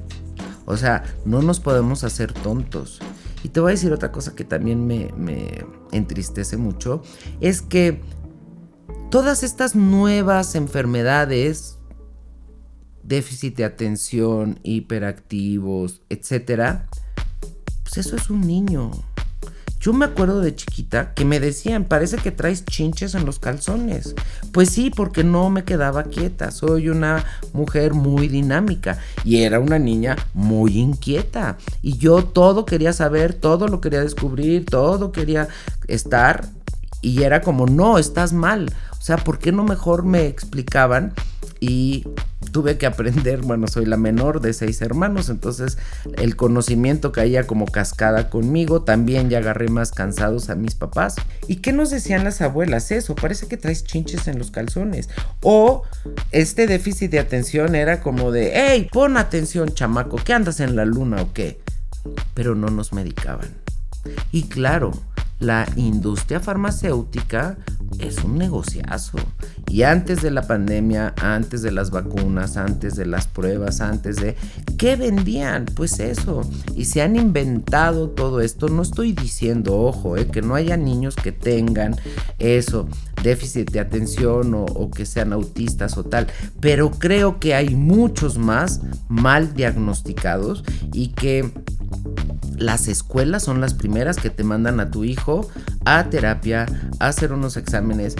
O 0.65 0.77
sea, 0.77 1.05
no 1.25 1.43
nos 1.43 1.61
podemos 1.61 2.05
hacer 2.05 2.33
tontos. 2.33 3.01
Y 3.43 3.49
te 3.49 3.61
voy 3.61 3.71
a 3.71 3.75
decir 3.75 3.93
otra 3.93 4.13
cosa 4.13 4.35
que 4.35 4.45
también 4.45 4.87
me, 4.87 5.11
me 5.17 5.65
entristece 5.93 6.57
mucho, 6.57 7.03
es 7.41 7.63
que 7.63 8.01
todas 9.11 9.43
estas 9.43 9.77
nuevas 9.77 10.57
enfermedades, 10.57 11.79
déficit 13.05 13.57
de 13.57 13.65
atención, 13.65 14.59
hiperactivos, 14.65 16.03
etcétera, 16.09 16.89
eso 17.95 18.17
es 18.17 18.31
un 18.31 18.41
niño. 18.41 18.91
Yo 19.81 19.93
me 19.93 20.07
acuerdo 20.07 20.41
de 20.41 20.55
chiquita 20.55 21.15
que 21.15 21.25
me 21.25 21.39
decían, 21.39 21.85
parece 21.85 22.17
que 22.17 22.33
traes 22.33 22.65
chinches 22.65 23.15
en 23.15 23.25
los 23.25 23.39
calzones. 23.39 24.15
Pues 24.51 24.71
sí, 24.71 24.91
porque 24.91 25.23
no 25.23 25.49
me 25.49 25.63
quedaba 25.63 26.03
quieta. 26.05 26.51
Soy 26.51 26.89
una 26.89 27.25
mujer 27.53 27.95
muy 27.95 28.27
dinámica 28.27 28.99
y 29.25 29.43
era 29.43 29.61
una 29.61 29.79
niña 29.79 30.17
muy 30.35 30.79
inquieta. 30.79 31.59
Y 31.83 31.99
yo 31.99 32.25
todo 32.25 32.67
quería 32.67 32.93
saber, 32.93 33.35
todo 33.35 33.69
lo 33.69 33.81
quería 33.81 34.01
descubrir, 34.01 34.67
todo 34.67 35.13
quería 35.13 35.47
estar. 35.87 36.49
Y 37.01 37.23
era 37.23 37.41
como, 37.41 37.67
no, 37.67 37.99
estás 37.99 38.33
mal. 38.33 38.73
O 38.99 39.03
sea, 39.03 39.19
¿por 39.19 39.39
qué 39.39 39.53
no 39.53 39.63
mejor 39.63 40.05
me 40.05 40.27
explicaban? 40.27 41.13
Y 41.61 42.05
tuve 42.53 42.79
que 42.79 42.87
aprender, 42.87 43.41
bueno, 43.43 43.69
soy 43.69 43.87
la 43.87 43.97
menor 43.97 44.41
de 44.41 44.53
seis 44.53 44.81
hermanos, 44.83 45.29
entonces 45.29 45.79
el 46.19 46.37
conocimiento 46.37 47.13
caía 47.13 47.47
como 47.47 47.67
cascada 47.67 48.31
conmigo, 48.31 48.83
también 48.83 49.31
ya 49.31 49.39
agarré 49.39 49.69
más 49.69 49.91
cansados 49.93 50.51
a 50.51 50.55
mis 50.55 50.75
papás. 50.75 51.17
¿Y 51.49 51.57
qué 51.57 51.73
nos 51.73 51.91
decían 51.91 52.25
las 52.25 52.41
abuelas? 52.41 52.91
Eso, 52.91 53.15
parece 53.15 53.47
que 53.47 53.57
traes 53.57 53.85
chinches 53.85 54.29
en 54.29 54.39
los 54.39 54.51
calzones. 54.51 55.09
O 55.43 55.83
este 56.31 56.67
déficit 56.67 57.11
de 57.11 57.19
atención 57.19 57.75
era 57.75 58.01
como 58.01 58.33
de, 58.33 58.53
hey, 58.55 58.89
pon 58.93 59.17
atención, 59.17 59.75
chamaco, 59.75 60.17
¿qué 60.17 60.33
andas 60.33 60.61
en 60.61 60.77
la 60.77 60.85
luna 60.85 61.23
o 61.23 61.33
qué? 61.33 61.61
Pero 62.35 62.55
no 62.55 62.69
nos 62.69 62.93
medicaban. 62.93 63.49
Y 64.31 64.45
claro, 64.45 64.93
la 65.39 65.67
industria 65.77 66.41
farmacéutica 66.41 67.59
es 67.99 68.23
un 68.25 68.39
negociazo. 68.39 69.19
Y 69.69 69.83
antes 69.83 70.23
de 70.23 70.31
la 70.31 70.43
pandemia, 70.43 71.15
antes 71.21 71.63
de 71.63 71.73
las 71.73 71.91
vacunas, 71.91 72.57
antes 72.57 72.97
de 72.97 73.07
las 73.07 73.27
pruebas, 73.27 73.81
antes 73.81 74.17
de... 74.17 74.37
¿Qué 74.79 74.97
vendían? 74.97 75.67
Pues 75.67 75.99
eso. 76.01 76.49
Y 76.75 76.87
se 76.87 77.03
han 77.03 77.17
inventado 77.17 78.11
todo 78.11 78.41
esto. 78.41 78.69
No 78.69 78.83
estoy 78.83 79.13
diciendo, 79.13 79.79
ojo, 79.79 80.17
eh, 80.17 80.29
que 80.29 80.43
no 80.43 80.55
haya 80.55 80.77
niños 80.77 81.17
que 81.17 81.33
tengan 81.33 81.97
eso, 82.39 82.89
déficit 83.23 83.71
de 83.71 83.81
atención 83.81 84.55
o, 84.55 84.65
o 84.65 84.91
que 84.91 85.05
sean 85.05 85.33
autistas 85.33 85.97
o 85.99 86.05
tal. 86.05 86.29
Pero 86.61 86.91
creo 86.91 87.39
que 87.41 87.55
hay 87.55 87.75
muchos 87.75 88.39
más 88.39 88.81
mal 89.09 89.55
diagnosticados 89.55 90.65
y 90.93 91.09
que 91.09 91.53
las 92.57 92.89
escuelas 92.89 93.43
son 93.43 93.61
las 93.61 93.75
primeras 93.75 94.17
que 94.17 94.31
te 94.31 94.45
mandan 94.45 94.81
a 94.81 94.91
tu 94.91 95.05
hijo 95.05 95.49
a 95.85 96.05
terapia, 96.11 96.67
a 96.99 97.09
hacer 97.09 97.33
unos 97.33 97.57
exámenes 97.57 98.17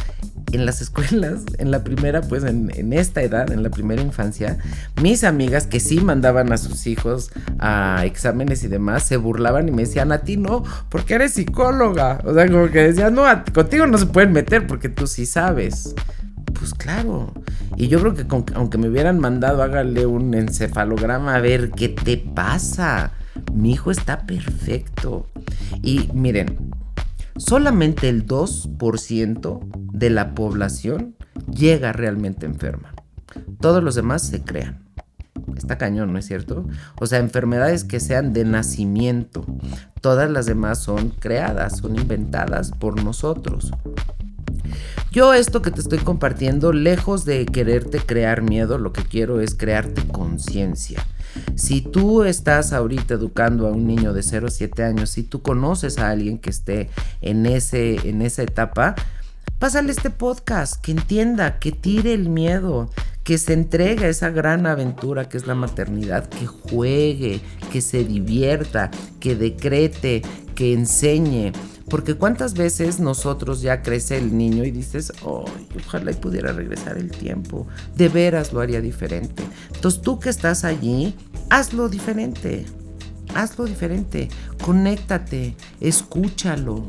en 0.53 0.67
las 0.67 0.81
escuelas, 0.83 1.43
en 1.59 1.71
la 1.71 1.85
primera, 1.85 2.21
pues 2.23 2.45
en, 2.45 2.93
esta 2.93 3.23
edad, 3.23 3.51
en 3.51 3.63
la 3.63 3.71
primera 3.71 4.03
infancia, 4.03 4.59
mis 5.03 5.25
amigas 5.25 5.67
que 5.67 5.81
sí 5.81 6.01
mandaban 6.01 6.53
a 6.53 6.59
sus 6.59 6.87
hijos 6.87 7.31
a 7.59 8.03
exámenes 8.05 8.63
y 8.65 8.69
demás, 8.69 9.03
se 9.05 9.17
burlaban 9.17 9.69
y 9.69 9.73
me 9.73 9.83
decían, 9.83 10.13
a 10.13 10.19
ti 10.19 10.37
no, 10.37 10.63
porque 10.89 11.15
eres 11.15 11.35
psicóloga. 11.35 12.21
O 12.25 12.35
sea, 12.35 12.47
como 12.47 12.71
que 12.71 12.81
decían, 12.81 13.15
no, 13.15 13.25
contigo 13.53 13.87
no 13.87 13.99
se 13.99 14.07
pueden 14.07 14.33
meter 14.33 14.67
porque 14.67 14.89
tú 14.89 15.07
sí 15.07 15.27
sabes. 15.27 15.95
Pues 16.59 16.73
claro. 16.75 17.33
Y 17.77 17.89
yo 17.89 18.01
creo 18.01 18.15
que 18.15 18.25
aunque 18.55 18.79
me 18.79 18.89
hubieran 18.89 19.19
mandado, 19.19 19.63
hágale 19.63 20.07
un 20.07 20.33
encefalograma 20.35 21.35
a 21.35 21.41
ver 21.41 21.71
qué 21.71 21.89
te 21.89 22.17
pasa. 22.17 23.13
Mi 23.53 23.73
hijo 23.73 23.91
está 23.91 24.27
perfecto. 24.27 25.27
Y 25.83 26.11
miren, 26.13 26.71
solamente 27.37 28.09
el 28.09 28.27
2% 28.27 29.61
de 29.93 30.11
la 30.11 30.35
población 30.35 31.17
llega 31.51 31.93
realmente 31.93 32.47
enferma. 32.47 32.95
Todos 33.61 33.83
los 33.83 33.95
demás 33.95 34.23
se 34.23 34.43
crean. 34.43 34.87
Está 35.57 35.79
cañón, 35.79 36.13
¿no 36.13 36.19
es 36.19 36.27
cierto? 36.27 36.67
O 37.01 37.07
sea, 37.07 37.19
enfermedades 37.19 37.85
que 37.85 38.01
sean 38.01 38.33
de 38.33 38.45
nacimiento. 38.45 39.45
Todas 40.01 40.31
las 40.31 40.47
demás 40.47 40.79
son 40.79 41.11
creadas, 41.11 41.79
son 41.79 41.97
inventadas 41.97 42.73
por 42.73 43.03
nosotros. 43.03 43.73
Yo 45.11 45.33
esto 45.33 45.63
que 45.63 45.71
te 45.71 45.81
estoy 45.81 45.99
compartiendo, 45.99 46.73
lejos 46.73 47.25
de 47.25 47.47
quererte 47.47 48.01
crear 48.01 48.43
miedo, 48.43 48.77
lo 48.77 48.93
que 48.93 49.03
quiero 49.03 49.41
es 49.41 49.55
crearte 49.55 50.07
conciencia. 50.07 51.07
Si 51.55 51.81
tú 51.81 52.25
estás 52.25 52.73
ahorita 52.73 53.15
educando 53.15 53.67
a 53.67 53.73
un 53.73 53.87
niño 53.87 54.13
de 54.13 54.23
0 54.23 54.49
a 54.49 54.51
7 54.51 54.83
años, 54.85 55.11
si 55.11 55.23
tú 55.23 55.43
conoces 55.43 55.99
a 55.99 56.11
alguien 56.11 56.39
que 56.39 56.51
esté 56.51 56.91
en, 57.21 57.47
ese, 57.47 58.09
en 58.09 58.23
esa 58.23 58.43
etapa, 58.43 58.95
pásale 59.59 59.93
este 59.93 60.11
podcast, 60.11 60.81
que 60.83 60.93
entienda, 60.93 61.59
que 61.59 61.73
tire 61.73 62.13
el 62.13 62.29
miedo, 62.29 62.91
que 63.25 63.39
se 63.39 63.55
entregue 63.55 64.07
a 64.07 64.09
esa 64.09 64.31
gran 64.31 64.67
aventura 64.67 65.29
que 65.29 65.37
es 65.37 65.47
la 65.47 65.55
maternidad, 65.55 66.29
que 66.29 66.47
juegue, 66.47 67.41
que 67.73 67.81
se 67.81 68.05
divierta, 68.05 68.91
que 69.19 69.35
decrete, 69.35 70.23
que 70.55 70.73
enseñe. 70.73 71.53
Porque 71.89 72.15
cuántas 72.15 72.55
veces 72.55 72.99
nosotros 72.99 73.61
ya 73.61 73.83
crece 73.83 74.19
el 74.19 74.37
niño 74.37 74.65
y 74.65 74.73
dices, 74.73 75.13
oh, 75.23 75.45
ojalá 75.87 76.11
y 76.11 76.15
pudiera 76.15 76.53
regresar 76.53 76.99
el 76.99 77.11
tiempo. 77.11 77.67
De 77.95 78.09
veras 78.09 78.53
lo 78.53 78.61
haría 78.61 78.81
diferente. 78.81 79.45
Entonces 79.73 80.03
tú 80.03 80.19
que 80.19 80.29
estás 80.29 80.65
allí, 80.65 81.15
hazlo 81.49 81.89
diferente. 81.89 82.67
Hazlo 83.35 83.67
diferente. 83.67 84.29
Conéctate. 84.65 85.55
Escúchalo. 85.81 86.85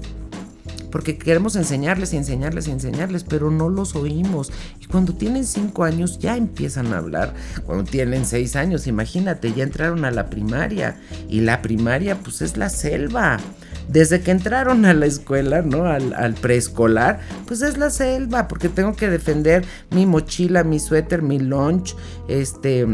Porque 0.91 1.18
queremos 1.18 1.56
enseñarles 1.56 2.14
y 2.14 2.18
enseñarles 2.18 2.68
y 2.68 2.72
enseñarles, 2.72 3.24
pero 3.24 3.52
no 3.52 3.70
los 3.70 3.95
oímos. 3.95 4.52
Y 4.80 4.86
cuando 4.86 5.14
tienen 5.14 5.45
cinco 5.45 5.84
años 5.84 6.18
ya 6.18 6.38
empiezan 6.38 6.91
a 6.93 6.98
hablar. 6.98 7.36
Cuando 7.66 7.84
tienen 7.84 8.26
seis 8.26 8.56
años, 8.56 8.88
imagínate, 8.88 9.54
ya 9.54 9.64
entraron 9.64 10.06
a 10.06 10.12
la 10.12 10.30
primaria. 10.30 11.00
Y 11.30 11.41
la 11.41 11.62
primaria 11.62 12.18
pues 12.18 12.41
es 12.41 12.58
la 12.58 12.70
selva 12.70 13.38
desde 13.88 14.22
que 14.22 14.32
entraron 14.32 14.86
a 14.86 14.94
la 14.94 15.06
escuela, 15.06 15.62
¿no? 15.62 15.86
Al, 15.86 16.34
preescolar, 16.36 17.20
pues 17.46 17.62
es 17.62 17.78
la 17.78 17.90
selva, 17.90 18.48
porque 18.48 18.70
tengo 18.70 18.96
que 18.96 19.10
defender 19.10 19.66
mi 19.92 20.06
mochila, 20.06 20.64
mi 20.64 20.80
suéter, 20.80 21.22
mi 21.22 21.40
lunch, 21.40 21.96
este, 22.28 22.86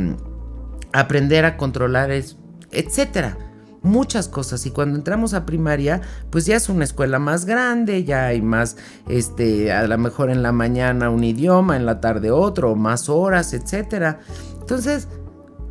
aprender 0.91 1.45
a 1.45 1.57
controlar, 1.57 2.11
es, 2.11 2.37
etcétera. 2.71 3.37
Muchas 3.81 4.29
cosas. 4.29 4.65
Y 4.65 4.71
cuando 4.71 4.97
entramos 4.97 5.33
a 5.33 5.45
primaria, 5.45 5.99
pues 6.29 6.45
ya 6.45 6.55
es 6.55 6.69
una 6.69 6.85
escuela 6.85 7.19
más 7.19 7.45
grande, 7.45 8.05
ya 8.05 8.27
hay 8.27 8.41
más, 8.41 8.77
este, 9.09 9.73
a 9.73 9.85
lo 9.87 9.97
mejor 9.97 10.29
en 10.29 10.41
la 10.41 10.53
mañana 10.53 11.09
un 11.09 11.23
idioma, 11.25 11.75
en 11.75 11.85
la 11.85 11.99
tarde 11.99 12.31
otro, 12.31 12.75
más 12.75 13.09
horas, 13.09 13.53
etcétera. 13.53 14.21
Entonces, 14.61 15.09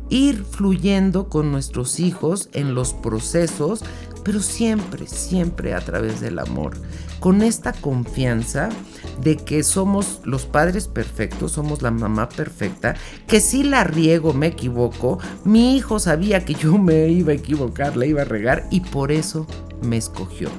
ir 0.09 0.43
fluyendo 0.43 1.27
con 1.27 1.51
nuestros 1.51 1.99
hijos 1.99 2.49
en 2.53 2.75
los 2.75 2.93
procesos 2.93 3.83
pero 4.23 4.41
siempre, 4.41 5.07
siempre 5.07 5.73
a 5.73 5.81
través 5.81 6.21
del 6.21 6.39
amor, 6.39 6.73
con 7.19 7.41
esta 7.41 7.73
confianza 7.73 8.69
de 9.21 9.37
que 9.37 9.63
somos 9.63 10.21
los 10.23 10.45
padres 10.45 10.87
perfectos, 10.87 11.53
somos 11.53 11.81
la 11.81 11.91
mamá 11.91 12.29
perfecta, 12.29 12.95
que 13.27 13.39
si 13.39 13.63
la 13.63 13.83
riego, 13.83 14.33
me 14.33 14.47
equivoco, 14.47 15.19
mi 15.43 15.75
hijo 15.75 15.99
sabía 15.99 16.45
que 16.45 16.53
yo 16.53 16.77
me 16.77 17.09
iba 17.09 17.31
a 17.31 17.35
equivocar, 17.35 17.95
le 17.95 18.07
iba 18.07 18.23
a 18.23 18.25
regar 18.25 18.67
y 18.71 18.81
por 18.81 19.11
eso 19.11 19.47
me 19.81 19.97
escogió. 19.97 20.49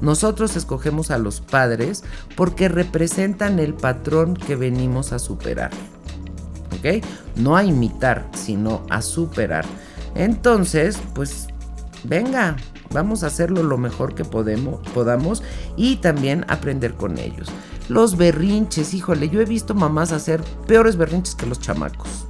Nosotros 0.00 0.56
escogemos 0.56 1.10
a 1.10 1.18
los 1.18 1.40
padres 1.40 2.04
porque 2.36 2.68
representan 2.68 3.58
el 3.58 3.74
patrón 3.74 4.34
que 4.34 4.56
venimos 4.56 5.12
a 5.12 5.18
superar. 5.18 5.70
¿Ok? 6.78 7.02
No 7.36 7.56
a 7.56 7.64
imitar, 7.64 8.28
sino 8.34 8.84
a 8.90 9.00
superar. 9.00 9.64
Entonces, 10.14 10.98
pues, 11.14 11.46
venga, 12.04 12.56
Vamos 12.92 13.22
a 13.22 13.28
hacerlo 13.28 13.62
lo 13.62 13.78
mejor 13.78 14.14
que 14.14 14.24
podemos, 14.24 14.80
podamos 14.90 15.42
y 15.76 15.96
también 15.96 16.44
aprender 16.48 16.94
con 16.94 17.18
ellos. 17.18 17.48
Los 17.88 18.16
berrinches, 18.16 18.94
híjole, 18.94 19.28
yo 19.28 19.40
he 19.40 19.44
visto 19.44 19.74
mamás 19.74 20.12
hacer 20.12 20.42
peores 20.66 20.96
berrinches 20.96 21.34
que 21.34 21.46
los 21.46 21.60
chamacos. 21.60 22.26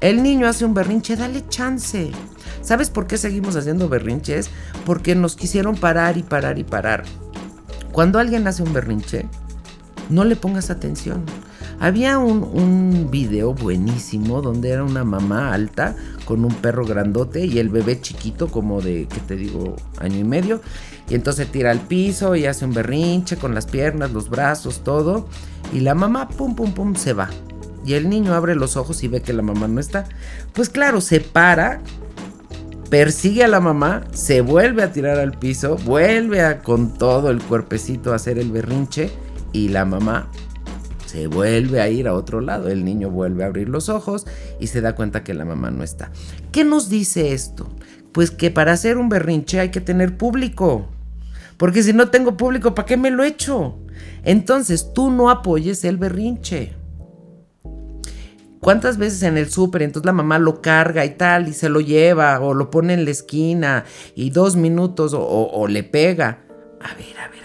El 0.00 0.22
niño 0.22 0.46
hace 0.46 0.64
un 0.64 0.74
berrinche, 0.74 1.16
dale 1.16 1.48
chance. 1.48 2.12
¿Sabes 2.60 2.90
por 2.90 3.06
qué 3.06 3.18
seguimos 3.18 3.56
haciendo 3.56 3.88
berrinches? 3.88 4.50
Porque 4.86 5.14
nos 5.14 5.36
quisieron 5.36 5.74
parar 5.74 6.16
y 6.16 6.22
parar 6.22 6.58
y 6.58 6.64
parar. 6.64 7.04
Cuando 7.92 8.18
alguien 8.18 8.46
hace 8.46 8.62
un 8.62 8.72
berrinche, 8.72 9.26
no 10.08 10.24
le 10.24 10.36
pongas 10.36 10.70
atención. 10.70 11.24
Había 11.80 12.18
un, 12.18 12.42
un, 12.42 13.08
video 13.10 13.54
buenísimo 13.54 14.42
donde 14.42 14.70
era 14.70 14.82
una 14.82 15.04
mamá 15.04 15.52
alta 15.52 15.94
con 16.24 16.44
un 16.44 16.52
perro 16.54 16.84
grandote 16.84 17.46
y 17.46 17.58
el 17.58 17.68
bebé 17.68 18.00
chiquito 18.00 18.48
como 18.48 18.80
de, 18.80 19.06
¿qué 19.08 19.20
te 19.20 19.36
digo?, 19.36 19.76
año 19.98 20.18
y 20.18 20.24
medio. 20.24 20.60
Y 21.08 21.14
entonces 21.14 21.50
tira 21.50 21.70
al 21.70 21.80
piso 21.80 22.34
y 22.36 22.46
hace 22.46 22.64
un 22.64 22.74
berrinche 22.74 23.36
con 23.36 23.54
las 23.54 23.66
piernas, 23.66 24.12
los 24.12 24.28
brazos, 24.28 24.80
todo. 24.82 25.28
Y 25.72 25.80
la 25.80 25.94
mamá, 25.94 26.28
pum, 26.28 26.54
pum, 26.54 26.72
pum, 26.72 26.94
se 26.96 27.12
va. 27.12 27.30
Y 27.84 27.94
el 27.94 28.08
niño 28.08 28.34
abre 28.34 28.54
los 28.54 28.76
ojos 28.76 29.02
y 29.02 29.08
ve 29.08 29.22
que 29.22 29.32
la 29.32 29.42
mamá 29.42 29.68
no 29.68 29.80
está. 29.80 30.04
Pues 30.52 30.68
claro, 30.68 31.00
se 31.00 31.20
para, 31.20 31.80
persigue 32.90 33.44
a 33.44 33.48
la 33.48 33.60
mamá, 33.60 34.04
se 34.12 34.40
vuelve 34.40 34.82
a 34.82 34.92
tirar 34.92 35.18
al 35.18 35.38
piso, 35.38 35.76
vuelve 35.76 36.42
a 36.42 36.58
con 36.60 36.92
todo 36.92 37.30
el 37.30 37.40
cuerpecito 37.40 38.12
a 38.12 38.16
hacer 38.16 38.38
el 38.38 38.50
berrinche 38.50 39.10
y 39.52 39.68
la 39.68 39.84
mamá 39.84 40.30
se 41.06 41.26
vuelve 41.26 41.80
a 41.80 41.88
ir 41.88 42.06
a 42.06 42.14
otro 42.14 42.40
lado. 42.40 42.68
El 42.68 42.84
niño 42.84 43.10
vuelve 43.10 43.42
a 43.42 43.46
abrir 43.46 43.68
los 43.68 43.88
ojos 43.88 44.26
y 44.60 44.66
se 44.66 44.80
da 44.80 44.94
cuenta 44.94 45.24
que 45.24 45.34
la 45.34 45.44
mamá 45.44 45.70
no 45.70 45.82
está. 45.82 46.10
¿Qué 46.52 46.64
nos 46.64 46.88
dice 46.88 47.32
esto? 47.32 47.68
Pues 48.12 48.30
que 48.30 48.50
para 48.50 48.72
hacer 48.72 48.98
un 48.98 49.08
berrinche 49.08 49.60
hay 49.60 49.70
que 49.70 49.80
tener 49.80 50.16
público. 50.16 50.88
Porque 51.56 51.82
si 51.82 51.92
no 51.92 52.08
tengo 52.08 52.36
público, 52.36 52.74
¿para 52.74 52.86
qué 52.86 52.96
me 52.96 53.10
lo 53.10 53.24
echo? 53.24 53.78
Entonces 54.22 54.92
tú 54.92 55.10
no 55.10 55.30
apoyes 55.30 55.84
el 55.84 55.96
berrinche. 55.96 56.74
¿Cuántas 58.60 58.98
veces 58.98 59.22
en 59.22 59.38
el 59.38 59.48
súper 59.50 59.82
entonces 59.82 60.04
la 60.04 60.12
mamá 60.12 60.38
lo 60.38 60.60
carga 60.60 61.04
y 61.04 61.10
tal 61.10 61.48
y 61.48 61.52
se 61.52 61.68
lo 61.68 61.80
lleva 61.80 62.40
o 62.40 62.54
lo 62.54 62.70
pone 62.70 62.92
en 62.94 63.04
la 63.04 63.10
esquina 63.10 63.84
y 64.14 64.30
dos 64.30 64.56
minutos 64.56 65.14
o, 65.16 65.66
le 65.68 65.84
pega? 65.84 66.40
A 66.80 66.94
ver, 66.94 67.18
a 67.18 67.28
ver. 67.28 67.37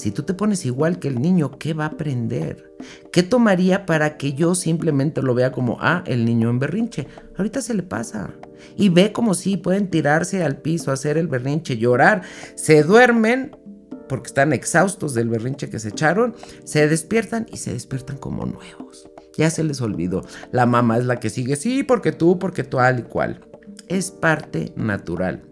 Si 0.00 0.12
tú 0.12 0.22
te 0.22 0.32
pones 0.32 0.64
igual 0.64 0.98
que 0.98 1.08
el 1.08 1.20
niño, 1.20 1.58
¿qué 1.58 1.74
va 1.74 1.84
a 1.84 1.88
aprender? 1.88 2.74
¿Qué 3.12 3.22
tomaría 3.22 3.84
para 3.84 4.16
que 4.16 4.32
yo 4.32 4.54
simplemente 4.54 5.20
lo 5.20 5.34
vea 5.34 5.52
como, 5.52 5.76
ah, 5.78 6.02
el 6.06 6.24
niño 6.24 6.48
en 6.48 6.58
berrinche? 6.58 7.06
Ahorita 7.36 7.60
se 7.60 7.74
le 7.74 7.82
pasa. 7.82 8.30
Y 8.78 8.88
ve 8.88 9.12
como 9.12 9.34
si 9.34 9.58
pueden 9.58 9.90
tirarse 9.90 10.42
al 10.42 10.56
piso, 10.56 10.90
hacer 10.90 11.18
el 11.18 11.28
berrinche, 11.28 11.76
llorar, 11.76 12.22
se 12.54 12.82
duermen 12.82 13.54
porque 14.08 14.28
están 14.28 14.54
exhaustos 14.54 15.12
del 15.12 15.28
berrinche 15.28 15.68
que 15.68 15.78
se 15.78 15.90
echaron, 15.90 16.34
se 16.64 16.88
despiertan 16.88 17.44
y 17.52 17.58
se 17.58 17.74
despiertan 17.74 18.16
como 18.16 18.46
nuevos. 18.46 19.06
Ya 19.36 19.50
se 19.50 19.64
les 19.64 19.82
olvidó. 19.82 20.24
La 20.50 20.64
mamá 20.64 20.96
es 20.96 21.04
la 21.04 21.20
que 21.20 21.28
sigue, 21.28 21.56
sí, 21.56 21.82
porque 21.82 22.12
tú, 22.12 22.38
porque 22.38 22.64
tú, 22.64 22.78
al 22.80 23.00
y 23.00 23.02
cual. 23.02 23.44
Es 23.86 24.10
parte 24.10 24.72
natural 24.76 25.49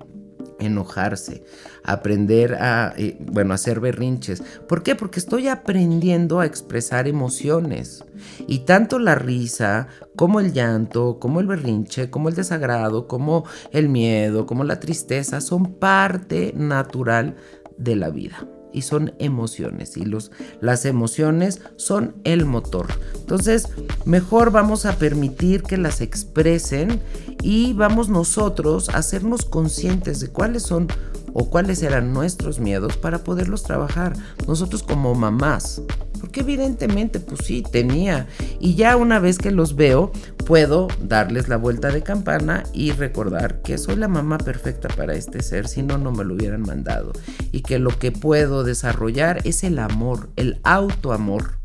enojarse, 0.59 1.45
aprender 1.85 2.55
a, 2.55 2.93
eh, 2.97 3.17
bueno, 3.21 3.55
hacer 3.55 3.81
berrinches. 3.81 4.43
¿Por 4.69 4.83
qué? 4.83 4.95
Porque 4.95 5.21
estoy 5.21 5.49
aprendiendo 5.49 6.41
a 6.41 6.47
expresar 6.47 7.09
emociones. 7.09 8.05
Y 8.47 8.61
tanto 8.61 8.99
la 8.99 9.15
risa, 9.15 9.89
como 10.17 10.41
el 10.41 10.53
llanto, 10.53 11.19
como 11.21 11.41
el 11.41 11.47
berrinche, 11.47 12.11
como 12.11 12.29
el 12.29 12.35
desagrado, 12.35 13.07
como 13.07 13.45
el 13.73 13.89
miedo, 13.89 14.47
como 14.47 14.65
la 14.65 14.81
tristeza, 14.81 15.41
son 15.41 15.75
parte 15.75 16.53
natural 16.57 17.37
de 17.77 17.97
la 17.97 18.11
vida 18.11 18.47
y 18.73 18.83
son 18.83 19.15
emociones 19.19 19.97
y 19.97 20.05
los, 20.05 20.31
las 20.61 20.85
emociones 20.85 21.61
son 21.77 22.15
el 22.25 22.45
motor. 22.45 22.87
Entonces, 23.15 23.69
mejor 24.05 24.51
vamos 24.51 24.87
a 24.87 24.97
permitir 24.97 25.63
que 25.63 25.77
las 25.77 26.01
expresen 26.01 27.01
y 27.43 27.73
vamos 27.73 28.09
nosotros 28.09 28.89
a 28.89 28.99
hacernos 28.99 29.45
conscientes 29.45 30.21
de 30.21 30.29
cuáles 30.29 30.63
son 30.63 30.89
o 31.33 31.51
cuáles 31.51 31.83
eran 31.83 32.13
nuestros 32.13 32.59
miedos 32.59 32.97
para 32.97 33.25
poderlos 33.25 33.63
trabajar. 33.63 34.15
Nosotros 34.47 34.83
como 34.83 35.15
mamás, 35.15 35.83
Porque 36.21 36.41
evidentemente, 36.41 37.21
pues 37.21 37.41
sí, 37.45 37.63
tenía. 37.63 38.27
Y 38.61 38.75
ya 38.75 38.97
una 38.97 39.19
vez 39.19 39.39
que 39.39 39.51
los 39.51 39.77
veo, 39.77 40.13
puedo 40.47 40.89
darles 41.03 41.49
la 41.49 41.57
vuelta 41.57 41.91
de 41.91 42.03
campana 42.03 42.65
y 42.73 42.93
recordar 42.93 43.63
que 43.63 43.79
soy 43.79 43.97
la 43.97 44.09
mamá 44.09 44.39
perfecta 44.39 44.89
para 44.89 45.15
este 45.15 45.43
ser, 45.43 45.69
si 45.69 45.83
no, 45.83 45.99
no 45.99 46.13
me 46.13 46.25
lo 46.25 46.35
hubieran 46.35 46.63
mandado. 46.63 47.13
Y 47.53 47.63
que 47.63 47.79
lo 47.79 47.99
que 47.99 48.13
puedo 48.13 48.65
desarrollar 48.65 49.41
es 49.45 49.65
el 49.65 49.79
amor, 49.79 50.31
el 50.37 50.61
autoamor. 50.65 51.59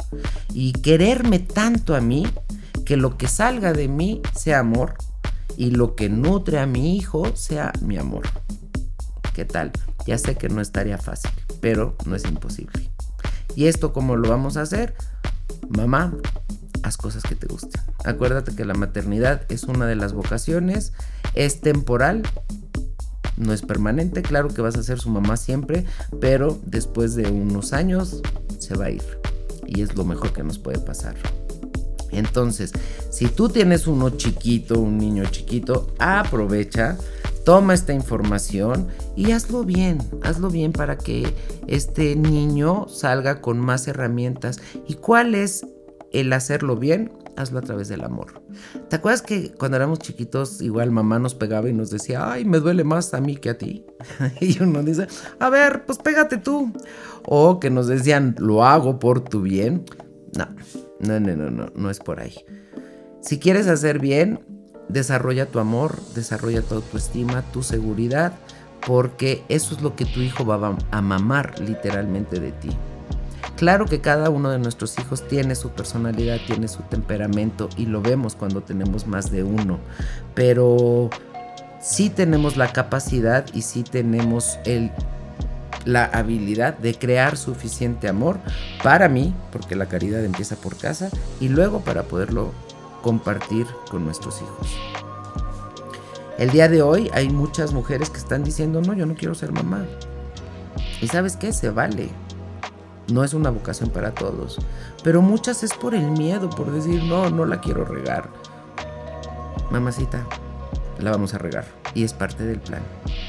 Y 0.54 0.74
quererme 0.74 1.40
tanto 1.40 1.96
a 1.96 2.02
mí, 2.02 2.28
que 2.86 2.98
lo 2.98 3.18
que 3.18 3.28
salga 3.28 3.74
de 3.74 3.88
mí 3.88 4.22
sea 4.36 4.60
amor 4.60 4.96
y 5.58 5.72
lo 5.72 5.96
que 5.96 6.10
nutre 6.10 6.60
a 6.60 6.66
mi 6.66 6.98
hijo 6.98 7.36
sea 7.36 7.72
mi 7.82 7.98
amor. 7.98 8.24
¿Qué 9.34 9.46
tal? 9.46 9.72
Ya 10.06 10.18
sé 10.18 10.36
que 10.36 10.50
no 10.50 10.62
estaría 10.62 10.98
fácil, 10.98 11.32
pero 11.62 11.96
no 12.06 12.16
es 12.16 12.26
imposible. 12.26 12.93
¿Y 13.56 13.68
esto 13.68 13.94
cómo 13.94 14.16
lo 14.16 14.30
vamos 14.30 14.58
a 14.58 14.62
hacer? 14.62 14.96
Mamá, 15.70 16.16
haz 16.84 16.98
cosas 16.98 17.24
que 17.24 17.36
te 17.36 17.48
gusten. 17.48 17.82
Acuérdate 18.06 18.56
que 18.56 18.66
la 18.66 18.74
maternidad 18.74 19.44
es 19.50 19.64
una 19.64 19.86
de 19.86 19.96
las 19.96 20.14
vocaciones, 20.14 20.94
es 21.34 21.62
temporal, 21.62 22.24
no 23.38 23.54
es 23.54 23.62
permanente, 23.62 24.22
claro 24.22 24.50
que 24.50 24.62
vas 24.62 24.76
a 24.76 24.84
ser 24.84 25.00
su 25.00 25.10
mamá 25.10 25.38
siempre, 25.38 25.86
pero 26.20 26.60
después 26.66 27.16
de 27.16 27.30
unos 27.30 27.74
años 27.74 28.22
se 28.60 28.76
va 28.76 28.86
a 28.86 28.92
ir. 28.92 29.04
Y 29.66 29.82
es 29.82 29.96
lo 29.96 30.04
mejor 30.04 30.34
que 30.34 30.44
nos 30.44 30.60
puede 30.60 30.80
pasar. 30.80 31.16
Entonces, 32.12 32.72
si 33.10 33.28
tú 33.28 33.50
tienes 33.50 33.88
uno 33.88 34.12
chiquito, 34.12 34.80
un 34.80 34.98
niño 34.98 35.26
chiquito, 35.26 35.94
aprovecha, 35.98 36.98
toma 37.44 37.74
esta 37.74 37.94
información 37.94 38.88
y 39.16 39.32
hazlo 39.32 39.64
bien, 39.64 40.00
hazlo 40.24 40.50
bien 40.50 40.72
para 40.72 40.98
que 40.98 41.34
este 41.68 42.16
niño 42.16 42.88
salga 42.88 43.42
con 43.42 43.60
más 43.60 43.88
herramientas. 43.88 44.60
¿Y 44.88 44.96
cuál 44.96 45.36
es 45.36 45.66
el 46.12 46.32
hacerlo 46.34 46.78
bien? 46.78 47.12
Hazlo 47.36 47.60
a 47.60 47.64
través 47.64 47.88
del 47.88 48.04
amor. 48.04 48.44
¿Te 48.90 48.96
acuerdas 48.96 49.24
que 49.24 49.52
cuando 49.52 49.78
éramos 49.78 50.00
chiquitos 50.00 50.62
igual 50.62 50.92
mamá 50.92 51.18
nos 51.18 51.34
pegaba 51.34 51.68
y 51.68 51.74
nos 51.74 51.90
decía, 51.90 52.32
ay, 52.32 52.46
me 52.46 52.60
duele 52.60 52.84
más 52.84 53.14
a 53.14 53.22
mí 53.22 53.38
que 53.38 53.50
a 53.50 53.58
ti? 53.58 53.86
y 54.40 54.62
uno 54.62 54.84
dice, 54.84 55.08
a 55.40 55.50
ver, 55.50 55.86
pues 55.86 55.98
pégate 55.98 56.38
tú. 56.38 56.72
O 57.26 57.60
que 57.60 57.70
nos 57.70 57.88
decían, 57.88 58.36
lo 58.38 58.64
hago 58.64 59.00
por 59.00 59.22
tu 59.22 59.42
bien. 59.42 59.84
No, 60.38 60.48
no, 61.00 61.20
no, 61.20 61.36
no, 61.36 61.50
no, 61.50 61.72
no 61.76 61.90
es 61.90 62.00
por 62.00 62.20
ahí. 62.20 62.36
Si 63.22 63.40
quieres 63.40 63.68
hacer 63.68 64.00
bien, 64.00 64.42
desarrolla 64.90 65.46
tu 65.46 65.60
amor, 65.60 66.00
desarrolla 66.16 66.62
tu 66.62 66.76
autoestima, 66.76 67.42
tu 67.52 67.64
seguridad, 67.64 68.34
porque 68.86 69.44
eso 69.50 69.76
es 69.76 69.82
lo 69.82 69.96
que 69.96 70.06
tu 70.06 70.22
hijo 70.22 70.46
va 70.46 70.78
a 70.92 71.02
mamar 71.02 71.60
literalmente 71.60 72.40
de 72.40 72.52
ti. 72.52 72.70
Claro 73.56 73.86
que 73.86 74.02
cada 74.02 74.30
uno 74.30 74.50
de 74.50 74.60
nuestros 74.60 74.98
hijos 75.00 75.28
tiene 75.28 75.56
su 75.56 75.70
personalidad, 75.70 76.40
tiene 76.46 76.68
su 76.68 76.82
temperamento 76.84 77.70
y 77.78 77.86
lo 77.86 78.02
vemos 78.02 78.36
cuando 78.36 78.62
tenemos 78.62 79.08
más 79.08 79.32
de 79.32 79.44
uno, 79.44 79.80
pero 80.34 81.10
sí 81.80 82.10
tenemos 82.10 82.58
la 82.58 82.74
capacidad 82.74 83.46
y 83.54 83.62
sí 83.62 83.84
tenemos 83.84 84.58
la 85.86 86.06
habilidad 86.06 86.78
de 86.78 86.96
crear 86.96 87.38
suficiente 87.38 88.08
amor 88.08 88.40
para 88.82 89.08
mí, 89.08 89.34
porque 89.52 89.76
la 89.76 89.86
caridad 89.86 90.26
empieza 90.26 90.56
por 90.56 90.76
casa, 90.76 91.10
y 91.40 91.50
luego 91.50 91.82
para 91.82 92.04
poderlo 92.04 92.52
compartir 93.04 93.68
con 93.92 94.04
nuestros 94.04 94.42
hijos. 94.42 94.76
El 96.40 96.50
día 96.50 96.68
de 96.68 96.82
hoy 96.82 97.12
hay 97.14 97.30
muchas 97.30 97.74
mujeres 97.74 98.10
que 98.10 98.18
están 98.18 98.44
diciendo, 98.44 98.82
no, 98.82 98.96
yo 98.96 99.06
no 99.06 99.14
quiero 99.14 99.36
ser 99.36 99.52
mamá. 99.52 99.86
Y 101.00 101.08
sabes 101.08 101.38
qué, 101.38 101.54
se 101.54 101.70
vale. 101.70 102.10
No 103.12 103.24
es 103.24 103.36
una 103.36 103.52
vocación 103.52 103.92
para 103.92 104.16
todos. 104.16 104.58
Pero 105.04 105.22
muchas 105.22 105.64
es 105.64 105.74
por 105.74 105.94
el 105.94 106.10
miedo, 106.12 106.50
por 106.50 106.72
decir, 106.72 107.04
no, 107.04 107.30
no 107.30 107.46
la 107.46 107.62
quiero 107.62 107.86
regar. 107.86 108.30
Mamacita, 109.70 110.26
la 110.98 111.12
vamos 111.12 111.36
a 111.36 111.38
regar. 111.38 111.66
Y 111.94 112.04
es 112.04 112.14
parte 112.14 112.44
del 112.46 112.60
plan. 112.60 112.82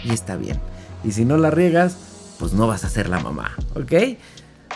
Y 0.05 0.13
está 0.13 0.37
bien. 0.37 0.59
Y 1.03 1.13
si 1.13 1.27
no 1.27 1.37
la 1.37 1.51
riegas, 1.51 1.99
pues 2.39 2.53
no 2.55 2.67
vas 2.67 2.85
a 2.85 2.89
ser 2.89 3.09
la 3.09 3.21
mamá, 3.21 3.51
¿ok? 3.75 4.19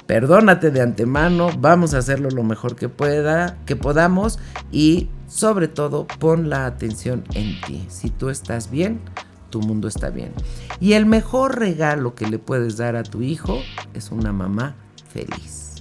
Perdónate 0.07 0.71
de 0.71 0.81
antemano, 0.81 1.51
vamos 1.59 1.93
a 1.93 1.99
hacerlo 1.99 2.31
lo 2.31 2.43
mejor 2.43 2.77
que 2.77 2.89
pueda, 2.89 3.59
que 3.67 3.77
podamos 3.77 4.39
y 4.73 5.11
sobre 5.27 5.69
todo 5.69 6.07
pon 6.07 6.49
la 6.49 6.67
atención 6.67 7.25
en 7.35 7.61
ti. 7.61 7.85
Si 7.89 8.09
tú 8.09 8.31
estás 8.31 8.71
bien, 8.71 9.01
tu 9.51 9.61
mundo 9.61 9.89
está 9.89 10.11
bien. 10.11 10.33
Y 10.81 10.95
el 10.95 11.05
mejor 11.05 11.59
regalo 11.59 12.15
que 12.15 12.27
le 12.27 12.39
puedes 12.39 12.77
dar 12.77 12.97
a 12.97 13.03
tu 13.03 13.23
hijo 13.23 13.61
es 13.93 14.11
una 14.11 14.33
mamá 14.33 14.77
feliz. 15.13 15.75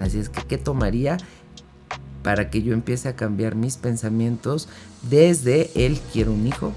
Así 0.00 0.18
es 0.18 0.30
que, 0.30 0.42
¿qué 0.42 0.56
tomaría 0.56 1.18
para 2.22 2.50
que 2.50 2.62
yo 2.62 2.72
empiece 2.72 3.08
a 3.08 3.16
cambiar 3.16 3.54
mis 3.54 3.76
pensamientos 3.76 4.68
desde 5.08 5.70
el 5.86 5.98
quiero 6.12 6.32
un 6.32 6.46
hijo, 6.46 6.72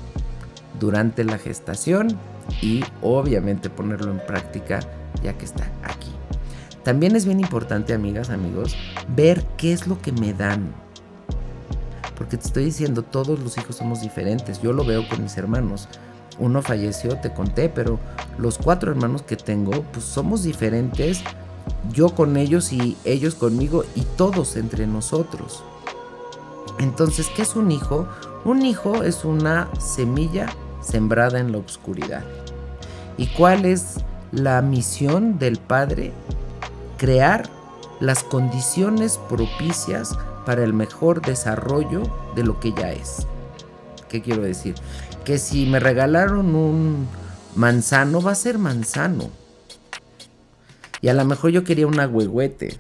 durante 0.80 1.24
la 1.24 1.38
gestación, 1.38 2.18
y 2.62 2.84
obviamente 3.02 3.70
ponerlo 3.70 4.12
en 4.12 4.20
práctica 4.26 4.80
ya 5.22 5.34
que 5.38 5.46
está 5.46 5.70
aquí. 5.84 6.13
También 6.84 7.16
es 7.16 7.26
bien 7.26 7.40
importante, 7.40 7.94
amigas, 7.94 8.30
amigos, 8.30 8.76
ver 9.16 9.46
qué 9.58 9.72
es 9.72 9.88
lo 9.88 10.02
que 10.02 10.12
me 10.12 10.34
dan. 10.34 10.74
Porque 12.16 12.38
te 12.38 12.48
estoy 12.48 12.66
diciendo, 12.66 13.04
todos 13.04 13.40
los 13.40 13.58
hijos 13.58 13.78
somos 13.78 14.02
diferentes. 14.02 14.62
Yo 14.62 14.74
lo 14.74 14.84
veo 14.84 15.08
con 15.08 15.24
mis 15.24 15.38
hermanos. 15.38 15.88
Uno 16.40 16.62
falleció, 16.62 17.18
te 17.18 17.34
conté, 17.34 17.70
pero 17.70 18.00
los 18.38 18.58
cuatro 18.58 18.92
hermanos 18.92 19.22
que 19.22 19.38
tengo, 19.38 19.84
pues 19.94 20.04
somos 20.04 20.44
diferentes. 20.44 21.22
Yo 21.92 22.10
con 22.10 22.38
ellos 22.38 22.74
y 22.74 22.98
ellos 23.06 23.36
conmigo 23.36 23.86
y 23.96 24.02
todos 24.18 24.58
entre 24.58 24.86
nosotros. 24.86 25.64
Entonces, 26.80 27.30
¿qué 27.36 27.44
es 27.44 27.56
un 27.56 27.72
hijo? 27.72 28.08
Un 28.46 28.66
hijo 28.66 29.04
es 29.04 29.24
una 29.24 29.70
semilla 29.80 30.48
sembrada 30.82 31.40
en 31.40 31.52
la 31.52 31.60
oscuridad. 31.60 32.24
¿Y 33.18 33.28
cuál 33.28 33.66
es 33.66 33.98
la 34.32 34.62
misión 34.62 35.40
del 35.40 35.58
Padre? 35.58 36.12
Crear 37.04 37.50
las 38.00 38.24
condiciones 38.24 39.18
propicias 39.28 40.18
para 40.46 40.64
el 40.64 40.72
mejor 40.72 41.22
desarrollo 41.22 42.04
de 42.34 42.46
lo 42.46 42.62
que 42.62 42.72
ya 42.72 42.94
es. 42.94 43.28
¿Qué 44.08 44.22
quiero 44.22 44.42
decir? 44.42 44.76
Que 45.26 45.38
si 45.38 45.66
me 45.66 45.82
regalaron 45.82 46.56
un 46.56 47.10
manzano, 47.58 48.22
va 48.22 48.32
a 48.32 48.36
ser 48.36 48.58
manzano. 48.58 49.30
Y 51.02 51.10
a 51.10 51.14
lo 51.14 51.26
mejor 51.26 51.52
yo 51.52 51.66
quería 51.66 51.88
un 51.88 52.00
agüehuete. 52.00 52.78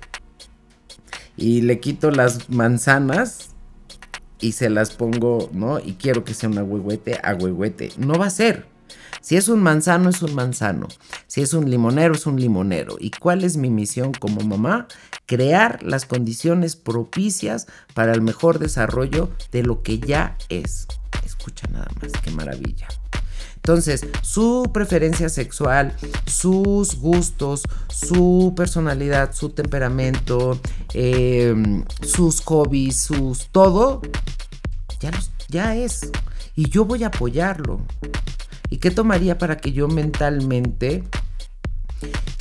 Y 1.35 1.59
le 1.63 1.81
quito 1.81 2.09
las 2.09 2.49
manzanas 2.49 3.49
y 4.39 4.53
se 4.53 4.69
las 4.69 4.91
pongo, 4.91 5.49
¿no? 5.51 5.81
Y 5.81 5.95
quiero 5.95 6.23
que 6.23 6.33
sea 6.33 6.47
un 6.47 6.59
agüehuete, 6.59 7.19
agüehuete. 7.21 7.91
No 7.97 8.13
va 8.13 8.27
a 8.27 8.29
ser. 8.29 8.72
Si 9.23 9.37
es 9.37 9.47
un 9.47 9.63
manzano, 9.63 10.09
es 10.09 10.21
un 10.21 10.35
manzano. 10.35 10.89
Si 11.27 11.41
es 11.41 11.53
un 11.53 11.69
limonero, 11.69 12.13
es 12.13 12.25
un 12.25 12.37
limonero. 12.37 12.97
¿Y 12.99 13.09
cuál 13.09 13.45
es 13.45 13.55
mi 13.55 13.69
misión 13.69 14.11
como 14.11 14.41
mamá? 14.41 14.89
Crear 15.25 15.81
las 15.81 16.05
condiciones 16.05 16.75
propicias 16.75 17.67
para 17.93 18.11
el 18.11 18.21
mejor 18.21 18.59
desarrollo 18.59 19.31
de 19.53 19.63
lo 19.63 19.81
que 19.81 19.97
ya 19.99 20.37
es. 20.49 20.87
Escucha 21.25 21.67
nada 21.71 21.87
más, 22.01 22.11
qué 22.21 22.31
maravilla. 22.31 22.89
Entonces, 23.55 24.05
su 24.21 24.69
preferencia 24.73 25.29
sexual, 25.29 25.95
sus 26.25 26.99
gustos, 26.99 27.63
su 27.87 28.53
personalidad, 28.57 29.33
su 29.33 29.51
temperamento, 29.51 30.59
em, 30.93 31.85
sus 32.01 32.41
hobbies, 32.41 32.97
sus 32.97 33.47
todo, 33.53 34.01
ya, 34.99 35.11
ya 35.47 35.77
es. 35.77 36.11
Y 36.57 36.69
yo 36.69 36.83
voy 36.83 37.05
a 37.05 37.07
apoyarlo. 37.07 37.79
¿Y 38.73 38.77
qué 38.77 38.89
tomaría 38.89 39.37
para 39.37 39.57
que 39.57 39.71
yo 39.71 39.87
mentalmente 39.87 41.03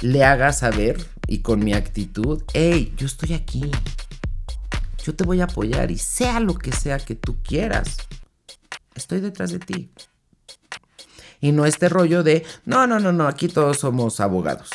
le 0.01 0.25
haga 0.25 0.55
saber 0.55 1.07
y 1.27 1.41
con 1.41 1.63
mi 1.63 1.75
actitud, 1.75 2.43
hey, 2.55 2.95
yo 2.97 3.05
estoy 3.05 3.35
aquí. 3.35 3.71
Yo 5.05 5.15
te 5.15 5.25
voy 5.25 5.43
a 5.43 5.45
apoyar 5.45 5.91
y 5.91 5.99
sea 5.99 6.41
lo 6.41 6.55
que 6.55 6.73
sea 6.73 6.97
que 6.97 7.15
tú 7.17 7.37
quieras, 7.43 7.99
estoy 8.95 9.21
detrás 9.21 9.53
de 9.53 9.59
ti. 9.59 9.91
Y 11.43 11.53
no 11.53 11.67
este 11.67 11.91
rollo 11.91 12.23
de, 12.23 12.47
no, 12.65 12.87
no, 12.87 12.99
no, 12.99 13.13
no, 13.13 13.29
aquí 13.29 13.49
todos 13.49 13.81
somos 13.81 14.19
abogados. 14.19 14.71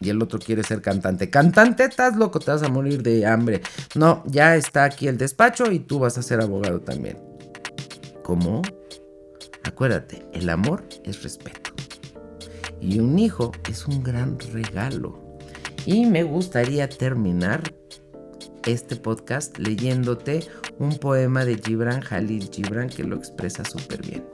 Y 0.00 0.08
el 0.08 0.22
otro 0.22 0.38
quiere 0.38 0.62
ser 0.62 0.80
cantante. 0.80 1.28
Cantante, 1.28 1.84
estás 1.84 2.16
loco, 2.16 2.40
te 2.40 2.50
vas 2.50 2.62
a 2.62 2.70
morir 2.70 3.02
de 3.02 3.26
hambre. 3.26 3.60
No, 3.94 4.22
ya 4.24 4.56
está 4.56 4.84
aquí 4.84 5.06
el 5.06 5.18
despacho 5.18 5.70
y 5.70 5.80
tú 5.80 5.98
vas 5.98 6.16
a 6.16 6.22
ser 6.22 6.40
abogado 6.40 6.80
también. 6.80 7.18
¿Cómo? 8.22 8.62
Acuérdate, 9.74 10.24
el 10.32 10.48
amor 10.50 10.84
es 11.02 11.24
respeto. 11.24 11.72
Y 12.80 13.00
un 13.00 13.18
hijo 13.18 13.50
es 13.68 13.88
un 13.88 14.04
gran 14.04 14.38
regalo. 14.38 15.36
Y 15.84 16.06
me 16.06 16.22
gustaría 16.22 16.88
terminar 16.88 17.60
este 18.66 18.94
podcast 18.94 19.58
leyéndote 19.58 20.44
un 20.78 20.96
poema 20.98 21.44
de 21.44 21.56
Gibran 21.58 22.02
Jalil 22.02 22.50
Gibran 22.52 22.88
que 22.88 23.02
lo 23.02 23.16
expresa 23.16 23.64
súper 23.64 24.00
bien. 24.06 24.24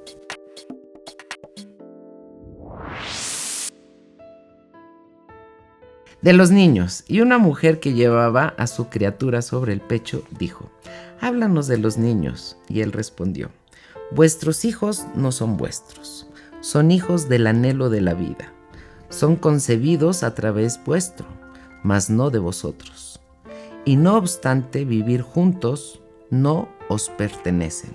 De 6.20 6.34
los 6.34 6.50
niños, 6.50 7.04
y 7.08 7.22
una 7.22 7.38
mujer 7.38 7.80
que 7.80 7.94
llevaba 7.94 8.48
a 8.58 8.66
su 8.66 8.90
criatura 8.90 9.40
sobre 9.40 9.72
el 9.72 9.80
pecho 9.80 10.22
dijo, 10.38 10.70
Háblanos 11.22 11.66
de 11.66 11.78
los 11.78 11.96
niños. 11.96 12.58
Y 12.68 12.82
él 12.82 12.92
respondió, 12.92 13.50
Vuestros 14.12 14.64
hijos 14.64 15.06
no 15.14 15.30
son 15.30 15.56
vuestros, 15.56 16.26
son 16.60 16.90
hijos 16.90 17.28
del 17.28 17.46
anhelo 17.46 17.90
de 17.90 18.00
la 18.00 18.14
vida. 18.14 18.52
Son 19.08 19.36
concebidos 19.36 20.22
a 20.22 20.34
través 20.34 20.80
vuestro, 20.84 21.26
mas 21.82 22.10
no 22.10 22.30
de 22.30 22.38
vosotros. 22.38 23.20
Y 23.84 23.96
no 23.96 24.16
obstante 24.16 24.84
vivir 24.84 25.22
juntos, 25.22 26.00
no 26.28 26.68
os 26.88 27.08
pertenecen. 27.10 27.92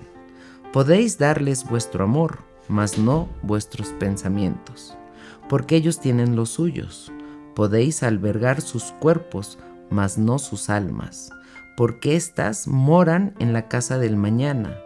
Podéis 0.72 1.18
darles 1.18 1.68
vuestro 1.68 2.04
amor, 2.04 2.40
mas 2.68 2.98
no 2.98 3.28
vuestros 3.42 3.88
pensamientos, 3.88 4.96
porque 5.48 5.76
ellos 5.76 6.00
tienen 6.00 6.34
los 6.34 6.50
suyos. 6.50 7.12
Podéis 7.54 8.02
albergar 8.02 8.60
sus 8.60 8.84
cuerpos, 9.00 9.58
mas 9.90 10.18
no 10.18 10.38
sus 10.38 10.68
almas, 10.68 11.30
porque 11.76 12.16
éstas 12.16 12.66
moran 12.66 13.34
en 13.38 13.52
la 13.52 13.68
casa 13.68 13.98
del 13.98 14.16
mañana, 14.16 14.76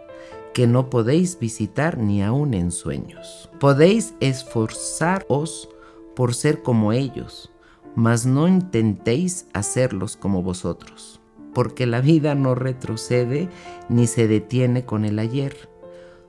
que 0.53 0.67
no 0.67 0.89
podéis 0.89 1.39
visitar 1.39 1.97
ni 1.97 2.23
aun 2.23 2.53
en 2.53 2.71
sueños. 2.71 3.49
Podéis 3.59 4.13
esforzaros 4.19 5.69
por 6.15 6.33
ser 6.33 6.61
como 6.61 6.93
ellos, 6.93 7.51
mas 7.95 8.25
no 8.25 8.47
intentéis 8.47 9.47
hacerlos 9.53 10.17
como 10.17 10.43
vosotros, 10.43 11.21
porque 11.53 11.85
la 11.85 12.01
vida 12.01 12.35
no 12.35 12.55
retrocede 12.55 13.49
ni 13.89 14.07
se 14.07 14.27
detiene 14.27 14.85
con 14.85 15.05
el 15.05 15.19
ayer 15.19 15.71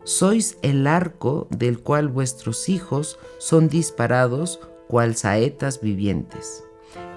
sois 0.05 0.59
el 0.63 0.87
arco 0.87 1.47
del 1.51 1.81
cual 1.81 2.09
vuestros 2.09 2.69
hijos 2.69 3.19
son 3.39 3.69
disparados 3.69 4.61
cual 4.89 5.15
saetas 5.15 5.81
vivientes. 5.81 6.65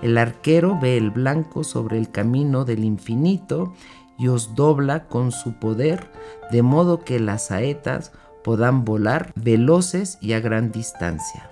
El 0.01 0.17
arquero 0.17 0.77
ve 0.79 0.97
el 0.97 1.09
blanco 1.09 1.63
sobre 1.63 1.97
el 1.97 2.11
camino 2.11 2.63
del 2.63 2.83
infinito 2.83 3.73
y 4.17 4.27
os 4.27 4.55
dobla 4.55 5.07
con 5.07 5.31
su 5.31 5.53
poder, 5.53 6.09
de 6.51 6.61
modo 6.61 7.03
que 7.03 7.19
las 7.19 7.47
saetas 7.47 8.11
puedan 8.43 8.85
volar 8.85 9.33
veloces 9.35 10.17
y 10.21 10.33
a 10.33 10.39
gran 10.39 10.71
distancia. 10.71 11.49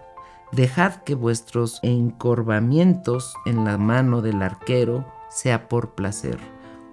Dejad 0.51 0.97
que 0.97 1.15
vuestros 1.15 1.79
encorvamientos 1.81 3.33
en 3.45 3.65
la 3.65 3.77
mano 3.77 4.21
del 4.21 4.41
arquero 4.43 5.11
sea 5.29 5.67
por 5.67 5.95
placer, 5.95 6.37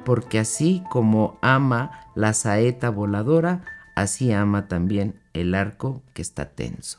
porque 0.04 0.38
así 0.38 0.82
como 0.90 1.38
ama 1.42 2.06
la 2.14 2.32
saeta 2.32 2.88
voladora, 2.88 3.62
así 3.94 4.32
ama 4.32 4.66
también 4.66 5.20
el 5.34 5.54
arco 5.54 6.00
que 6.14 6.22
está 6.22 6.46
tenso. 6.46 6.98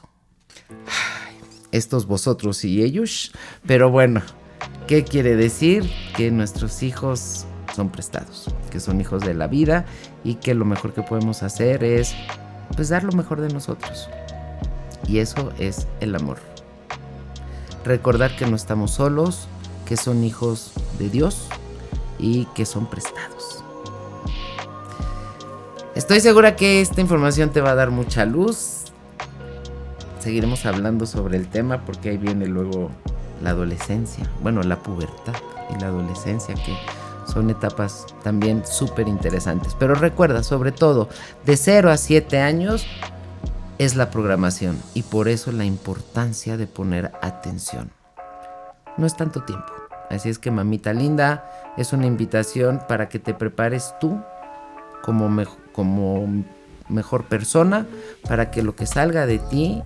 estos 1.71 2.05
vosotros 2.05 2.63
y 2.65 2.83
ellos, 2.83 3.31
pero 3.65 3.89
bueno, 3.89 4.21
¿qué 4.87 5.03
quiere 5.03 5.35
decir? 5.35 5.89
Que 6.15 6.29
nuestros 6.29 6.83
hijos 6.83 7.45
son 7.75 7.89
prestados, 7.89 8.53
que 8.71 8.79
son 8.79 8.99
hijos 8.99 9.21
de 9.21 9.35
la 9.35 9.45
vida 9.45 9.85
y 10.23 10.35
que 10.35 10.55
lo 10.55 10.65
mejor 10.65 10.93
que 10.93 11.03
podemos 11.03 11.43
hacer 11.43 11.83
es 11.83 12.15
pues 12.75 12.89
dar 12.89 13.03
lo 13.03 13.11
mejor 13.11 13.41
de 13.41 13.49
nosotros. 13.53 14.09
Y 15.07 15.19
eso 15.19 15.51
es 15.59 15.87
el 15.99 16.15
amor. 16.15 16.39
Recordar 17.85 18.35
que 18.35 18.47
no 18.47 18.55
estamos 18.55 18.91
solos, 18.91 19.47
que 19.85 19.97
son 19.97 20.23
hijos 20.23 20.71
de 20.97 21.09
Dios 21.09 21.47
y 22.17 22.45
que 22.55 22.65
son 22.65 22.89
prestados. 22.89 23.63
Estoy 25.95 26.21
segura 26.21 26.55
que 26.55 26.81
esta 26.81 27.01
información 27.01 27.49
te 27.51 27.61
va 27.61 27.71
a 27.71 27.75
dar 27.75 27.91
mucha 27.91 28.25
luz. 28.25 28.85
Seguiremos 30.19 30.65
hablando 30.65 31.05
sobre 31.05 31.37
el 31.37 31.47
tema 31.47 31.85
porque 31.85 32.09
ahí 32.09 32.17
viene 32.17 32.45
luego 32.45 32.91
la 33.41 33.49
adolescencia, 33.49 34.29
bueno, 34.41 34.61
la 34.63 34.77
pubertad 34.77 35.33
y 35.69 35.79
la 35.81 35.87
adolescencia 35.87 36.53
que 36.55 36.75
son 37.31 37.49
etapas 37.49 38.05
también 38.23 38.65
súper 38.65 39.07
interesantes. 39.07 39.75
Pero 39.79 39.95
recuerda, 39.95 40.43
sobre 40.43 40.71
todo, 40.71 41.09
de 41.45 41.57
0 41.57 41.91
a 41.91 41.97
7 41.97 42.39
años 42.39 42.85
es 43.77 43.95
la 43.95 44.11
programación 44.11 44.77
y 44.93 45.03
por 45.03 45.27
eso 45.27 45.51
la 45.51 45.65
importancia 45.65 46.57
de 46.57 46.67
poner 46.67 47.11
atención. 47.21 47.91
No 48.97 49.05
es 49.05 49.15
tanto 49.15 49.43
tiempo. 49.43 49.71
Así 50.09 50.29
es 50.29 50.39
que 50.39 50.51
mamita 50.51 50.93
linda, 50.93 51.49
es 51.77 51.93
una 51.93 52.05
invitación 52.05 52.81
para 52.87 53.07
que 53.07 53.17
te 53.17 53.33
prepares 53.33 53.93
tú 53.99 54.21
como, 55.01 55.29
como 55.71 56.43
mejor 56.89 57.23
persona 57.25 57.87
para 58.27 58.51
que 58.51 58.61
lo 58.61 58.75
que 58.75 58.85
salga 58.85 59.25
de 59.25 59.39
ti 59.39 59.81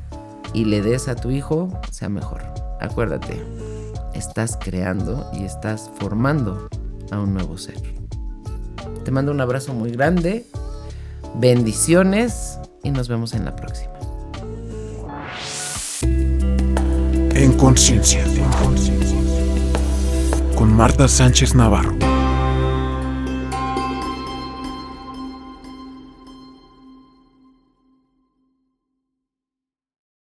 y 0.54 0.66
le 0.66 0.82
des 0.82 1.08
a 1.08 1.16
tu 1.16 1.30
hijo 1.30 1.70
sea 1.92 2.10
mejor. 2.10 2.42
Acuérdate, 2.82 3.42
estás 4.14 4.58
creando 4.60 5.30
y 5.34 5.44
estás 5.44 5.92
formando 6.00 6.68
a 7.12 7.20
un 7.20 7.34
nuevo 7.34 7.58
ser. 7.58 7.82
Te 9.04 9.12
mando 9.12 9.32
un 9.32 9.42
abrazo 9.42 9.74
muy 9.74 9.92
grande, 9.92 10.46
bendiciones 11.36 12.58
y 12.84 12.92
nos 12.92 13.08
vemos 13.08 13.34
en 13.34 13.46
la 13.46 13.56
próxima. 13.56 13.94
En 16.02 17.54
conciencia. 17.58 18.24
Con 20.56 20.74
Marta 20.74 21.08
Sánchez 21.08 21.54
Navarro. 21.54 22.15